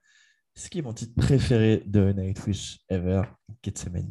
[0.55, 3.23] ce qui est mon titre préféré de Nightwish ever,
[3.62, 4.11] Gethsemane.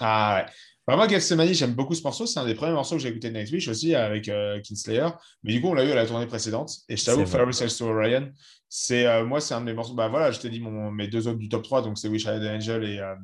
[0.00, 0.52] Ah ouais.
[0.86, 2.26] Bah, moi, Gethsemane, j'aime beaucoup ce morceau.
[2.26, 5.08] C'est un des premiers morceaux que j'ai écouté de Nightwish aussi avec euh, Kinslayer.
[5.42, 6.72] Mais du coup, on l'a eu à la tournée précédente.
[6.88, 7.26] Et je t'avoue.
[7.26, 8.30] Pharaoh Says to Orion,
[8.68, 9.94] c'est euh, moi, c'est un de mes morceaux.
[9.94, 11.82] Bah voilà, je t'ai dit mon, mes deux autres du top 3.
[11.82, 13.14] Donc, c'est Wish I Had an Angel et, euh,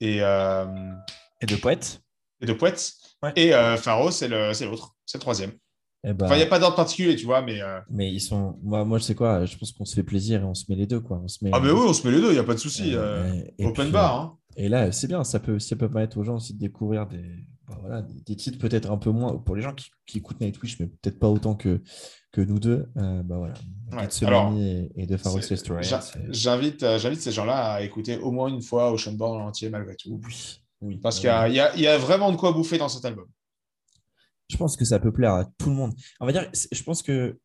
[0.00, 0.18] et,
[1.42, 2.00] Et de poète
[2.40, 2.92] et de Poète.
[3.22, 3.32] Ouais.
[3.36, 4.94] Et Pharaoh, c'est l'autre.
[5.06, 5.52] C'est le troisième.
[6.04, 7.60] Eh ben, Enfin, il n'y a pas d'ordre particulier, tu vois, mais.
[7.60, 8.58] euh, Mais ils sont.
[8.62, 10.76] Moi, moi, je sais quoi, je pense qu'on se fait plaisir et on se met
[10.76, 11.20] les deux, quoi.
[11.24, 12.54] On se met, Ah, mais oui, on se met les deux, il n'y a pas
[12.54, 12.94] de souci.
[12.94, 13.24] Euh,
[13.60, 14.20] euh, Open puis, bar.
[14.20, 14.38] Hein.
[14.56, 17.24] Et là, c'est bien, ça peut, ça peut permettre aux gens aussi de découvrir des,
[17.66, 20.40] bah voilà, des, des titres peut-être un peu moins, pour les gens qui, qui écoutent
[20.40, 21.80] Nightwish, mais peut-être pas autant que,
[22.30, 22.86] que nous deux.
[22.94, 23.54] bah voilà,
[23.92, 25.82] Ouais, Gethsemane alors, et, et Historian.
[25.82, 29.70] j'a- c'est- J'invite j'invite ces gens-là à écouter au moins une fois Oceanborn en entier,
[29.70, 30.20] malgré tout.
[30.24, 30.96] Oui, oui.
[31.02, 32.88] Parce qu'il y a- il y, a- il y a vraiment de quoi bouffer dans
[32.88, 33.26] cet album.
[34.48, 35.92] Je pense que ça peut plaire à tout le monde.
[36.20, 37.38] On va dire, je pense que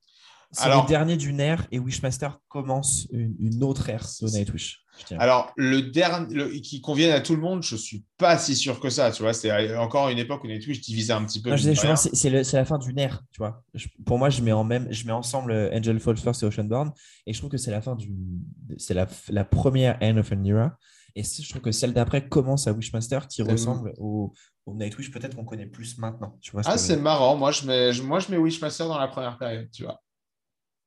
[0.52, 4.82] c'est Alors- le dernier d'une ère et Wishmaster commence une, une autre ère de Nightwish.
[5.18, 8.90] Alors, le dernier qui convienne à tout le monde, je suis pas si sûr que
[8.90, 9.12] ça.
[9.12, 11.52] Tu vois, c'est encore une époque où Nightwish divisait un petit peu.
[11.52, 13.64] Non, je c'est c'est le- c'est la fin d'une ère, tu vois.
[13.76, 16.48] Je- pour moi, je mets, en même, je mets ensemble euh, Angel Falls First et
[16.48, 16.92] Oceanborn,
[17.26, 18.42] et je trouve que c'est la fin d'une,
[18.78, 20.78] c'est la, la première End of an Era,
[21.16, 24.34] et je trouve que celle d'après commence à Wishmaster, qui ressemble au,
[24.66, 26.38] au Nightwish peut-être qu'on connaît plus maintenant.
[26.42, 27.36] Tu vois ce Ah, c'est marrant.
[27.36, 30.02] Moi, je mets, je- moi, je mets Wishmaster dans la première période, tu vois.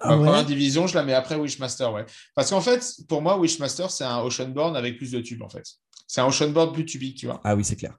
[0.01, 0.27] Ah Ma ouais?
[0.29, 2.05] première division, je la mets après Wishmaster, ouais.
[2.35, 5.65] Parce qu'en fait, pour moi, Wishmaster, c'est un Oceanborn avec plus de tubes, en fait.
[6.09, 7.41] C'est un Oceanborn plus tubique, tu vois.
[7.45, 7.97] Ah oui, c'est clair.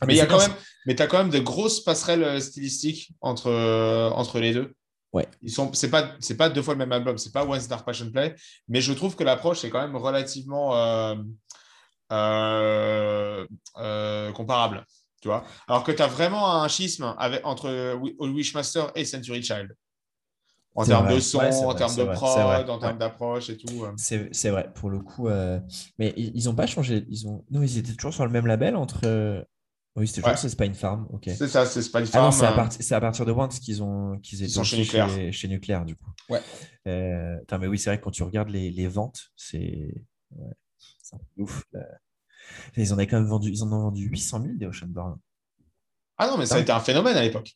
[0.00, 0.52] Ah, mais il y a quand même,
[0.84, 4.74] mais tu as quand même de grosses passerelles euh, stylistiques entre, euh, entre les deux.
[5.12, 5.28] Ouais.
[5.42, 7.84] Ils sont, c'est pas, c'est pas deux fois le même album, c'est pas One Star
[7.84, 8.34] Passion Play,
[8.68, 11.16] mais je trouve que l'approche est quand même relativement euh,
[12.12, 13.46] euh,
[13.78, 14.84] euh, comparable,
[15.20, 15.44] tu vois.
[15.68, 19.74] Alors que tu as vraiment un schisme avec, entre Wi- Wishmaster et Century Child.
[20.74, 21.16] En termes vrai.
[21.16, 22.98] de son, Ouais, en termes de vrai, prod, en termes Ouais.
[22.98, 23.86] d'approche et tout.
[23.98, 25.28] C'est vrai, pour le coup.
[25.98, 27.04] Mais ils ils ont pas changé.
[27.10, 27.44] Ils ont...
[27.50, 29.46] Non, ils étaient toujours sur le même label entre.
[29.94, 30.36] Oui, c'était toujours Ouais.
[30.40, 31.06] c'est Spine Farm.
[31.12, 31.24] Ok.
[31.26, 32.32] C'est ça, c'est Spine Ah Farm.
[32.32, 35.08] c'est à, partir- c'est à partir de Once qu'ils ont qu'ils sont chez Nuclear.
[35.10, 36.10] chez, chez Nuclear, du coup.
[36.30, 36.40] Ouais.
[36.86, 39.94] Euh, mais oui, c'est vrai que quand tu regardes les, les ventes, c'est
[40.30, 40.50] ouais,
[41.12, 41.64] un peu ouf.
[41.72, 41.80] là.
[42.76, 45.18] Ils en ont quand même vendu, ils en ont vendu 800 000 des Oceanborn.
[46.18, 46.62] Ah non, mais ça a Putain.
[46.74, 47.52] été un phénomène à l'époque.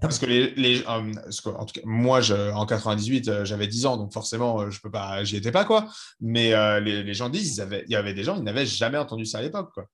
[0.00, 3.44] Parce que les, les euh, parce que, en tout cas, moi, je, en 98, euh,
[3.44, 5.88] j'avais 10 ans, donc forcément, je peux pas, j'y étais pas quoi.
[6.20, 8.64] Mais euh, les, les gens disent, ils avaient- il y avait des gens, ils n'avaient
[8.66, 9.86] jamais entendu ça à l'époque quoi.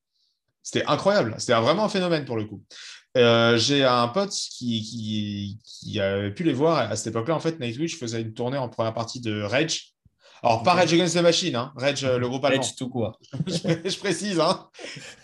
[0.64, 1.36] C'était incroyable.
[1.38, 2.60] C'était vraiment un phénomène pour le coup.
[3.16, 7.36] Euh, J'ai un pote qui, qui, qui avait pu les voir à cette époque-là.
[7.36, 9.90] En fait, Nightwish faisait une tournée en première partie de Rage.
[10.42, 10.74] Alors, pas.
[10.74, 13.12] Rage Against the Machine, hein, Rage, euh, le groupe allemand tout quoi.
[13.46, 14.40] je, je précise.
[14.40, 14.68] Hein.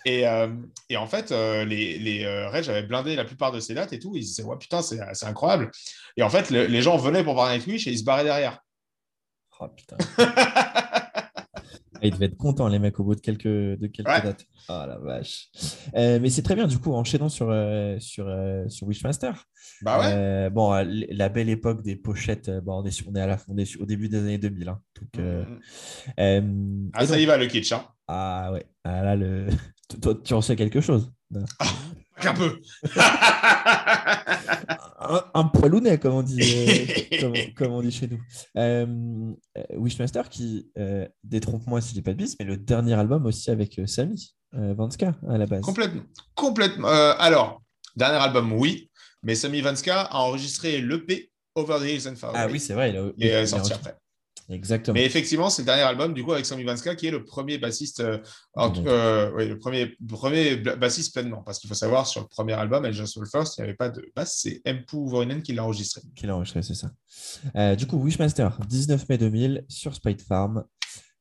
[0.07, 0.49] Et, euh,
[0.88, 3.99] et en fait, euh, les, les Rage avaient blindé la plupart de ces dates et
[3.99, 4.12] tout.
[4.14, 5.70] Ils se disaient, ouais, putain, c'est c'est incroyable.
[6.16, 8.61] Et en fait, le- les gens venaient pour voir Nightwish et ils se barraient derrière.
[9.59, 9.97] Oh putain.
[12.03, 14.22] Ah, Ils devaient être contents, les mecs, au bout de quelques, de quelques Ouais.
[14.22, 14.46] dates.
[14.68, 15.48] Oh la vache.
[15.96, 19.44] Euh, mais c'est très bien, du coup, enchaînons sur, euh, sur, euh, sur Wishmaster.
[19.82, 20.51] Bah ouais.
[20.51, 23.57] Bon, la belle époque des pochettes, bon, on, est sur- on est à la on
[23.59, 24.68] est au début des années 2000.
[24.68, 24.80] hein.
[25.01, 25.59] Donc, euh, Mhm.
[26.20, 27.72] euh, ah, ça donc- y va, le kitsch.
[27.72, 27.84] Hein.
[28.09, 29.46] ah ouais, ah, là, le...
[30.03, 31.12] toi, tu en sais quelque chose.
[32.25, 32.61] Un peu.
[35.01, 36.87] un, un poilounet, comme on dit, euh,
[37.21, 38.21] comme, comme on dit chez nous.
[38.57, 43.27] Euh, euh, Wishmaster qui, euh, détrompe-moi si dis pas de bis, mais le dernier album
[43.27, 45.62] aussi avec Samy Vanska à la base.
[45.62, 46.03] complètement.
[46.35, 46.89] complètement.
[46.89, 47.62] Alors,
[47.97, 48.91] dernier album, oui.
[49.23, 52.91] Mais Sammy Vanska a enregistré l'EP Over the Hills and Far Ah oui, c'est vrai.
[52.91, 53.95] Il, a- est il a- sorti après.
[54.51, 54.94] Exactement.
[54.94, 57.59] Mais effectivement, c'est le dernier album du coup avec Sammy Vanska qui est le premier
[57.59, 58.18] bassiste, euh,
[58.59, 61.42] euh, oui, le premier, premier bassiste pleinement.
[61.42, 63.76] Parce qu'il faut savoir, sur le premier album, El Just Soul First, il n'y avait
[63.76, 66.01] pas de basse, c'est Empu Vorinen qui l'a enregistré.
[66.16, 66.90] Qui l'a enregistré, c'est ça.
[67.57, 70.64] Euh, du coup, Wishmaster, 19 mai 2000 sur Spite Farm.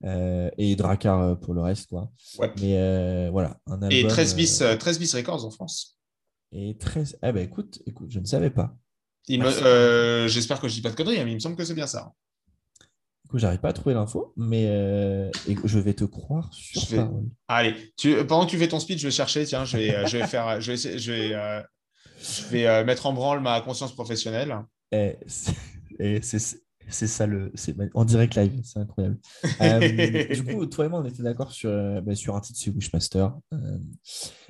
[0.04, 2.10] et Drakkar euh, pour le reste, quoi.
[2.40, 2.52] Ouais.
[2.60, 3.92] Mais voilà, un album.
[3.92, 5.98] Et 13 bis, euh, euh, 13 bis Records en France.
[6.52, 7.20] et 13.
[7.22, 8.76] Ah bah écoute, écoute, je ne savais pas.
[9.30, 11.76] Me- J'espère que je dis pas de conneries, hein, mais il me semble que c'est
[11.76, 12.12] bien ça.
[13.30, 16.82] Du coup, j'arrive pas à trouver l'info, mais euh, et je vais te croire sur
[16.82, 17.26] Je vais- parole.
[17.48, 19.46] Allez, tu, pendant que tu fais ton speech, je vais chercher.
[19.46, 21.62] Tiens, je vais, euh, je vais faire, je vais, je vais, euh,
[22.20, 24.58] je vais euh, mettre en branle ma conscience professionnelle.
[24.92, 25.54] Et c'est
[26.00, 26.58] et c'est-
[26.90, 27.52] ça le.
[27.54, 29.20] C'est en direct live, c'est incroyable.
[30.34, 31.70] Du coup, toi et moi, on était d'accord sur,
[32.02, 33.32] bah, sur un titre, c'est Wishmaster.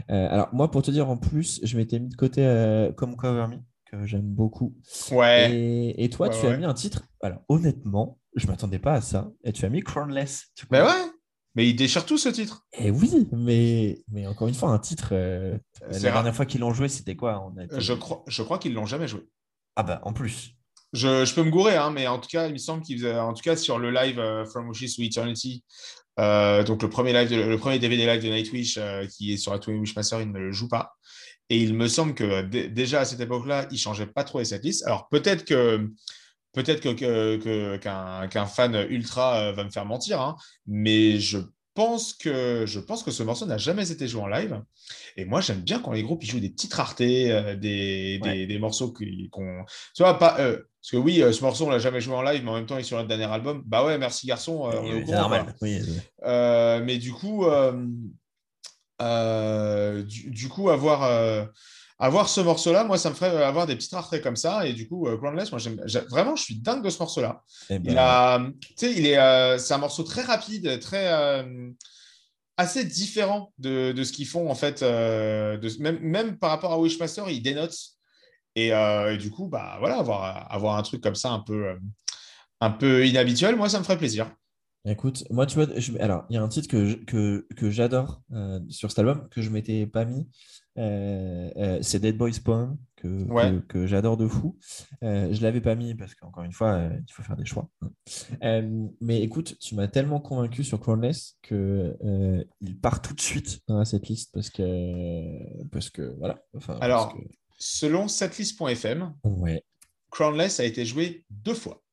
[0.07, 2.41] Alors, moi, pour te dire en plus, je m'étais mis de côté
[2.95, 3.57] comme Cover Me,
[3.91, 4.73] que j'aime beaucoup.
[5.11, 5.51] Ouais.
[5.53, 7.03] Et, et toi, Ouais, tu as mis un titre.
[7.21, 9.29] Alors, honnêtement, je ne m'attendais pas à ça.
[9.43, 10.47] Et tu as mis Crownless.
[10.71, 11.11] Mais ouais.
[11.55, 12.63] Mais il déchire tout ce titre.
[12.73, 15.09] Et oui, mais, mais encore une fois, un titre.
[15.13, 16.13] euh, la rare.
[16.13, 18.85] dernière fois qu'ils l'ont joué, c'était quoi On été- Je crois, je crois qu'ils l'ont
[18.85, 19.27] jamais joué.
[19.75, 20.51] Ah bah, en plus.
[20.93, 23.17] Je, je peux me gourer, hein, mais en tout cas, il me semble qu'ils faisaient-
[23.17, 25.63] en tout cas sur le live euh, From Wishes to Eternity,
[26.19, 29.37] euh, donc le premier live, de- le premier DVD live de Nightwish euh, qui est
[29.37, 30.93] sur la Twin Wishmaster, il ne le joue pas.
[31.49, 34.45] Et il me semble que dé- déjà à cette époque-là, il changeait pas trop les
[34.45, 34.85] setlists.
[34.85, 35.89] Alors peut-être que
[36.53, 40.35] peut-être que, que- que- qu'un qu'un fan ultra euh, va me faire mentir, hein,
[40.67, 41.37] mais je
[41.75, 44.61] pense que je pense que ce morceau n'a jamais été joué en live.
[45.15, 48.33] Et moi, j'aime bien quand les groupes ils jouent des petites raretés, euh, des, Ouais.
[48.39, 49.63] des, des morceaux qui- qu'on.
[49.95, 50.39] Tu vois, pas.
[50.39, 52.55] euh, parce que oui, euh, ce morceau, on l'a jamais joué en live, mais en
[52.55, 53.63] même temps, il est sur notre dernier album.
[53.65, 54.69] Bah ouais, merci garçon.
[55.07, 55.53] normal.
[55.61, 55.83] Oui, euh,
[56.25, 57.45] Euh, mais du coup,
[58.99, 61.47] du, du coup, avoir,
[61.99, 64.65] avoir ce morceau-là, moi, ça me ferait avoir des petites raretés comme ça.
[64.65, 67.43] Et du coup, euh, Groundless, moi, j'ai- vraiment, je suis dingue de ce morceau-là.
[67.69, 71.11] eh Il ben, a, tu sais, il est, euh, c'est un morceau très rapide, très
[71.11, 71.69] euh,
[72.57, 76.71] assez différent de, de ce qu'ils font en fait, euh, de, même, même par rapport
[76.71, 77.75] à Wishmaster, il dénote.
[78.55, 81.67] Et, euh, et du coup, bah voilà, avoir, avoir un truc comme ça un peu,
[81.67, 81.75] euh,
[82.61, 84.31] un peu inhabituel, moi, ça me ferait plaisir.
[84.85, 87.69] Écoute, moi, tu vois, je- alors, il y a un titre que, je- que, que
[87.69, 90.27] j'adore euh, sur cet album, que je m'étais pas mis.
[90.77, 93.51] Euh, euh, c'est Dead Boys Poem, que, Ouais.
[93.51, 94.57] que, que j'adore de fou.
[95.03, 97.69] Euh, je l'avais pas mis parce qu'encore une fois, euh, il faut faire des choix.
[97.81, 98.61] hein.
[99.01, 101.95] Mais écoute, tu m'as tellement convaincu sur Crownless que
[102.61, 106.41] il part tout de suite dans cette liste parce que, parce que voilà.
[106.55, 107.19] Enfin, Alors, que-
[107.57, 109.63] selon setlist.fm, ouais.
[110.11, 111.83] Crownless a été joué deux fois.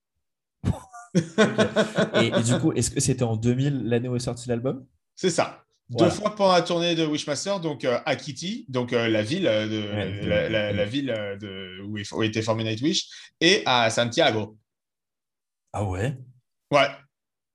[1.15, 4.87] et, et du coup, est-ce que c'était en 2000 l'année où est sorti l'album?
[5.15, 5.65] C'est ça.
[5.89, 6.09] Voilà.
[6.13, 9.47] Deux fois pendant la tournée de Wishmaster, donc euh, à Kitty, donc euh, la ville,
[9.47, 12.65] euh, de, Ouais, de- la, la- la ville euh, de, où, il- où était formé
[12.65, 13.09] Nightwish,
[13.41, 14.59] et à Santiago.
[15.73, 16.19] Ah ouais?
[16.73, 16.89] Ouais,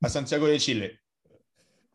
[0.01, 0.91] à Santiago de Chile.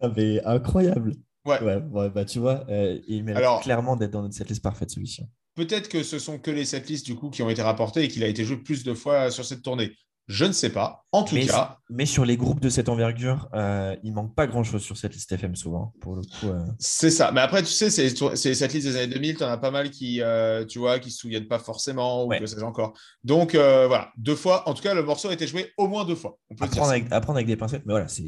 [0.01, 1.15] Ah, mais incroyable.
[1.47, 1.63] Ouais.
[1.63, 4.91] Ouais, ouais, bah tu vois, euh, il mérite Alors- clairement d'être dans notre setlist parfaite
[4.91, 5.23] celui-ci.
[5.55, 8.23] Peut-être que ce sont que les setlists du coup qui ont été rapportés et qu'il
[8.25, 9.97] a été joué plus de fois sur cette tournée.
[10.29, 11.05] Je ne sais pas.
[11.13, 14.47] En tout Mais, cas, mais sur les groupes de cette envergure, euh, il manque pas
[14.49, 16.49] grand-chose sur cette liste FM souvent, pour le coup.
[16.49, 16.65] euh.
[16.81, 17.31] c'est ça.
[17.33, 18.09] Mais après, tu sais, c'est
[18.55, 21.11] cette liste des années 2000, tu en as pas mal qui, euh, tu vois, qui
[21.13, 22.41] se souviennent pas forcément ou Ouais.
[22.41, 22.93] que sais-je encore.
[23.23, 24.69] Donc euh, voilà, deux fois.
[24.69, 26.37] En tout cas, le morceau a été joué au moins deux fois.
[26.51, 27.31] On peut à, dire prendre ça.
[27.31, 28.25] avec, des pincettes, mais voilà, c'est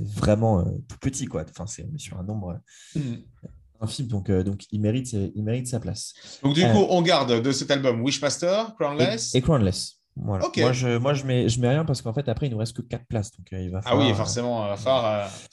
[0.00, 1.44] vraiment euh, tout petit, quoi.
[1.50, 2.58] Enfin, c'est sur un nombre
[2.94, 3.22] Mhm.
[3.80, 6.14] infime, donc, euh, donc il, mérite, il mérite sa place.
[6.42, 6.72] Donc du Euh.
[6.72, 9.34] coup, on garde de cet album Wishmaster, Et, Crownless.
[9.34, 9.92] et Crownless.
[10.16, 10.46] Voilà.
[10.56, 12.74] Moi, je, moi je, mets, je mets rien parce qu'en fait, après, il nous reste
[12.76, 13.30] que 4 places.
[13.36, 15.04] Donc, euh, il va Ah oui, euh, forcément, va falloir,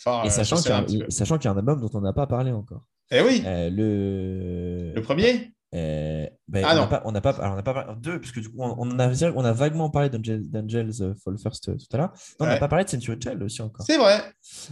[0.07, 1.89] euh, Et euh, sachant qu'il y, a un- sachant qu'il y a un album dont
[1.93, 2.83] on n'a pas parlé encore.
[3.11, 4.93] Eh oui, Euh, le...
[4.95, 5.51] le premier?
[5.75, 6.87] Euh, ben, Ah on n'a non.
[6.87, 8.75] pas, on n'a pas, alors on n'a pas parlé deux, parce que du coup, on,
[8.77, 12.11] on a, on a vaguement parlé d'Angel- d'Angels euh, Fall First euh, tout à l'heure.
[12.39, 13.85] Non, On n'a pas parlé de Century Child aussi encore.
[13.85, 14.21] C'est vrai.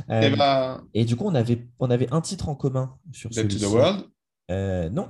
[0.09, 3.30] Euh, Eh ben, Et du coup, on avait, on avait un titre en commun sur
[3.31, 4.05] Dead to the World.
[4.51, 5.09] Euh, non.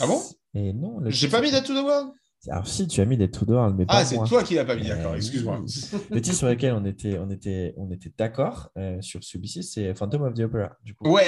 [0.00, 0.20] Ah bon?
[0.54, 1.00] Et non.
[1.06, 2.12] J'ai pas mis Dead to the World
[2.48, 4.26] Alors si, tu as mis Dead to World, mais Ah, pas c'est moi.
[4.26, 5.64] toi qui l'as pas mis, d'accord, Euh, excuse-moi.
[6.10, 9.92] Le titre sur lequel on était, on était, on était d'accord euh, sur celui-ci, c'est
[9.94, 10.76] Phantom of the Opera.
[10.84, 11.10] Du coup.
[11.10, 11.26] Ouais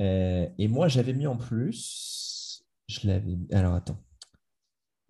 [0.00, 2.64] Euh, et moi, j'avais mis en plus.
[2.88, 3.46] Je l'avais mis.
[3.52, 3.98] Alors, attends.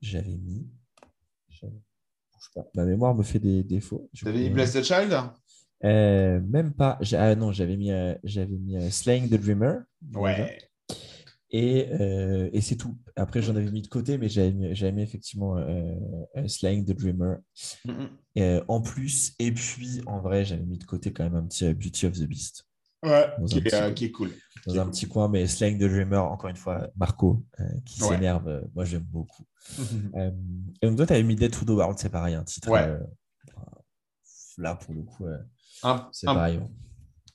[0.00, 0.68] J'avais mis.
[1.62, 2.66] bouge pas.
[2.74, 4.10] Ma mémoire me fait des défauts.
[4.12, 5.14] Du T'avais coup, mis Bless the Child?
[5.84, 6.98] euh, Même pas.
[7.14, 7.90] Ah non, j'avais mis,
[8.24, 9.80] j'avais mis Slaying the Dreamer.
[10.14, 10.58] Ouais.
[11.54, 12.96] Et, euh, et c'est tout.
[13.14, 15.94] Après, j'en avais mis de côté, mais j'avais mis, mis effectivement euh,
[16.36, 17.36] euh, Slaying the Dreamer
[17.84, 18.08] Mhm.
[18.38, 19.34] euh, en plus.
[19.38, 22.24] Et puis, en vrai, j'avais mis de côté quand même un petit Beauty of the
[22.24, 22.64] Beast.
[23.04, 23.90] Ouais, qui est, petit peu.
[23.92, 24.30] qui est cool.
[24.66, 24.92] dans est un cool.
[24.92, 27.44] petit coin, mais Slang the Dreamer, encore une fois, Marco,
[27.84, 29.44] qui s'énerve, moi j'aime beaucoup.
[30.80, 32.70] Et donc toi, tu avais mis Dead to the World, c'est pareil, un titre.
[32.70, 32.96] Ouais.
[34.58, 35.24] là, pour le coup,
[36.12, 36.60] c'est pareil.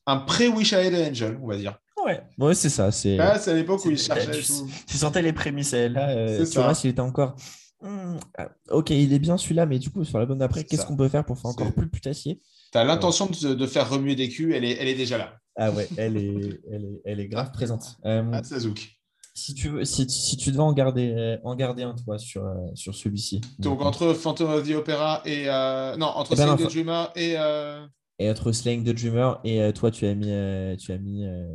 [0.06, 1.77] un pré-Wish I Had an Angel, on va dire.
[2.08, 2.92] Ouais, ouais c'est ça.
[2.92, 4.68] C'est, Ah, c'est à l'époque où il cherchait tu, et tout.
[4.88, 5.74] tu sentais les prémices.
[5.74, 6.64] et Là, euh, C'est tu ça.
[6.64, 7.36] vois, s'il était encore.
[7.82, 10.86] Hmm, ah, ok, il est bien celui-là, mais du coup, sur l'album d'après, C'est qu'est-ce
[10.86, 12.42] qu'on peut faire pour faire encore plus putassier?
[12.72, 15.34] T'as l'intention de, de faire remuer des culs, elle est, elle est déjà là.
[15.58, 17.98] Ah ouais, elle est, elle est, elle est grave présente.
[18.06, 18.98] Euh, Ah, ça zouk.
[19.34, 22.44] si, tu veux, si, si tu devais en garder, euh, en garder un, toi, sur,
[22.46, 23.42] euh, sur celui-ci.
[23.60, 25.44] Donc entre Phantom of the Opera et.
[25.48, 27.36] euh, Non, entre Eh ben, the Dreamer et.
[27.38, 27.86] euh,
[28.20, 30.32] Et entre Slaying the Dreamer et euh, toi, tu as mis.
[30.32, 31.46] euh, tu as mis euh,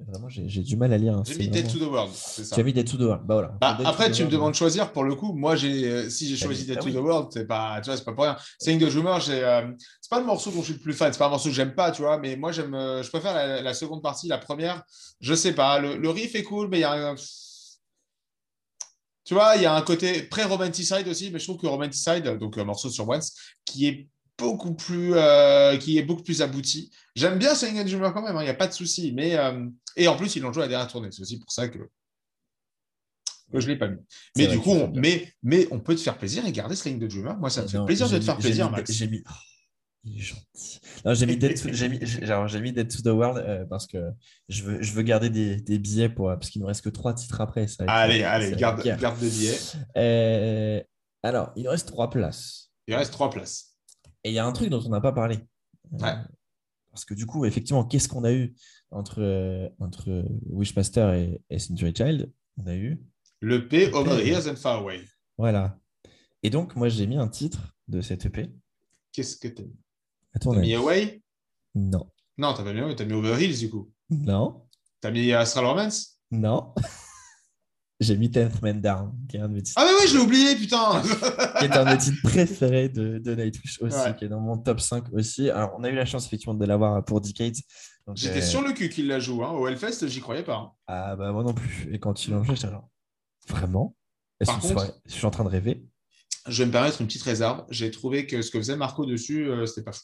[0.00, 1.14] Vraiment, j'ai du mal à lire.
[1.14, 2.10] hein, J'ai mis Dead to the World.
[2.12, 2.56] C'est ça.
[2.56, 3.22] Tu as mis Dead to the World.
[3.24, 3.48] Bah, voilà.
[3.60, 4.92] Bah, après, tu me demandes de choisir.
[4.92, 6.92] Pour le coup, moi, j'ai, euh, si j'ai choisi Dead ah to oui.
[6.94, 8.36] the World, c'est pas, tu vois, c'est pas pour rien.
[8.58, 11.12] Saying the Dreamer, j'ai, euh, c'est pas le morceau dont je suis le plus fan.
[11.12, 12.18] C'est pas un morceau que j'aime pas, tu vois.
[12.18, 14.82] Mais moi, j'aime, euh, je préfère la, la seconde partie, la première.
[15.20, 15.78] Je sais pas.
[15.78, 17.14] Le, le riff est cool, mais il y a un,
[19.24, 22.58] tu vois, il y a un côté pré-romanticide aussi, mais je trouve que romanticide, donc
[22.58, 23.32] un morceau sur Once,
[23.64, 24.08] qui est
[24.38, 26.90] beaucoup plus, euh, qui est beaucoup plus abouti.
[27.14, 28.36] J'aime bien the Dreamer quand même.
[28.36, 29.12] hein, Il n'y a pas de souci.
[29.12, 29.66] Mais euh,
[29.96, 31.08] et en plus, ils l'ont joué à la dernière tournée.
[31.12, 31.78] C'est aussi pour ça que
[33.52, 33.98] que je l'ai pas mis.
[34.36, 37.36] Mais du coup, on, mais, mais on peut te faire plaisir et garder the Dreamer.
[37.36, 38.90] Moi, ça me fait plaisir de te faire plaisir, mis- Max.
[38.92, 39.22] J'ai mis.
[39.28, 39.32] oh,
[40.02, 40.80] il est gentil.
[41.12, 43.98] J'ai mis Dead to, mis, genre, Dead to the World euh, parce que
[44.48, 47.14] je veux, je veux garder des, des billets pour, parce qu'il ne reste que trois
[47.14, 47.68] titres après.
[47.68, 50.86] ça Allez, allez, garde, garde des billets.
[51.22, 52.70] Alors, il nous reste trois places.
[52.86, 53.73] Il reste trois places.
[54.24, 55.36] Et il y a un truc dont on n'a pas parlé.
[55.92, 56.14] Euh, Ouais.
[56.90, 58.54] Parce que du coup, effectivement, qu'est-ce qu'on a eu
[58.92, 62.32] entre, euh, entre Wishmaster et, et Century Child?
[62.56, 63.02] On a eu.
[63.40, 64.24] Le P, Over.
[64.24, 65.00] Years and Far Away.
[65.36, 65.76] Voilà.
[66.44, 68.48] Et donc, moi, j'ai mis un titre de cette EP.
[69.12, 69.74] Qu'est-ce que t'as mis?
[70.40, 71.20] T'as mis Away?
[71.74, 72.08] Non.
[72.38, 73.90] Non, t'as pas mis Away, t'as mis Over Hills du coup.
[74.10, 74.64] Non.
[75.00, 76.20] T'as mis Astral Romance?
[76.30, 76.74] Non.
[78.04, 80.14] j'ai mis Tenth Man Down, qui est un de mes titres, Ah, mais oui, je
[80.16, 81.02] l'ai oublié, putain
[81.58, 84.14] qui est un de mes titres préférés de, de Nightwish aussi, Ouais.
[84.16, 85.50] qui est dans mon top 5 aussi.
[85.50, 87.56] Alors, on a eu la chance, effectivement, de l'avoir pour Decades.
[88.14, 89.42] J'étais euh, sur le cul qu'il la joue.
[89.44, 89.50] Hein.
[89.52, 90.56] Au Hellfest, j'y croyais pas.
[90.56, 90.70] hein.
[90.86, 91.88] Ah bah moi non plus.
[91.92, 92.88] Et quand ils l'ont joué, j'étais genre,
[93.48, 93.96] vraiment?
[94.40, 95.82] Est-ce que contre- je suis en train de rêver.
[96.46, 97.64] Je vais me permettre une petite réserve.
[97.70, 100.02] J'ai trouvé que ce que faisait Marco dessus, euh, c'était pas fou.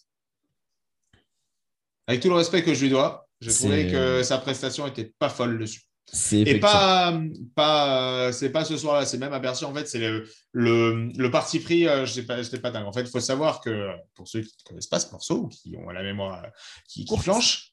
[2.07, 5.29] Avec tout le respect que je lui dois, j'ai trouvé que sa prestation était pas
[5.29, 5.83] folle dessus.
[6.12, 7.20] C'est Et pas,
[7.55, 9.65] pas, c'est pas ce soir-là, c'est même Bercy.
[9.65, 11.87] En fait, c'est le, le, le parti pris.
[11.87, 12.87] euh, je sais pas, j'étais pas dingue.
[12.87, 15.49] En fait, il faut savoir que pour ceux qui ne connaissent pas ce morceau ou
[15.49, 16.49] qui ont la mémoire euh,
[16.89, 17.73] qui, qui flanche,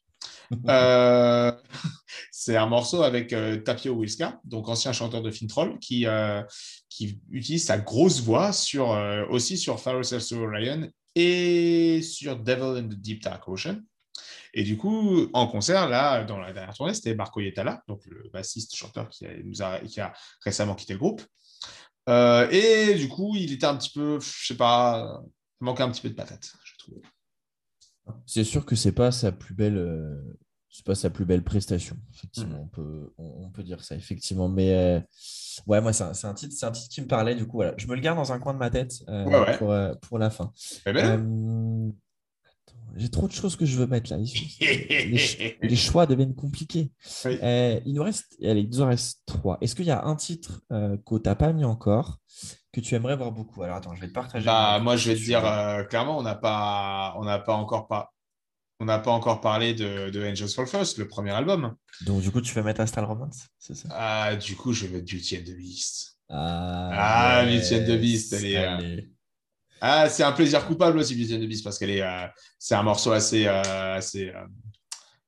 [0.70, 1.52] euh,
[2.32, 6.44] c'est un morceau avec euh, Tapio Wilska, donc ancien chanteur de Fintroll, qui, euh,
[6.90, 10.02] qui utilise sa grosse voix sur, euh, aussi sur Pharaoh
[10.32, 13.82] Ryan et sur Devil in the Deep Dark Ocean.
[14.60, 18.28] Et du coup, en concert, là, dans la dernière tournée, c'était Marco Yetala, donc le
[18.34, 20.12] bassiste chanteur qui a, nous a, qui a
[20.44, 21.22] récemment quitté le groupe.
[22.10, 25.22] Euh, et du coup, il était un petit peu, je sais pas,
[25.62, 27.00] il manquait un petit peu de patate, je trouve.
[28.26, 30.16] C'est sûr que c'est pas sa plus belle, euh,
[30.72, 31.96] c'est pas sa plus belle prestation.
[32.16, 32.62] Effectivement, Mm.
[32.62, 34.50] on peut, on, on peut dire ça effectivement.
[34.50, 35.00] Mais euh,
[35.68, 37.36] ouais, moi c'est un, titre, c'est un titre qui me parlait.
[37.36, 39.40] Du coup, voilà, je me le garde dans un coin de ma tête euh, Ouais,
[39.40, 39.58] ouais.
[39.58, 40.52] pour, pour la fin.
[40.88, 41.94] Eh ben,
[42.96, 44.18] J'ai trop de choses que je veux mettre là.
[44.18, 44.26] Les,
[45.18, 46.92] ch- les choix deviennent compliqués.
[47.26, 47.38] Oui.
[47.44, 49.58] Euh, il nous reste, allez, il nous en reste trois.
[49.62, 52.20] Est-ce qu'il y a un titre euh, que tu n'as pas mis encore
[52.74, 53.64] que tu aimerais voir beaucoup?
[53.64, 54.46] Alors attends, je vais te partager.
[54.46, 57.88] Bah, moi, je vais te dire euh, clairement, on n'a pas, on n'a pas encore
[57.88, 58.14] pas,
[58.80, 61.76] on n'a pas encore parlé de, de Angels Fall First, le premier album.
[62.06, 63.90] Donc du coup, tu veux mettre Astral Romance, c'est ça?
[63.92, 66.18] Ah, du coup, je vais mettre Beauty and the Beast.
[66.30, 69.10] Ah, Ah, Beauty and the Beast, euh, allez.
[69.82, 72.28] Ah, c'est un plaisir coupable aussi, Beauty and the Beast, parce qu'elle est, euh,
[72.60, 74.46] c'est un morceau assez, euh, assez, euh,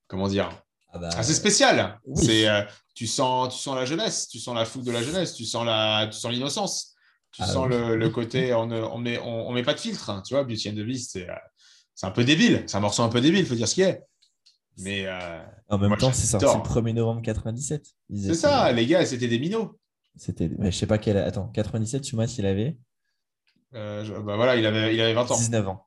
[0.07, 0.49] comment dire,
[0.91, 1.99] Ah bah, assez spécial.
[2.05, 2.25] oui.
[2.25, 2.47] C'est,
[2.95, 5.65] tu sens, tu sens la jeunesse, tu sens la fougue de la jeunesse, tu sens
[5.65, 6.95] la, tu sens l'innocence,
[7.31, 7.75] tu Ah sens oui.
[7.77, 10.33] le, le côté, on ne, on met, on, on met pas de filtre, hein, tu
[10.33, 10.43] vois.
[10.43, 11.27] Beauty and the Beast, c'est,
[11.95, 14.01] c'est un peu débile, c'est un morceau un peu débile, faut dire ce qu'il est.
[14.79, 15.05] Mais
[15.67, 17.85] En même moi, temps, c'est sorti le 1er novembre 97.
[18.09, 19.77] Ils c'est ça, les gars, c'était des minots.
[20.15, 21.17] C'était, mais je sais pas quel.
[21.17, 22.77] Attends, 97, tu m'as s'il avait
[23.75, 25.35] Euh, je- bah voilà, il avait, il avait 20 ans.
[25.37, 25.85] 19 ans.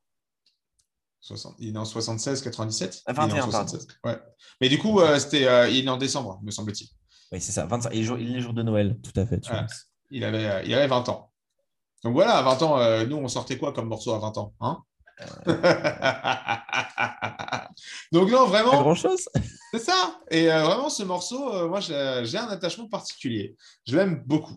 [1.21, 3.69] 60 il est en 76, 97 Ah, Il est en 21, pardon.
[3.69, 3.87] 76.
[4.05, 4.19] Ouais.
[4.61, 6.89] Mais du coup, euh, c'était, euh, il est en décembre, me semble-t-il.
[7.31, 7.65] Oui, c'est ça.
[7.67, 7.91] 25.
[7.93, 9.41] Et il est jour- est jour de Noël, tout à fait.
[9.41, 9.51] tu.
[10.11, 11.33] Il avait, euh, il avait 20 ans.
[12.05, 14.53] Donc voilà, à 20 ans, euh, nous, on sortait quoi comme morceau à 20 ans
[14.61, 14.83] hein?
[18.13, 19.29] Donc non, Pas vraiment, grand chose.
[19.73, 20.21] c'est ça.
[20.31, 21.95] Et vraiment, ce morceau, moi, j'ai
[22.39, 23.57] un attachement particulier.
[23.87, 24.57] Je l'aime beaucoup.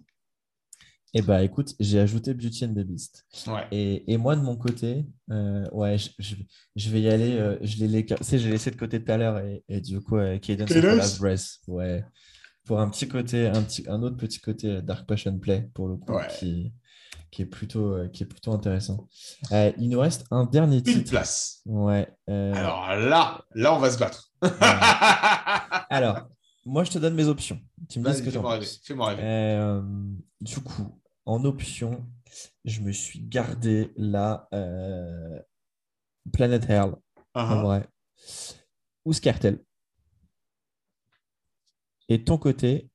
[1.18, 3.26] Eh bah écoute, j'ai ajouté Beauty and the Beast.
[3.48, 3.66] Ouais.
[3.72, 6.36] Et, et moi, de mon côté, euh, ouais, je, je-
[6.76, 7.38] je vais y aller.
[7.38, 10.70] euh, je l'ai laissé, de côté tout à l'heure et, et du coup, euh, Cadence
[10.72, 11.48] Last Breath.
[11.68, 12.04] Ouais.
[12.66, 15.88] Pour un petit côté, un, petit, un autre petit côté euh, Dark Passion Play, pour
[15.88, 16.28] le coup, Ouais.
[16.38, 16.74] qui,
[17.32, 19.08] qui, est plutôt, euh, qui est plutôt intéressant.
[19.78, 21.12] Il nous reste un dernier Une titre.
[21.12, 21.62] place.
[21.66, 22.10] Ouais.
[22.28, 24.32] Alors là, là, on va se battre.
[25.90, 26.28] alors,
[26.66, 27.60] moi, je te donne mes options.
[27.88, 28.66] Tu me dis ce que tu en fais-moi rêver.
[28.66, 28.82] penses.
[28.84, 29.82] Fais-moi rêver.
[30.42, 32.06] Du coup, en option,
[32.66, 35.40] je me suis gardé la euh,
[36.34, 36.96] Planet Hell,
[37.34, 37.62] en Uh-huh.
[37.64, 37.90] vrai,
[39.06, 39.64] ou Scartel.
[42.10, 42.90] Et de ton côté,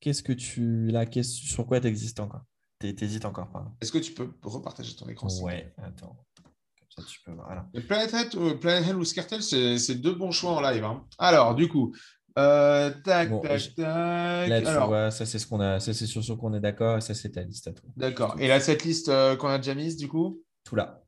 [0.00, 2.42] qu'est-ce que tu là, sur quoi tu existes encore?
[2.78, 3.70] T'hé- T'hésites encore, pardon.
[3.80, 6.16] Est-ce que tu peux repartager ton écran Ouais, attends.
[6.42, 7.46] Comme ça, tu peux voir.
[7.46, 7.86] Voilà.
[7.86, 10.82] Planet Hell, euh, Planet Hell ou Scartel, c'est c'est deux bons choix en live.
[10.84, 11.06] hein.
[11.18, 11.94] Alors, du coup,
[12.38, 14.50] euh, tac, Bon, tac, je- tac.
[14.50, 16.60] Là, tu Alors, vois, ça, c'est ce qu'on a, ça, c'est sur ce qu'on est
[16.60, 17.90] d'accord, et ça, c'est ta liste à toi.
[17.96, 18.36] d'accord.
[18.38, 20.42] Et là, cette liste euh, qu'on a déjà mise, du coup?
[20.64, 21.04] Tout là.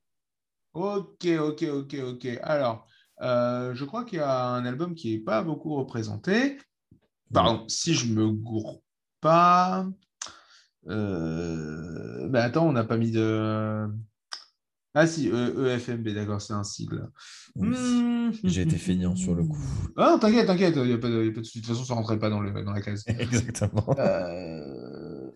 [0.73, 2.27] Ok, ok, ok, ok.
[2.43, 2.87] Alors,
[3.23, 6.59] euh, je crois qu'il y a un album qui n'est pas beaucoup représenté.
[7.33, 8.83] Pardon, si je me gourre
[9.21, 9.87] pas.
[10.85, 13.89] Mais attends, on n'a pas mis de.
[14.97, 17.09] Ah si, E- EFMB, d'accord, c'est un sigle.
[17.57, 17.69] Oui.
[17.69, 18.31] Hmm.
[18.45, 19.59] J'ai été feignant sur le coup.
[19.97, 21.61] Ah non, t'inquiète, t'inquiète, il n'y a, pas de y a pas de souci.
[21.61, 23.05] De toute façon, ça ne rentrait pas dans, le, dans la case.
[23.19, 23.95] Exactement.
[23.99, 25.31] Euh,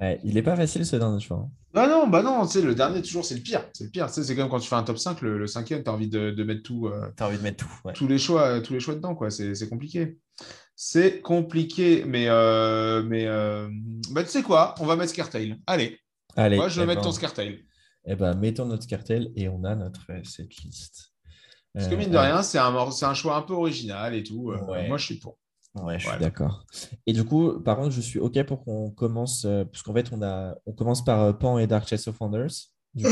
[0.00, 1.36] Ouais, il est pas facile ce dernier choix.
[1.46, 1.50] hein.
[1.74, 3.64] Bah non, bah non, tu sais, le dernier, toujours, c'est le pire.
[3.72, 4.06] C'est le pire.
[4.08, 5.92] Tu sais, c'est comme quand tu fais un top 5, le, le cinquième, tu as
[5.92, 7.72] envie de, de mettre tout, euh, T'as envie de mettre tout.
[7.84, 7.92] ouais.
[7.92, 9.30] tous, les choix, tous les choix dedans, quoi.
[9.30, 10.18] C'est c'est compliqué.
[10.74, 13.68] C'est compliqué, mais, euh, mais euh,
[14.10, 15.60] bah, tu sais quoi, on va mettre Scartail.
[15.66, 15.98] Allez,
[16.36, 17.64] Allez, moi, je vais eh mettre ben, ton Scartail.
[18.06, 21.12] eh ben, mettons notre cartel et on a notre euh, setlist.
[21.74, 24.50] Parce que Euh, mine de rien, c'est un, un choix un peu original et tout.
[24.52, 24.88] Euh, Ouais.
[24.88, 25.38] Moi, je suis pour.
[25.74, 26.64] Ouais, je suis d'accord.
[27.06, 29.42] Et du coup, par contre, je suis OK pour qu'on commence,
[29.72, 32.50] parce qu'en fait, on, a, on commence par Pan et Dark Chest of Wonders.
[32.94, 33.10] du coup,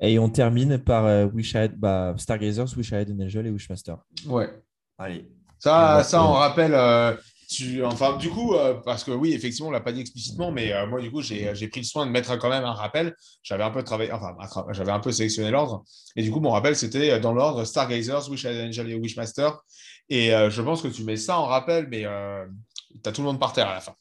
[0.00, 3.46] et on termine par euh, Wish I Had- bah, Stargazers, Wish I Had an Angel
[3.46, 3.94] et Wishmaster.
[4.26, 4.50] Ouais.
[4.98, 5.30] Allez.
[5.60, 6.74] Ça, Ouais, ça on rappelle.
[6.74, 7.14] euh,
[7.50, 10.72] tu, enfin, du coup, euh, parce que oui, effectivement, on l'a pas dit explicitement, mais
[10.72, 13.12] euh, moi, du coup, j'ai pris le soin de mettre quand même un rappel.
[13.42, 14.36] J'avais un peu travaillé, enfin,
[14.70, 15.82] j'avais un peu sélectionné l'ordre.
[16.14, 19.60] Et du coup, mon rappel, c'était euh, dans l'ordre Stargazers, Wish Angel et Wishmaster.
[20.08, 23.26] Et euh, je pense que tu mets ça en rappel, mais tu as tout le
[23.26, 23.94] monde par terre à la fin.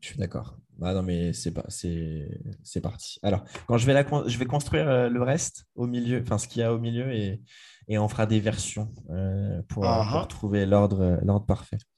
[0.00, 0.56] Je suis d'accord.
[0.82, 2.28] Ah non, mais c'est pas, c'est,
[2.64, 3.20] c'est parti.
[3.22, 6.62] Alors, quand je vais, la, je vais construire le reste au milieu, enfin ce qu'il
[6.62, 7.40] y a au milieu, et,
[7.86, 8.92] et on fera des versions
[9.68, 11.16] pour, Ah pour trouver l'ordre, euh,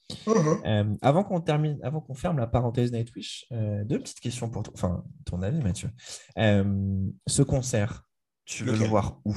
[0.09, 0.61] parfait.
[0.67, 4.63] Euh, avant qu'on termine, avant qu'on ferme la parenthèse Nightwish, euh, deux petites questions pour
[4.63, 5.91] toi, enfin ton avis, Mathieu.
[6.39, 8.05] Euh, ce concert,
[8.45, 9.35] tu veux le voir où?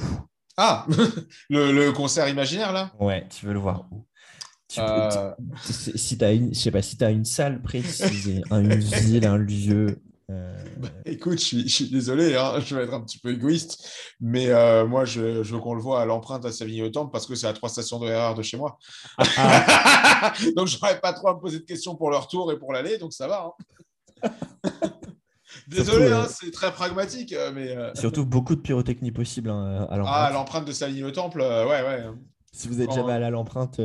[0.56, 0.86] Ah,
[1.50, 2.92] le, le concert imaginaire, là?
[2.98, 4.06] Ouais, tu veux le voir où?
[4.68, 5.08] Tu peux-
[5.66, 8.78] t- si tu as une, je sais pas, si as une salle précise, un- une
[8.78, 10.02] ville, un lieu.
[10.30, 10.56] Euh,
[11.06, 13.88] Écoute, je suis, je suis désolé, hein, je vais être un petit peu égoïste,
[14.20, 17.34] mais euh, moi, je, je veux qu'on le voit à l'empreinte à Savigny-au-Temple parce que
[17.34, 18.78] c'est à trois stations de RER de chez moi.
[19.18, 20.32] Ah.
[20.56, 22.72] donc, je n'aurais pas trop à me poser de questions pour le retour et pour
[22.72, 23.54] l'aller, donc ça va.
[24.22, 24.30] hein.
[25.68, 29.96] désolé, hein, euh, c'est très pragmatique, mais euh, surtout beaucoup de pyrotechnie possible à ah,
[29.96, 30.16] l'empreinte.
[30.16, 32.04] à l'empreinte de Savigny-au-Temple, ouais, ouais,
[32.52, 33.80] si vous êtes quand- jamais allé à l'empreinte,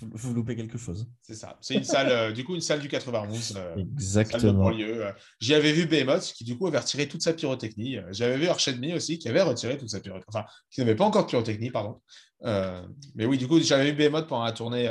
[0.00, 1.08] vous, loupez quelque chose.
[1.22, 1.56] c'est ça.
[1.60, 3.54] C'est une salle, euh, du coup, une salle du 91.
[3.56, 4.70] euh, Exactement.
[4.70, 5.12] euh.
[5.40, 7.98] J'y avais vu Behemoth qui, du coup, avait retiré toute sa pyrotechnie.
[7.98, 10.24] Euh, J'avais vu Archedme aussi qui avait retiré toute sa pyrotechnie.
[10.28, 12.00] Enfin, qui n'avait pas encore de pyrotechnie, pardon.
[12.44, 12.82] Euh,
[13.14, 14.88] mais oui, du coup, j'avais vu Behemoth pendant la tournée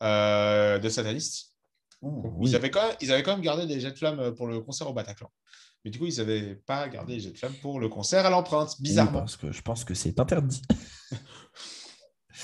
[0.00, 1.52] de Satanist.
[2.02, 2.48] oui.
[2.50, 4.60] Ils, avaient quand même, ils avaient quand même gardé des jets de flammes pour le
[4.60, 5.30] concert au Bataclan.
[5.84, 8.30] Mais du coup, ils n'avaient pas gardé les jets de flammes pour le concert à
[8.30, 9.20] l'empreinte, Oui, bizarrement.
[9.20, 10.60] parce que je pense que c'est interdit.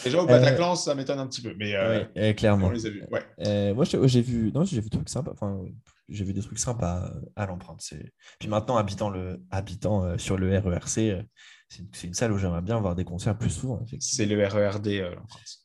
[0.04, 1.54] Déjà, au Bataclan, ça m'étonne un petit peu.
[1.56, 2.66] Mais euh, Ouais, euh, clairement.
[2.66, 3.04] on les a vus.
[3.10, 3.22] Ouais.
[3.46, 5.32] Euh, moi, j'ai vu, non, j'ai vu des trucs sympas.
[5.32, 5.60] Enfin,
[6.08, 7.82] j'ai vu des trucs sympas euh, à l'empreinte.
[8.38, 11.22] Puis maintenant, habitant, le, habitant euh, sur le RERC, euh,
[11.68, 13.84] c'est, une salle où j'aimerais bien voir des concerts plus souvent.
[14.00, 15.62] C'est le RERD, euh, l'empreinte.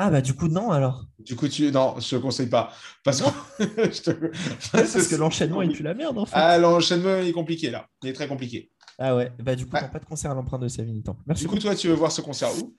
[0.00, 1.06] Ah, bah du coup, non, alors.
[1.18, 1.72] Du coup, tu...
[1.72, 2.72] non, je te conseille pas.
[3.02, 3.28] Parce que,
[3.58, 4.30] je te-
[4.70, 6.36] Parce que l'enchaînement, il pue la merde, en fait.
[6.36, 7.88] Ah, l'enchaînement est compliqué là.
[8.04, 8.70] Il est très compliqué.
[8.98, 9.82] Ouais, bah du coup, Ouais.
[9.82, 11.22] non, pas de concert à l'empreinte de Savigny Temple.
[11.26, 11.44] Merci.
[11.44, 12.74] Du coup, toi, tu veux voir ce concert où?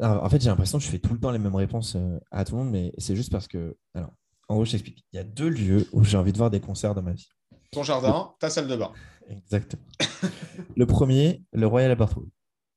[0.00, 2.18] Alors, en fait, j'ai l'impression que je fais tout le temps les mêmes réponses euh,
[2.30, 3.76] à tout le monde, mais c'est juste parce que.
[3.94, 4.12] Alors,
[4.48, 5.04] en gros, je t'explique.
[5.12, 7.28] Il y a deux lieux où j'ai envie de voir des concerts dans ma vie.
[7.70, 8.92] Ton jardin, ta salle de bain.
[9.28, 9.82] Exactement.
[10.76, 12.26] le premier, le Royal Albert Hall.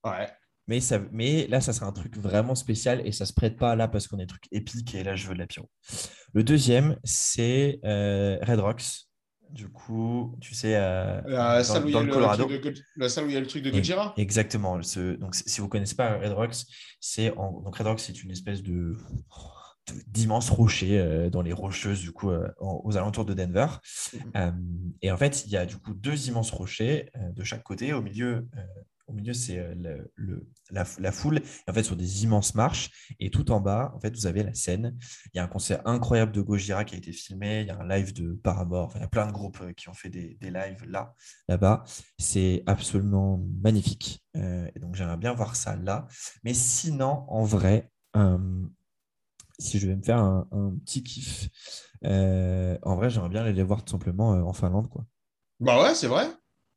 [0.06, 0.30] Ouais.
[0.68, 3.76] Mais, ça, mais là, ça sera un truc vraiment spécial et ça se prête pas
[3.76, 5.70] là parce qu'on est des trucs épiques et là, je veux de la pyro.
[6.34, 9.05] Le deuxième, c'est euh, Red Rocks.
[9.56, 12.44] Du coup, tu sais, euh, La, dans, salle où il y dans a le Colorado.
[12.44, 14.14] truc de God- la salle où il y a le truc de Gojira?
[14.18, 14.82] Exactement.
[14.84, 16.58] Ce- donc, si vous ne connaissez pas Red Rocks,
[17.00, 18.98] c'est en- donc Red Rocks, c'est une espèce de
[20.08, 23.68] d'immenses rochers euh, dans les rocheuses du coup euh, aux alentours de Denver.
[24.36, 24.52] Euh,
[25.02, 27.94] et en fait, il y a du coup deux immenses rochers de chaque côté.
[27.94, 28.48] Au milieu,
[29.08, 31.42] au milieu c'est euh, le- le- la, la foule.
[31.68, 32.90] En fait, sur des immenses marches.
[33.20, 34.98] Et tout en bas, en fait, vous avez la scène.
[35.34, 37.62] Il y a un concert incroyable de Gojira qui a été filmé.
[37.62, 38.86] Il y a un live de Paramore.
[38.88, 41.14] Enfin, il y a plein de groupes euh, qui ont fait des, des lives là,
[41.48, 41.84] là-bas.
[42.18, 44.24] C'est absolument magnifique.
[44.36, 46.08] Euh, et donc, j'aimerais bien voir ça là.
[46.44, 48.38] Mais sinon, en vrai, euh,
[49.60, 51.50] si je vais me faire un, un petit kiff,
[52.04, 55.06] euh, en vrai, j'aimerais bien aller les voir tout simplement en Finlande, quoi.
[55.60, 56.28] Bah ouais, c'est vrai.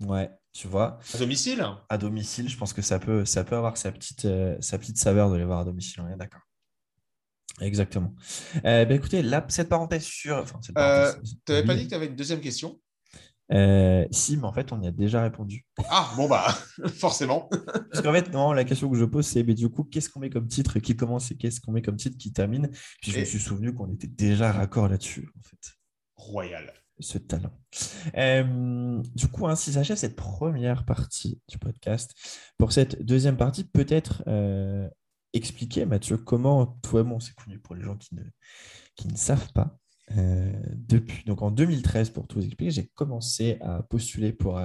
[0.01, 1.65] Ouais, tu vois, À domicile?
[1.89, 4.99] à domicile, je pense que ça peut, ça peut avoir sa petite, euh, sa petite
[4.99, 6.41] saveur de les voir à domicile, on est d'accord.
[7.61, 8.13] Exactement.
[8.65, 10.37] Euh, ben écoutez, là, cette parenthèse sur.
[10.37, 11.13] Enfin, cette Euh,
[11.47, 12.81] Tu n'avais pas dit que tu avais une deuxième question?
[13.53, 15.65] Euh, si, mais en fait, on y a déjà répondu.
[15.91, 16.49] Ah, bon bah,
[16.99, 17.49] forcément.
[17.93, 20.19] Parce qu'en fait, non, la question que je pose, c'est mais du coup, qu'est-ce qu'on
[20.19, 20.81] met comme titre?
[20.81, 22.69] Qui commence et qu'est-ce qu'on met comme titre qui termine?
[23.01, 25.73] Puis je me suis souvenu qu'on était déjà raccord là-dessus, en fait.
[26.17, 26.73] Royal.
[27.01, 27.53] Ce talent.
[28.17, 32.15] Euh, du coup, ainsi s'achève cette première partie du podcast.
[32.59, 34.89] Pour cette deuxième partie, peut-être euh,
[35.33, 39.79] expliquer, Mathieu, comment toi et moi on s'est pour les gens qui ne, savent pas.
[40.17, 44.59] Euh, depuis, donc en 2013, pour tout vous expliquer, j'ai commencé à postuler pour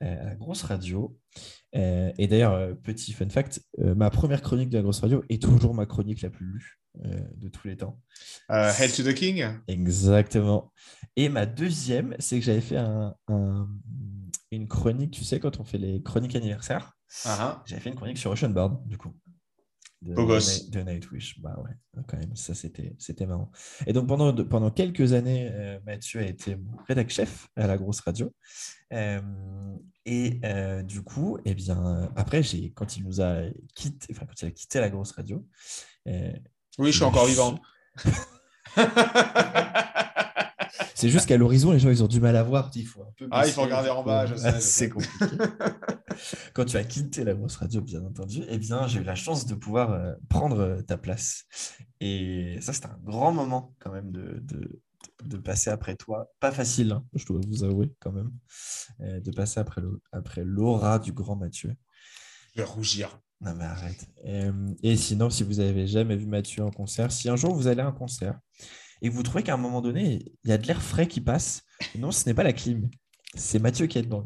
[0.00, 1.16] la grosse radio.
[1.72, 5.86] Et d'ailleurs, petit fun fact, ma première chronique de la grosse radio est toujours ma
[5.86, 8.00] chronique la plus lue de tous les temps.
[8.50, 9.44] Euh, Hail to the King.
[9.68, 10.72] Exactement.
[11.16, 13.68] Et ma deuxième, c'est que j'avais fait un- un-
[14.50, 16.92] une chronique, tu sais, quand on fait les chroniques anniversaires,
[17.24, 19.12] Ah, j'avais fait une chronique sur Oceanboard, du coup.
[20.02, 21.40] De, de de Nightwish.
[21.40, 23.50] Bah ouais, quand même, ça c'était marrant.
[23.86, 28.00] Et donc pendant, pendant quelques années, euh, Mathieu a été rédac chef à la grosse
[28.00, 28.32] radio.
[28.92, 29.20] Euh,
[30.04, 32.42] et euh, du coup, eh bien, euh, après,
[32.74, 33.40] quand il nous a
[33.74, 35.44] quitté, enfin, quand il a quitté la grosse radio,
[36.08, 36.30] euh,
[36.78, 37.58] Oui, je suis encore vivant.
[40.94, 42.70] C'est juste qu'à l'horizon, les gens, ils ont du mal à voir.
[42.74, 44.26] Il faut un peu Ah, il faut regarder en bas,
[44.60, 45.12] C'est compliqué.
[46.54, 49.44] Quand tu as quitté la grosse radio, bien entendu, eh bien, j'ai eu la chance
[49.44, 51.44] de pouvoir euh, prendre euh, ta place.
[52.00, 54.80] Et ça, c'était un grand moment quand même de, de,
[55.24, 56.30] de passer après toi.
[56.40, 58.30] Pas facile, hein, je dois vous avouer quand même,
[59.00, 61.74] euh, de passer après l'aura du grand Mathieu.
[62.54, 63.20] Je vais rougir.
[63.40, 64.06] Non mais arrête.
[64.24, 64.52] Euh,
[64.82, 67.82] et sinon, si vous avez jamais vu Mathieu en concert, si un jour vous allez
[67.82, 68.38] à un concert
[69.02, 71.20] et que vous trouvez qu'à un moment donné, il y a de l'air frais qui
[71.20, 71.62] passe,
[71.98, 72.88] non, ce n'est pas la clim,
[73.34, 74.24] c'est Mathieu qui est dedans.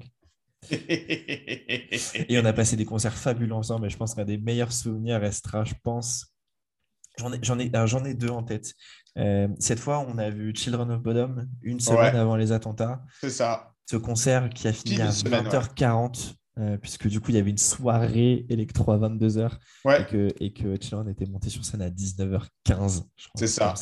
[0.70, 5.20] Et on a passé des concerts fabuleux ensemble, et je pense qu'un des meilleurs souvenirs
[5.20, 6.26] restera, je pense.
[7.18, 8.74] J'en ai, j'en ai, alors, j'en ai deux en tête.
[9.18, 12.20] Euh, cette fois, on a vu Children of Bodom une semaine Ouais.
[12.20, 13.02] avant les attentats.
[13.20, 13.72] C'est ça.
[13.90, 15.50] Ce concert qui a fini à une semaine, ouais.
[16.56, 19.50] 20h40 euh, puisque du coup, il y avait une soirée électro à 22h
[19.84, 20.02] Ouais.
[20.02, 23.04] et que, et que Chillon était monté sur scène à 19h15.
[23.16, 23.74] je crois, C'est ça.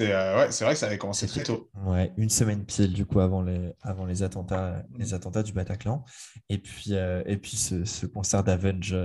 [0.00, 1.70] euh, ouais, c'est vrai que ça avait commencé très tôt.
[1.84, 6.04] Ouais, une semaine pile du coup avant les, avant les, attentats, les attentats du Bataclan.
[6.48, 8.96] Et puis, euh, et puis ce, ce concert d'Avenge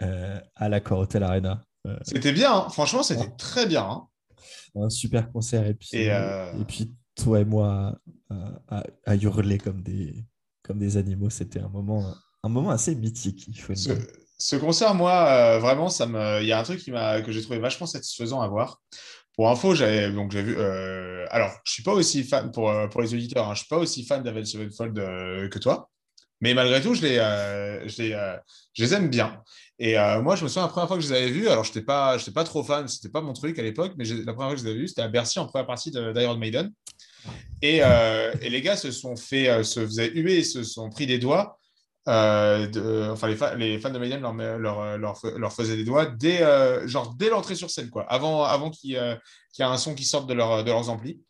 [0.00, 1.62] à l'Accor Hotel Arena.
[2.02, 2.68] C'était bien, hein.
[2.70, 3.82] franchement, c'était très bien.
[3.88, 4.08] hein.
[4.76, 5.66] un super concert.
[5.66, 7.98] Et puis, Et, et puis toi et moi
[8.30, 8.36] à,
[8.78, 10.24] à- à hurler comme des,
[10.62, 11.30] comme des animaux.
[11.30, 14.06] C'était un moment, un moment assez mythique, il faut Ce, dire.
[14.38, 16.40] ce concert, moi, euh, vraiment, ça me...
[16.40, 17.20] il y a un truc qui m'a...
[17.22, 18.80] que j'ai trouvé vachement satisfaisant à voir.
[19.34, 20.56] Pour info, j'avais donc j'ai vu.
[20.58, 23.48] euh, Alors, je suis pas aussi fan pour, euh, pour les auditeurs.
[23.48, 25.88] hein, je suis pas aussi fan d'Avenged Sevenfold euh, que toi,
[26.42, 27.14] mais malgré tout, je les,
[27.88, 28.36] je les,
[28.74, 29.40] je les aime bien.
[29.78, 31.48] Et euh, moi, je me souviens la première fois que je les avais vus.
[31.48, 34.32] Alors, je n'étais pas, pas trop fan, c'était pas mon truc à l'époque, mais la
[34.32, 36.70] première fois que je les avais vus, c'était à Bercy en première partie d'Iron Maiden.
[37.62, 41.06] Et, euh, et les gars se sont fait, euh, se faisaient huer se sont pris
[41.06, 41.58] des doigts.
[42.08, 46.38] euh, enfin, les, fa- les fans de Maiden leur, leur, leur, faisaient des doigts dès,
[46.88, 48.90] genre, dès l'entrée sur scène, quoi, avant, avant qu'il
[49.52, 51.20] qu'il y ait un son qui sorte de, de leurs amplis.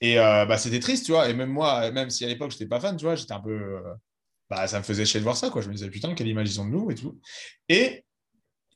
[0.00, 1.28] Et bah, c'était triste, tu vois.
[1.28, 3.40] Et même moi, même si à l'époque, je n'étais pas fan, tu vois, j'étais un
[3.40, 3.82] peu.
[4.48, 5.60] bah, ça me faisait chier de voir ça, quoi.
[5.62, 7.20] Je me disais, putain, quelle image ils ont de nous et tout.
[7.68, 8.04] Et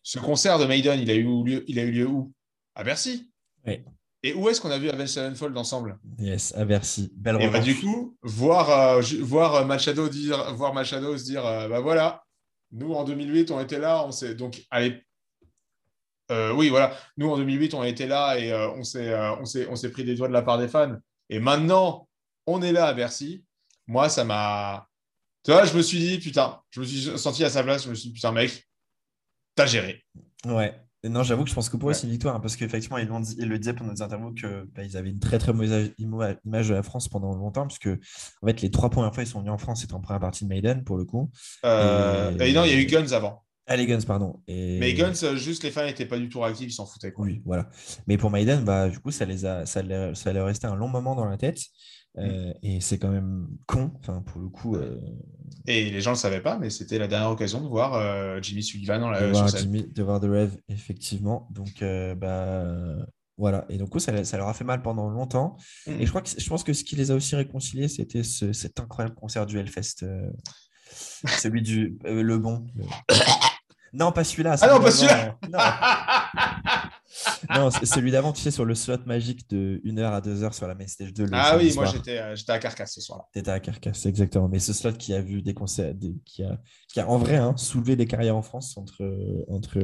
[0.02, 2.32] ce concert de Maiden, il a eu lieu, il a eu lieu où?
[2.74, 3.32] À Bercy.
[3.66, 3.82] Oui.
[4.24, 5.98] Et où est-ce qu'on a vu Avenged Sevenfold ensemble?
[6.18, 7.12] Yes, à Bercy.
[7.14, 11.44] Belle Et bah, du coup, voir, euh, voir euh, Machado dire, voir Machado se dire,
[11.44, 12.24] euh, bah voilà,
[12.72, 15.04] nous en 2008, on était là, on s'est donc, allez,
[16.30, 19.76] euh, oui, voilà, nous en 2008, on été là et on s'est, on s'est, on
[19.76, 20.96] s'est pris des doigts de la part des fans.
[21.28, 22.08] Et maintenant,
[22.46, 23.44] on est là à Bercy.
[23.86, 24.88] Moi, ça m'a,
[25.44, 27.90] tu vois, je me suis dit, putain, je me suis senti à sa place, je
[27.90, 28.66] me suis dit, putain, mec,
[29.54, 30.02] t'as géré.
[30.46, 30.74] Ouais.
[31.04, 31.94] Et Non, j'avoue que je pense que pour eux, Ouais.
[31.94, 33.08] c'est une victoire, hein, parce qu'effectivement, ils,
[33.38, 36.68] ils le disaient pendant des interviews que bah, avaient une très très mauvaise ima- image
[36.70, 37.88] de la France pendant longtemps, puisque
[38.42, 40.44] en fait, les trois premières fois ils sont venus en France, c'était en première partie
[40.44, 41.30] de Maiden pour le coup.
[41.64, 43.44] Euh, Et- et non, il y a eu Guns avant.
[43.66, 44.42] Ah, les Guns, pardon.
[44.46, 44.78] Et...
[44.78, 47.12] Mais Guns, euh, juste les fans n'étaient pas du tout réactifs, ils s'en foutaient.
[47.12, 47.24] Quoi.
[47.26, 47.68] Oui, voilà.
[48.06, 50.74] Mais pour Maiden, bah, du coup, ça les a, ça leur, ça leur restait un
[50.76, 51.58] long moment dans la tête.
[52.18, 55.00] Euh, Et c'est quand même con, enfin, pour le coup, euh,
[55.66, 58.38] Et les gens ne le savaient pas, mais c'était la dernière occasion de voir euh,
[58.40, 59.48] Jimmy Sullivan dans la, de, voir.
[59.48, 61.48] Jimmy, de voir The Rev, effectivement.
[61.50, 61.82] Donc,
[62.16, 62.64] bah,
[63.36, 63.64] voilà.
[63.68, 65.56] Et donc, ça, ça leur a fait mal pendant longtemps.
[65.86, 68.52] Et je, crois que, je pense que ce qui les a aussi réconciliés, c'était ce-
[68.52, 70.04] cet incroyable concert du Hellfest.
[71.26, 71.98] celui du.
[72.04, 72.64] le bon.
[72.76, 72.84] le-
[73.92, 74.56] Non, pas celui-là.
[74.60, 75.38] Ah non, pas celui-là.
[77.54, 80.74] Non, celui d'avant, tu sais, sur le slot magique de 1h à 2h sur la
[80.74, 81.24] main stage 2.
[81.24, 83.24] le ah oui, moi j'étais euh, j'étais à Carcasse ce soir-là.
[83.32, 84.48] T'étais à Carcasse, exactement.
[84.48, 87.36] Mais ce slot qui a vu des concerts, des- qui, a, qui a en vrai
[87.36, 89.04] hein, soulevé des carrières en France entre,
[89.48, 89.78] entre,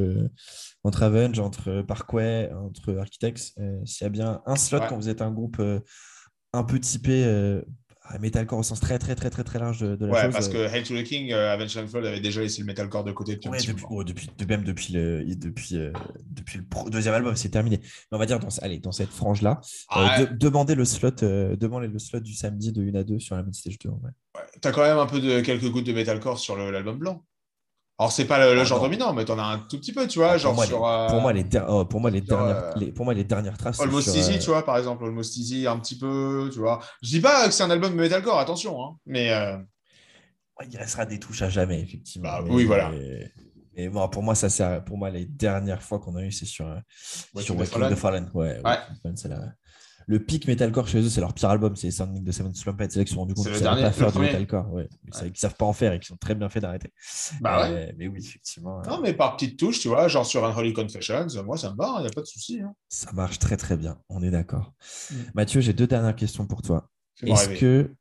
[0.84, 3.52] entre Avenge, entre Parkway, entre Architects.
[3.58, 4.86] Euh, S'il y a bien un slot Ouais.
[4.88, 5.80] quand vous êtes un groupe euh,
[6.52, 7.24] un peu typé
[8.18, 10.32] metalcore au sens très très très très très large de, de la Ouais, chose.
[10.32, 13.04] parce euh, que Hail to the King, euh, Avenged Sevenfold avait déjà laissé le metalcore
[13.04, 13.96] de côté depuis un Ouais, petit depuis, moment.
[13.96, 15.92] oh, depuis, de- même depuis le, depuis, euh,
[16.30, 17.78] depuis le pro- deuxième album, c'est terminé.
[17.82, 21.10] Mais on va dire dans, allez, dans cette frange-là, euh, Ah, de- demandez le slot,
[21.20, 23.90] demandez le slot du samedi de 1 à 2 sur la main stage 2.
[23.90, 24.10] en vrai.
[24.36, 24.42] ouais.
[24.60, 27.24] T'as quand même un peu de quelques gouttes de metalcore sur l'album blanc.
[28.00, 28.84] Alors c'est pas le, le Ah, genre non.
[28.84, 30.78] dominant, mais t'en as un tout petit peu, tu vois, pour, genre moi, sur.
[30.78, 33.12] les, pour moi, les, der- oh, pour moi, les sur, dernières, euh, les- pour moi,
[33.12, 33.78] les dernières traces.
[33.78, 36.80] Almost sur, Easy, euh, tu vois, par exemple, Almost Easy, un petit peu, tu vois.
[37.02, 40.78] Je dis pas que c'est un album de metalcore, attention, hein, mais euh, ouais, il
[40.78, 42.26] restera des touches à jamais, effectivement.
[42.30, 42.90] Bah, mais, oui, voilà.
[43.76, 46.46] Mais bon, pour moi, ça, c'est pour moi les dernières fois qu'on a eu, c'est
[46.46, 46.76] sur, euh,
[47.34, 47.94] Walking sur the Walking Fallen.
[47.94, 48.30] the Fallen.
[48.32, 48.60] Ouais,
[49.02, 49.52] Fallen, c'est la-
[50.06, 52.90] Le pic metalcore chez eux, c'est leur pire album, c'est Sounding the Seven Slumped.
[52.90, 54.72] C'est là qu'ils se sont rendus compte qu'ils ne savaient pas faire du metalcore.
[54.72, 54.88] Ouais.
[55.06, 56.92] Ils savent- qu'ils savent pas en faire et qu'ils ont très bien fait d'arrêter.
[57.40, 57.88] bah ouais.
[57.90, 61.26] Euh, mais oui, effectivement, Non, mais par petites touches, tu vois, genre sur Unholy Confessions,
[61.44, 62.60] moi ça me va, il n'y a pas de souci.
[62.60, 62.74] Hein.
[62.88, 63.98] ça marche très très bien.
[64.08, 64.72] On est d'accord.
[65.10, 65.14] Mm.
[65.34, 66.90] Mathieu, j'ai deux dernières questions pour toi.
[67.22, 67.94] Est-ce que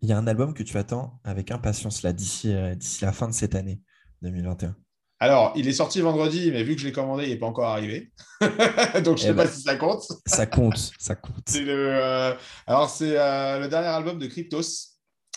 [0.00, 3.12] il y a un album que tu attends avec impatience là d'ici euh, d'ici la
[3.12, 3.80] fin de cette année
[4.22, 4.76] 2021
[5.22, 7.68] Alors, il est sorti vendredi, mais vu que je l'ai commandé, il n'est pas encore
[7.68, 8.10] arrivé.
[9.04, 9.44] Donc, je Eh sais ben.
[9.44, 10.02] pas si ça compte.
[10.26, 11.44] Ça compte, ça compte.
[11.46, 12.34] C'est le, euh,
[12.66, 14.62] Alors, c'est euh, le dernier album de Cryptos.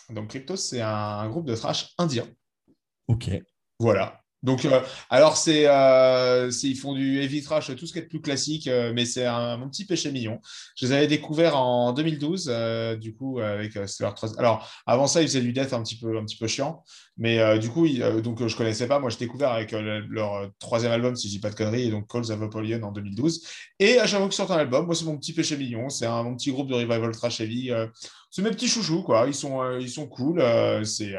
[0.10, 2.26] Donc, Cryptos, c'est un, un groupe de thrash indien.
[3.08, 3.30] Ok.
[3.78, 4.24] Voilà.
[4.46, 8.22] Donc, euh, alors, c'est, euh, ils font du heavy thrash, tout ce qui est plus
[8.22, 10.40] classique, euh, mais c'est un, mon petit péché mignon.
[10.78, 15.28] Je les avais découverts en 2012, euh, du coup, avec leur Alors, avant ça, ils
[15.28, 16.84] faisaient du death un petit peu, un petit peu chiant,
[17.18, 19.00] mais euh, du coup, ils- donc, je connaissais pas.
[19.00, 21.92] Moi, j'ai découvert avec le- leur troisième album, si je dis pas de conneries, et
[21.92, 23.42] donc Calls of Apollyon en 2012.
[23.80, 25.90] Et à chaque fois qu'ils sortent un album, moi, c'est mon petit péché mignon.
[25.90, 27.72] C'est un, mon petit groupe de revival trash heavy.
[28.30, 29.26] c'est mes petits chouchous, quoi.
[29.28, 30.44] Ils sont, ils sont cool.
[30.86, 31.16] c'est.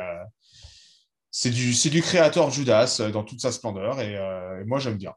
[1.38, 4.96] C'est du, du créateur Judas euh, dans toute sa splendeur et, euh, et moi j'aime
[4.96, 5.12] bien.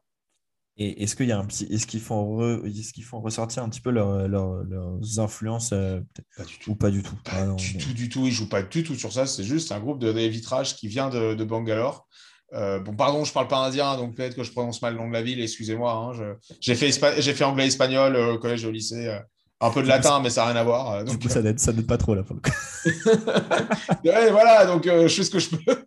[0.76, 3.68] Et est-ce qu'il y a un petit, est-ce qu'ils font, est-ce qu'ils font ressortir un
[3.68, 6.00] petit peu leur, leurs influences euh,
[6.36, 6.70] Pas du tout.
[6.70, 7.14] ou pas du tout?
[7.24, 8.26] Pas Ah non, du tout, du tout.
[8.26, 9.26] Ils jouent pas du tout sur ça.
[9.26, 12.06] C'est juste un groupe de vitrage qui vient de, de Bangalore.
[12.54, 15.08] Euh, bon, pardon, je parle pas indien, donc peut-être que je prononce mal le nom
[15.08, 15.40] de la ville.
[15.42, 15.92] Excusez-moi.
[15.92, 16.90] hein, J'ai fait,
[17.20, 19.18] j'ai fait anglais-espagnol euh, au collège au lycée.
[19.60, 20.92] un peu de latin, mais ça n'a rien à voir.
[20.92, 22.22] euh, Du donc, coup, ça n'aide, ça n'aide pas trop là.
[22.22, 22.50] pour le coup.
[24.04, 25.84] Ouais, voilà, donc euh, je fais ce que je peux.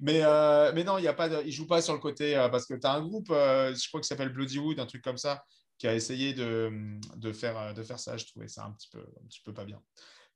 [0.00, 2.48] Mais, euh, mais non, il y a pas de, jouent pas sur le côté euh,
[2.48, 5.16] parce que tu as un groupe, euh, je crois que s'appelle Bloodywood, un truc comme
[5.16, 5.42] ça,
[5.78, 8.16] qui a essayé de, de, faire, de faire ça.
[8.16, 9.80] Je trouvais ça un petit peu, un petit peu pas bien.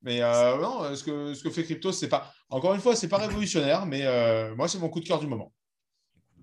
[0.03, 3.19] Mais non, ce que, ce que fait Crypto, c'est pas, encore une fois, c'est pas
[3.19, 4.05] révolutionnaire, mais
[4.57, 5.53] moi, c'est mon coup de cœur du moment.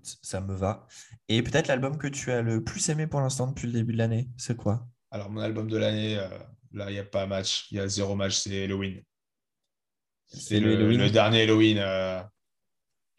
[0.02, 0.86] Ça me va.
[1.28, 3.98] Et peut-être l'album que tu as le plus aimé pour l'instant depuis le début de
[3.98, 4.86] l'année, c'est quoi?
[5.10, 6.28] Alors, mon album de l'année, euh,
[6.72, 9.02] là, il n'y a pas match, il y a zéro match, c'est Halloween.
[10.26, 11.78] C'est le, dernier Halloween.
[11.78, 12.22] euh,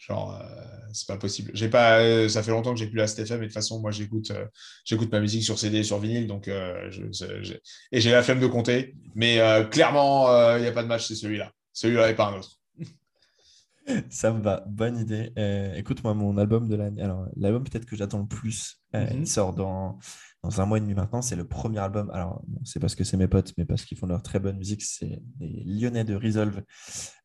[0.08, 0.46] genre, euh,
[0.94, 1.52] c'est pas possible.
[1.54, 3.80] J'ai pas, euh, ça fait longtemps que j'ai plus la STFM, mais de toute façon,
[3.80, 4.46] moi, j'écoute, euh,
[4.86, 7.62] j'écoute ma musique sur CD et sur vinyle, donc je- je- j'ai-
[7.92, 8.96] et j'ai la flemme de compter.
[9.16, 9.40] Mais
[9.72, 11.52] clairement, il n'y a pas de match, c'est celui-là.
[11.74, 12.60] Celui-là et pas un autre.
[14.10, 15.32] Ça me va, bonne idée.
[15.76, 19.08] Écoute, moi, mon album de l'année, alors l'album peut-être que j'attends le plus, Mhm.
[19.22, 19.98] il sort dans,
[20.44, 21.22] dans un mois et demi maintenant.
[21.22, 22.10] C'est le premier album.
[22.12, 24.82] Alors, c'est parce que c'est mes potes, mais parce qu'ils font leur très bonne musique.
[24.82, 26.64] C'est les Lyonnais de Resolve.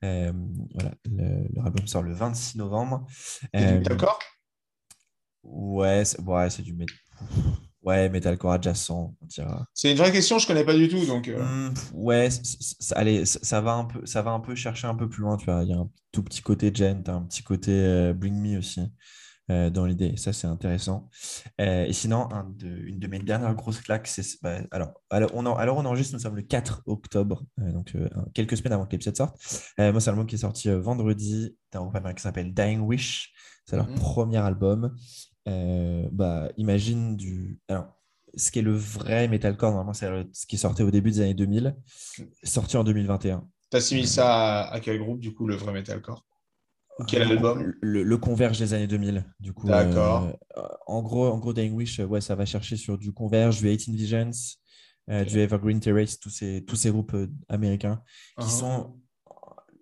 [0.04, 0.32] Euh,
[0.74, 3.06] voilà, le- leur album sort le 26 novembre.
[3.52, 4.18] T'es Euh, D'accord
[5.42, 6.86] ouais, c'est ouais, c'est du mét-
[7.82, 9.66] ouais, metalcore adjacent, on dira.
[9.74, 11.04] C'est une vraie question, je connais pas du tout.
[11.06, 12.28] Donc, euh, Hmm, ouais,
[12.92, 15.36] allez, ça, ça va un peu, ça va un peu chercher un peu plus loin,
[15.36, 15.62] tu vois.
[15.62, 18.80] Il y a un tout petit côté Gent, un petit côté euh, Bring Me aussi
[19.50, 20.16] euh, dans l'idée.
[20.16, 21.08] Ça, c'est intéressant.
[21.60, 24.22] Euh, et sinon, un de- une de mes dernières grosses claques, c'est.
[24.42, 27.94] bah, alors, alors, on en- alors, on enregistre, nous sommes le 4 octobre, euh, donc
[28.34, 29.36] quelques semaines avant que l'épisode sorte.
[29.78, 33.32] Moi, c'est un album qui est sorti vendredi d'un groupe américain qui s'appelle Dying Wish.
[33.66, 33.94] C'est leur Mhm.
[33.96, 34.96] premier album.
[36.12, 37.58] Bah, imagine du.
[37.68, 37.86] Alors,
[38.34, 41.34] ce qui est le vrai metalcore, normalement, c'est ce qui sortait au début des années
[41.34, 41.76] 2000,
[42.42, 43.48] sorti en 2021.
[43.70, 46.24] t'assimiles ça à, à quel groupe, du coup, le vrai metalcore?
[47.04, 47.74] Quel Le- album?
[47.82, 49.68] le, le Converge des années 2000, du coup.
[49.68, 50.28] D'accord.
[50.56, 53.60] euh, en gros, en gros, Dying Wish, euh, ouais, ça va chercher sur du Converge,
[53.60, 54.30] du 18 Visions,
[55.10, 58.02] euh, du Evergreen Terrace, tous ces, tous ces groupes euh, américains
[58.40, 58.58] qui Uh-huh.
[58.58, 59.00] sont,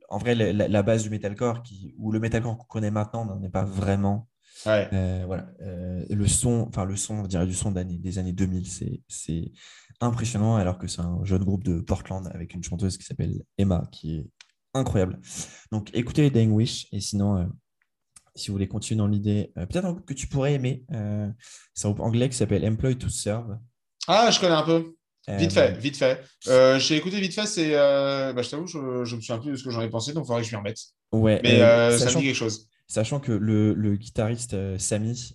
[0.09, 3.49] en vrai, la, base du metalcore, qui, où le metalcore qu'on connaît maintenant n'en est
[3.51, 4.29] pas vraiment.
[4.67, 4.89] Ouais.
[4.93, 8.67] Euh, voilà, euh, le son, enfin le son, on dirait du son des années 2000,
[8.67, 9.53] c'est, c'est
[10.01, 13.89] impressionnant, alors que c'est un jeune groupe de Portland avec une chanteuse qui s'appelle Emma,
[13.93, 14.31] qui est
[14.75, 15.21] incroyable.
[15.73, 17.45] Donc écoutez Dying Wish, et sinon, euh,
[18.35, 21.29] si vous voulez continuer dans l'idée, euh, peut-être un groupe que tu pourrais aimer, euh,
[21.75, 23.59] c'est un groupe anglais qui s'appelle Employ to Serve.
[24.09, 24.95] Ah, je connais un peu.
[25.27, 26.21] Vite fait, vite fait.
[26.79, 27.71] J'ai écouté vite fait, c'est.
[27.73, 30.25] bah, je t'avoue, je, je me souviens plus de ce que j'en ai pensé, donc
[30.25, 30.79] il faudrait que je m'y remette.
[31.13, 32.69] Ouais, Mais euh, ça me sachant- dit quelque chose.
[32.87, 35.35] Sachant que le, le guitariste Samy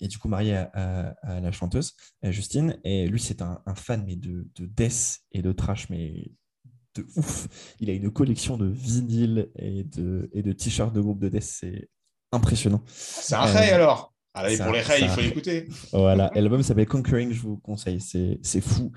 [0.00, 3.74] est du coup marié à, à- à la chanteuse Justine, et lui c'est un, un
[3.74, 6.32] fan mais de, de death et de trash, mais
[6.94, 7.48] de ouf.
[7.80, 11.42] Il a une collection de vinyles et de, et de t-shirts de groupe de death,
[11.42, 11.88] c'est
[12.32, 12.82] impressionnant.
[12.86, 14.12] C'est un euh, Ray alors.
[14.36, 15.68] Ah, et c'est pour les Ray, il faut l'écouter.
[15.92, 18.90] Voilà, et l'album s'appelle Conquering, je vous conseille, c'est fou.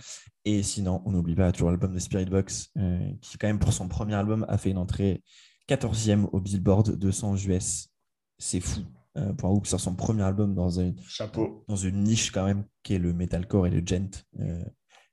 [0.45, 3.73] Et sinon, on n'oublie pas toujours l'album de Spirit Box, euh, qui quand même pour
[3.73, 5.21] son premier album a fait une entrée
[5.69, 7.89] 14e au Billboard 200 US.
[8.39, 8.81] C'est fou.
[9.17, 11.63] euh, pour un groupe sur son premier album dans une, Chapeau.
[11.67, 14.25] dans une niche quand même qui est le metalcore et le gent.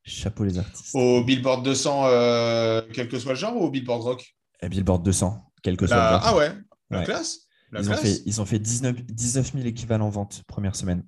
[0.05, 0.94] Chapeau les artistes.
[0.94, 4.36] Au Billboard 200, euh, quel que soit le genre, ou au Billboard Rock?
[4.60, 6.22] Et Billboard 200, quel que soit La- le genre.
[6.24, 6.52] Ah ouais,
[6.90, 7.05] la Ouais.
[7.05, 7.40] classe.
[7.72, 8.02] La Ils ont, classe.
[8.02, 11.05] fait, ils ont fait 19, 19 000 équivalents ventes première semaine.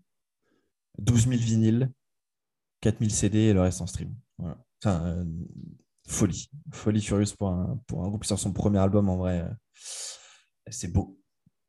[0.99, 1.91] 12 000 vinyles,
[2.81, 4.15] 4 000 CD et le reste en stream.
[4.39, 4.59] Voilà.
[4.83, 5.25] Enfin, euh,
[6.09, 6.49] folie.
[6.73, 9.09] Folie furieuse pour un, pour un groupe qui sort son premier album.
[9.11, 9.51] En vrai, euh,
[10.71, 11.19] c'est beau.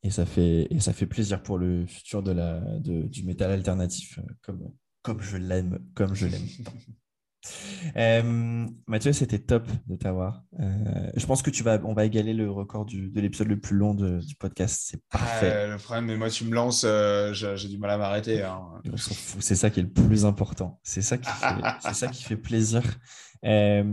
[0.02, 3.50] Et ça, fait, et ça fait plaisir pour le futur de la, de- du métal
[3.50, 4.72] alternatif, comme,
[5.02, 5.78] comme je l'aime.
[5.94, 6.46] Comme je l'aime.
[7.96, 10.42] Euh, Mathieu, c'était top de t'avoir.
[10.60, 13.58] Euh, je pense que tu vas, on va égaler le record du- de l'épisode le
[13.60, 14.82] plus long de- du podcast.
[14.84, 15.52] C'est parfait.
[15.52, 18.42] Ah, le problème, mais moi, tu me lances, euh, j'ai du mal à m'arrêter.
[18.42, 18.60] hein.
[18.92, 19.42] On s'en fout.
[19.42, 20.78] C'est ça qui est le plus important.
[20.82, 21.46] C'est ça qui fait,
[21.82, 22.82] c'est ça qui fait plaisir.
[23.44, 23.84] Euh,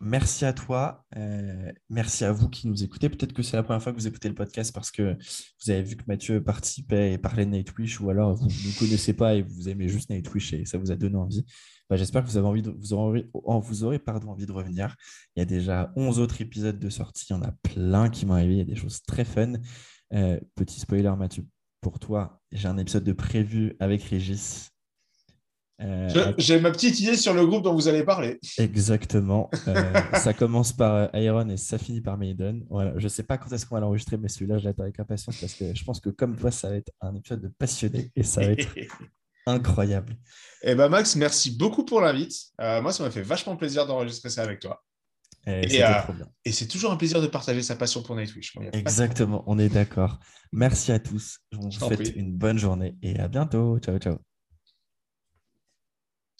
[0.00, 1.04] merci à toi.
[1.16, 3.08] Euh, merci à vous qui nous écoutez.
[3.08, 5.16] Peut-être que c'est la première fois que vous écoutez le podcast parce que
[5.64, 9.12] vous avez vu que Mathieu participait et parlait de Nightwish ou alors vous ne connaissez
[9.12, 11.44] pas et vous aimez juste Nightwish et ça vous a donné envie.
[11.90, 14.52] Bah, J'espère que vous avez envie de, vous aurez, envie- vous aurez pardon, envie de
[14.52, 14.96] revenir.
[15.36, 17.26] Il y a déjà 11 autres épisodes de sortie.
[17.30, 18.54] Il y en a plein qui vont arriver.
[18.54, 19.54] Il y a des choses très fun.
[20.14, 21.44] Euh, petit spoiler, Mathieu,
[21.80, 24.70] pour toi, j'ai un épisode de prévu avec Régis.
[25.82, 28.38] Euh, avec- J'ai ma petite idée sur le groupe dont vous allez parler.
[28.58, 29.48] Exactement.
[29.66, 29.72] Euh,
[30.14, 32.66] ça commence par Iron et ça finit par Maiden.
[32.68, 32.92] Voilà.
[32.98, 35.40] Je ne sais pas quand est-ce qu'on va l'enregistrer, mais celui-là, je l'attends avec impatience
[35.40, 38.22] parce que je pense que comme toi, ça va être un épisode de passionné et
[38.22, 38.68] ça va être
[39.46, 40.16] Incroyable.
[40.62, 42.34] Eh ben Max, merci beaucoup pour l'invite.
[42.60, 44.82] Euh, moi, ça m'a fait vachement plaisir d'enregistrer ça avec toi.
[45.46, 45.88] Et, euh,
[46.44, 48.54] et c'est toujours un plaisir de partager sa passion pour Nightwish.
[48.72, 50.18] Exactement, on est d'accord.
[50.52, 51.38] Merci à tous.
[51.56, 53.78] On vous souhaite une bonne journée et à bientôt.
[53.78, 54.29] Ciao, ciao.